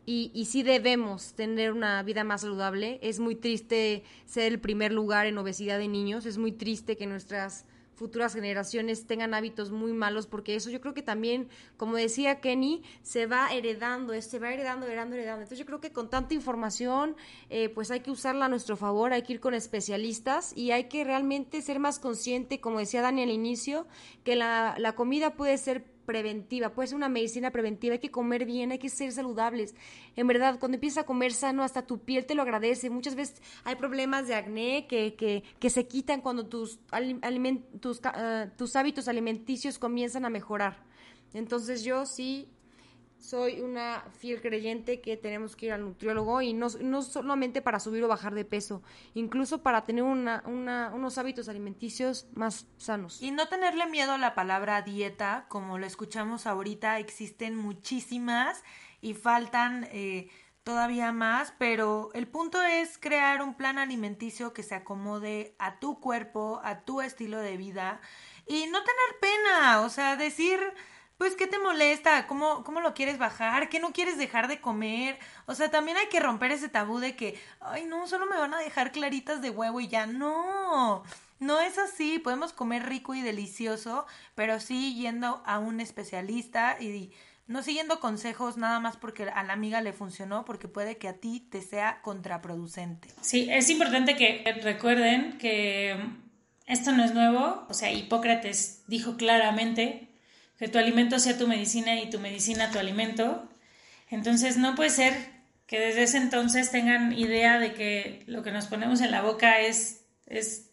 y, 0.07 0.31
y 0.33 0.45
sí 0.45 0.63
debemos 0.63 1.33
tener 1.35 1.73
una 1.73 2.01
vida 2.05 2.23
más 2.23 2.43
saludable. 2.43 3.01
Es 3.03 3.19
muy 3.19 3.35
triste 3.35 4.05
ser 4.25 4.53
el 4.53 4.61
primer 4.61 4.93
lugar 4.93 5.27
en 5.27 5.39
obesidad 5.39 5.79
de 5.79 5.89
niños, 5.89 6.25
es 6.25 6.39
muy 6.39 6.53
triste 6.53 6.97
que 6.97 7.09
nuestras 7.09 7.67
futuras 8.03 8.35
generaciones 8.35 9.07
tengan 9.07 9.33
hábitos 9.33 9.71
muy 9.71 9.93
malos, 9.93 10.27
porque 10.27 10.57
eso 10.57 10.71
yo 10.71 10.81
creo 10.81 10.93
que 10.93 11.03
también, 11.03 11.49
como 11.77 11.95
decía 11.95 12.41
Kenny, 12.41 12.83
se 13.03 13.27
va 13.27 13.55
heredando, 13.55 14.21
se 14.21 14.41
va 14.41 14.53
heredando, 14.53 14.87
heredando, 14.87 15.15
heredando. 15.15 15.43
Entonces 15.43 15.61
yo 15.61 15.67
creo 15.67 15.81
que 15.81 15.93
con 15.93 16.11
tanta 16.11 16.35
información, 16.35 17.15
eh, 17.49 17.69
pues 17.69 17.93
hay 17.93 18.01
que 18.01 18.11
usarla 18.11 18.47
a 18.47 18.49
nuestro 18.49 18.77
favor, 18.77 19.13
hay 19.13 19.23
que 19.23 19.35
ir 19.35 19.41
con 19.41 19.55
especialistas 19.55 20.53
y 20.57 20.73
hay 20.73 20.89
que 20.89 21.05
realmente 21.05 21.63
ser 21.63 21.79
más 21.79 22.01
consciente, 22.01 22.61
como 22.61 22.81
decía 22.81 23.03
Dani 23.03 23.23
al 23.23 23.31
inicio, 23.31 23.87
que 24.25 24.35
la, 24.35 24.75
la 24.79 24.97
comida 24.97 25.35
puede 25.37 25.57
ser 25.57 25.92
preventiva, 26.05 26.75
puede 26.75 26.89
ser 26.89 26.97
una 26.97 27.09
medicina 27.09 27.51
preventiva, 27.51 27.95
hay 27.95 27.99
que 27.99 28.11
comer 28.11 28.45
bien, 28.45 28.73
hay 28.73 28.79
que 28.79 28.89
ser 28.89 29.13
saludables. 29.13 29.75
En 30.17 30.27
verdad, 30.27 30.59
cuando 30.59 30.77
empiezas 30.77 31.05
a 31.05 31.07
comer 31.07 31.33
sano, 31.33 31.63
hasta 31.63 31.87
tu 31.87 31.99
piel 31.99 32.27
te 32.27 32.35
lo 32.35 32.43
agradece. 32.43 32.91
Muchas 32.91 33.15
veces 33.15 33.43
hay 33.65 33.77
problemas 33.77 34.27
de 34.29 34.35
acné 34.35 34.87
que, 34.87 35.15
que, 35.15 35.43
que 35.59 35.71
se 35.71 35.87
quitan 35.87 36.21
cuando 36.21 36.47
tus, 36.47 36.79
tus, 37.81 38.01
ah, 38.05 38.49
tus 38.57 38.77
hábitos 38.77 39.09
alimenticios 39.09 39.79
comienzan 39.79 40.25
a 40.25 40.31
mejorar. 40.31 40.85
Entonces 41.35 41.83
yo 41.83 42.07
sí 42.07 42.49
soy 43.23 43.61
una 43.61 44.05
fiel 44.19 44.43
creyente 44.43 45.01
que 45.01 45.17
tenemos 45.17 45.55
que 45.55 45.67
ir 45.67 45.73
al 45.73 45.83
nutriólogo 45.83 46.43
y 46.43 46.55
no, 46.55 46.67
no 46.81 47.03
solamente 47.03 47.63
para 47.63 47.79
subir 47.79 48.03
o 48.03 48.09
bajar 48.09 48.35
de 48.35 48.45
peso, 48.45 48.83
incluso 49.15 49.63
para 49.63 49.85
tener 49.85 50.03
una, 50.03 50.43
una, 50.47 50.91
unos 50.93 51.19
hábitos 51.19 51.49
alimenticios 51.49 52.27
más 52.35 52.67
sanos. 52.79 53.23
Y 53.23 53.31
no 53.31 53.47
tenerle 53.49 53.87
miedo 53.87 54.13
a 54.13 54.19
la 54.19 54.35
palabra 54.35 54.83
dieta, 54.83 55.47
como 55.49 55.79
lo 55.79 55.87
escuchamos 55.87 56.47
ahorita, 56.47 56.99
existen 56.99 57.57
muchísimas 57.57 58.65
y 59.01 59.15
faltan 59.15 59.89
eh, 59.93 60.29
todavía 60.65 61.13
más, 61.13 61.55
pero 61.59 62.11
el 62.15 62.27
punto 62.27 62.61
es 62.63 62.99
crear 62.99 63.41
un 63.43 63.55
plan 63.55 63.79
alimenticio 63.79 64.53
que 64.53 64.65
se 64.65 64.75
acomode 64.75 65.55
a 65.59 65.79
tu 65.79 66.01
cuerpo, 66.01 66.61
a 66.65 66.81
tu 66.81 67.01
estilo 67.01 67.39
de 67.39 67.57
vida 67.57 68.01
y 68.47 68.67
no 68.67 68.81
tener 68.83 69.21
pena, 69.21 69.81
o 69.83 69.89
sea, 69.89 70.17
decir 70.17 70.59
pues, 71.19 71.37
¿qué 71.37 71.47
te 71.47 71.59
molesta? 71.59 72.27
¿Cómo, 72.27 72.65
¿Cómo 72.65 72.81
lo 72.81 72.95
quieres 72.95 73.19
bajar? 73.19 73.69
¿Qué 73.69 73.79
no 73.81 73.93
quieres 73.93 74.19
dejar 74.19 74.49
de 74.49 74.61
comer? 74.61 75.19
O 75.47 75.55
sea, 75.55 75.71
también 75.71 75.97
hay 75.97 76.09
que 76.09 76.21
romper 76.21 76.51
ese 76.51 76.69
tabú 76.69 76.99
de 76.99 77.15
que, 77.15 77.41
ay, 77.61 77.85
no, 77.85 78.07
solo 78.07 78.27
me 78.27 78.37
van 78.37 78.55
a 78.55 78.59
dejar 78.59 78.93
claritas 78.93 79.41
de 79.41 79.51
huevo 79.51 79.81
y 79.81 79.89
ya. 79.89 80.07
No, 80.07 81.05
no 81.39 81.61
es 81.61 81.79
así. 81.79 82.19
Podemos 82.19 82.53
comer 82.53 82.89
rico 82.89 83.15
y 83.15 83.21
delicioso, 83.21 84.07
pero 84.35 84.59
sí 84.59 84.95
yendo 84.95 85.43
a 85.47 85.59
un 85.59 85.81
especialista 85.81 86.77
y 86.81 87.13
no 87.47 87.63
siguiendo 87.63 88.01
consejos 88.01 88.57
nada 88.57 88.81
más 88.81 88.97
porque 88.97 89.25
a 89.25 89.43
la 89.43 89.53
amiga 89.53 89.81
le 89.81 89.93
funcionó, 89.93 90.45
porque 90.45 90.69
puede 90.69 90.97
que 90.97 91.09
a 91.09 91.15
ti 91.15 91.41
te 91.51 91.61
sea 91.63 92.01
contraproducente. 92.03 93.09
Sí, 93.21 93.49
es 93.51 93.69
importante 93.71 94.17
que 94.17 94.43
recuerden 94.63 95.39
que 95.39 95.97
esto 96.67 96.93
no 96.93 97.05
es 97.05 97.13
nuevo. 97.15 97.67
O 97.69 97.75
sea, 97.75 97.93
Hipócrates 97.93 98.85
dijo 98.87 99.17
claramente 99.17 100.12
que 100.63 100.69
tu 100.69 100.79
alimento 100.79 101.19
sea 101.19 101.37
tu 101.37 101.49
medicina 101.49 102.01
y 102.01 102.09
tu 102.09 102.21
medicina 102.21 102.71
tu 102.71 102.79
alimento. 102.79 103.49
Entonces 104.11 104.59
no 104.59 104.77
puede 104.77 104.91
ser 104.91 105.13
que 105.67 105.81
desde 105.81 106.05
ese 106.05 106.19
entonces 106.19 106.71
tengan 106.71 107.13
idea 107.19 107.59
de 107.59 107.73
que 107.73 108.23
lo 108.29 108.45
que 108.45 108.53
nos 108.53 108.67
ponemos 108.67 109.01
en 109.01 109.11
la 109.11 109.23
boca 109.23 109.59
es, 109.59 110.05
es 110.27 110.71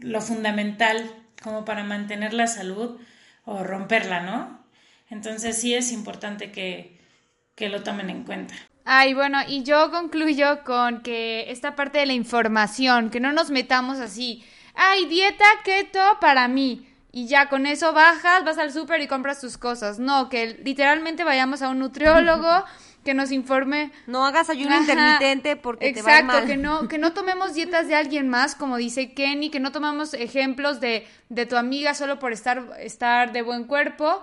lo 0.00 0.20
fundamental 0.20 1.14
como 1.40 1.64
para 1.64 1.84
mantener 1.84 2.34
la 2.34 2.48
salud 2.48 3.00
o 3.44 3.62
romperla, 3.62 4.18
¿no? 4.18 4.66
Entonces 5.10 5.56
sí 5.56 5.74
es 5.74 5.92
importante 5.92 6.50
que, 6.50 6.98
que 7.54 7.68
lo 7.68 7.84
tomen 7.84 8.10
en 8.10 8.24
cuenta. 8.24 8.56
Ay, 8.84 9.14
bueno, 9.14 9.38
y 9.46 9.62
yo 9.62 9.92
concluyo 9.92 10.64
con 10.64 11.02
que 11.02 11.52
esta 11.52 11.76
parte 11.76 11.98
de 11.98 12.06
la 12.06 12.14
información, 12.14 13.10
que 13.10 13.20
no 13.20 13.30
nos 13.30 13.52
metamos 13.52 14.00
así, 14.00 14.44
ay, 14.74 15.06
dieta 15.06 15.44
keto 15.62 16.00
para 16.20 16.48
mí 16.48 16.84
y 17.10 17.26
ya 17.26 17.48
con 17.48 17.66
eso 17.66 17.92
bajas, 17.92 18.44
vas 18.44 18.58
al 18.58 18.72
súper 18.72 19.00
y 19.00 19.08
compras 19.08 19.40
tus 19.40 19.56
cosas. 19.56 19.98
No, 19.98 20.28
que 20.28 20.58
literalmente 20.62 21.24
vayamos 21.24 21.62
a 21.62 21.70
un 21.70 21.78
nutriólogo 21.78 22.64
que 23.04 23.14
nos 23.14 23.32
informe. 23.32 23.90
No 24.06 24.26
hagas 24.26 24.50
ayuno 24.50 24.76
intermitente 24.76 25.56
porque 25.56 25.92
te 25.92 26.02
va 26.02 26.22
mal. 26.22 26.46
que 26.46 26.58
no 26.58 26.86
que 26.88 26.98
no 26.98 27.14
tomemos 27.14 27.54
dietas 27.54 27.88
de 27.88 27.94
alguien 27.94 28.28
más, 28.28 28.54
como 28.54 28.76
dice 28.76 29.14
Kenny, 29.14 29.48
que 29.50 29.60
no 29.60 29.72
tomamos 29.72 30.12
ejemplos 30.12 30.80
de, 30.80 31.06
de 31.30 31.46
tu 31.46 31.56
amiga 31.56 31.94
solo 31.94 32.18
por 32.18 32.32
estar 32.32 32.76
estar 32.78 33.32
de 33.32 33.40
buen 33.40 33.64
cuerpo, 33.64 34.22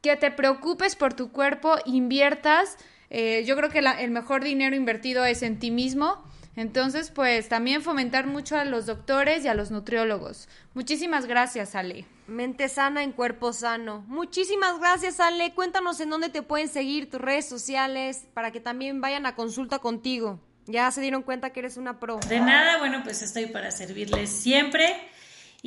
que 0.00 0.16
te 0.16 0.30
preocupes 0.30 0.94
por 0.94 1.14
tu 1.14 1.32
cuerpo, 1.32 1.76
inviertas. 1.86 2.76
Eh, 3.10 3.44
yo 3.46 3.56
creo 3.56 3.70
que 3.70 3.80
el 3.80 4.10
mejor 4.10 4.44
dinero 4.44 4.76
invertido 4.76 5.24
es 5.24 5.42
en 5.42 5.58
ti 5.58 5.70
mismo 5.70 6.24
entonces, 6.56 7.10
pues 7.10 7.48
también 7.50 7.82
fomentar 7.82 8.26
mucho 8.26 8.56
a 8.56 8.64
los 8.64 8.86
doctores 8.86 9.44
y 9.44 9.48
a 9.48 9.54
los 9.54 9.70
nutriólogos. 9.70 10.48
Muchísimas 10.72 11.26
gracias, 11.26 11.74
Ale. 11.74 12.06
Mente 12.26 12.70
sana 12.70 13.02
en 13.02 13.12
cuerpo 13.12 13.52
sano. 13.52 14.04
Muchísimas 14.08 14.80
gracias, 14.80 15.20
Ale. 15.20 15.54
Cuéntanos 15.54 16.00
en 16.00 16.08
dónde 16.08 16.30
te 16.30 16.42
pueden 16.42 16.68
seguir 16.68 17.10
tus 17.10 17.20
redes 17.20 17.46
sociales 17.46 18.26
para 18.32 18.52
que 18.52 18.60
también 18.60 19.02
vayan 19.02 19.26
a 19.26 19.36
consulta 19.36 19.78
contigo. 19.80 20.40
Ya 20.64 20.90
se 20.90 21.02
dieron 21.02 21.22
cuenta 21.22 21.50
que 21.50 21.60
eres 21.60 21.76
una 21.76 22.00
pro. 22.00 22.18
De 22.28 22.40
nada, 22.40 22.78
bueno, 22.78 23.02
pues 23.04 23.20
estoy 23.22 23.46
para 23.46 23.70
servirles 23.70 24.30
siempre. 24.30 24.96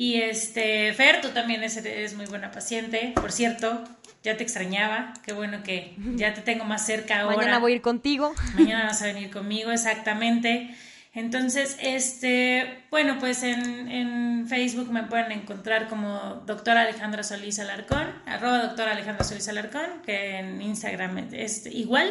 Y 0.00 0.22
este, 0.22 0.94
Fer, 0.94 1.20
tú 1.20 1.28
también 1.28 1.62
eres 1.62 2.14
muy 2.14 2.24
buena 2.24 2.50
paciente, 2.50 3.12
por 3.16 3.32
cierto, 3.32 3.84
ya 4.22 4.34
te 4.34 4.42
extrañaba, 4.42 5.12
qué 5.26 5.34
bueno 5.34 5.62
que 5.62 5.94
ya 6.14 6.32
te 6.32 6.40
tengo 6.40 6.64
más 6.64 6.86
cerca 6.86 7.20
ahora. 7.20 7.36
Mañana 7.36 7.58
voy 7.58 7.72
a 7.72 7.74
ir 7.74 7.82
contigo. 7.82 8.34
Mañana 8.54 8.84
vas 8.84 9.02
a 9.02 9.08
venir 9.08 9.30
conmigo, 9.30 9.70
exactamente. 9.70 10.74
Entonces, 11.12 11.76
este, 11.82 12.82
bueno, 12.90 13.18
pues 13.20 13.42
en, 13.42 13.90
en, 13.90 14.46
Facebook 14.48 14.90
me 14.90 15.02
pueden 15.02 15.32
encontrar 15.32 15.86
como 15.86 16.44
doctora 16.46 16.80
Alejandra 16.80 17.22
Solís 17.22 17.58
Alarcón, 17.58 18.10
arroba 18.24 18.62
doctora 18.62 18.92
Alejandra 18.92 19.22
Solís 19.22 19.48
Alarcón, 19.48 20.00
que 20.06 20.38
en 20.38 20.62
Instagram 20.62 21.28
es 21.34 21.66
igual. 21.66 22.10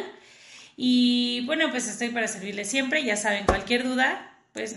Y 0.76 1.44
bueno, 1.44 1.72
pues 1.72 1.88
estoy 1.88 2.10
para 2.10 2.28
servirles 2.28 2.70
siempre, 2.70 3.02
ya 3.02 3.16
saben, 3.16 3.46
cualquier 3.46 3.82
duda, 3.82 4.30
pues 4.52 4.76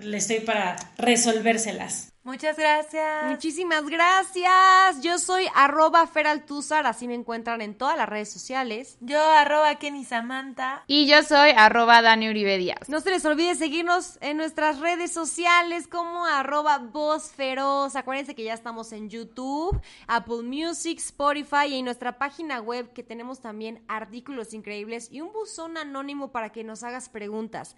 le 0.00 0.16
estoy 0.16 0.40
para 0.40 0.74
resolvérselas. 0.96 2.14
Muchas 2.28 2.58
gracias. 2.58 3.24
Muchísimas 3.24 3.88
gracias. 3.88 5.00
Yo 5.00 5.18
soy 5.18 5.46
arroba 5.54 6.06
Feraltuzar, 6.06 6.86
así 6.86 7.08
me 7.08 7.14
encuentran 7.14 7.62
en 7.62 7.74
todas 7.74 7.96
las 7.96 8.06
redes 8.06 8.30
sociales. 8.30 8.98
Yo 9.00 9.18
arroba 9.18 9.74
Kenny 9.76 10.04
Samantha. 10.04 10.84
Y 10.86 11.06
yo 11.06 11.22
soy 11.22 11.52
arroba 11.56 12.02
Dani 12.02 12.28
Uribe 12.28 12.58
Díaz. 12.58 12.86
No 12.90 13.00
se 13.00 13.12
les 13.12 13.24
olvide 13.24 13.54
seguirnos 13.54 14.18
en 14.20 14.36
nuestras 14.36 14.78
redes 14.78 15.10
sociales 15.10 15.88
como 15.88 16.26
arroba 16.26 16.76
Voz 16.76 17.30
Feroz. 17.30 17.96
Acuérdense 17.96 18.34
que 18.34 18.44
ya 18.44 18.52
estamos 18.52 18.92
en 18.92 19.08
YouTube, 19.08 19.80
Apple 20.06 20.42
Music, 20.42 20.98
Spotify 20.98 21.68
y 21.70 21.78
en 21.78 21.86
nuestra 21.86 22.18
página 22.18 22.60
web 22.60 22.92
que 22.92 23.02
tenemos 23.02 23.40
también 23.40 23.82
artículos 23.88 24.52
increíbles 24.52 25.08
y 25.10 25.22
un 25.22 25.32
buzón 25.32 25.78
anónimo 25.78 26.30
para 26.30 26.52
que 26.52 26.62
nos 26.62 26.82
hagas 26.82 27.08
preguntas. 27.08 27.74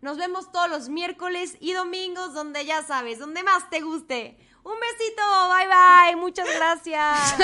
Nos 0.00 0.16
vemos 0.16 0.52
todos 0.52 0.70
los 0.70 0.88
miércoles 0.88 1.56
y 1.60 1.72
domingos 1.72 2.32
donde 2.32 2.64
ya 2.64 2.82
sabes, 2.82 3.18
donde 3.18 3.42
más 3.42 3.68
te 3.68 3.80
guste. 3.80 4.38
Un 4.62 4.74
besito, 4.78 5.22
bye 5.48 5.66
bye, 5.66 6.16
muchas 6.16 6.46
gracias. 6.54 7.36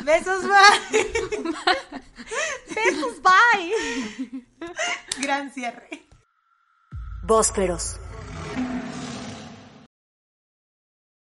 Besos, 0.04 0.44
bye. 0.44 1.12
Besos, 2.74 3.20
bye. 3.22 4.46
Gran 5.18 5.52
cierre. 5.52 6.06
Voz 7.22 7.52
feroz. 7.52 8.00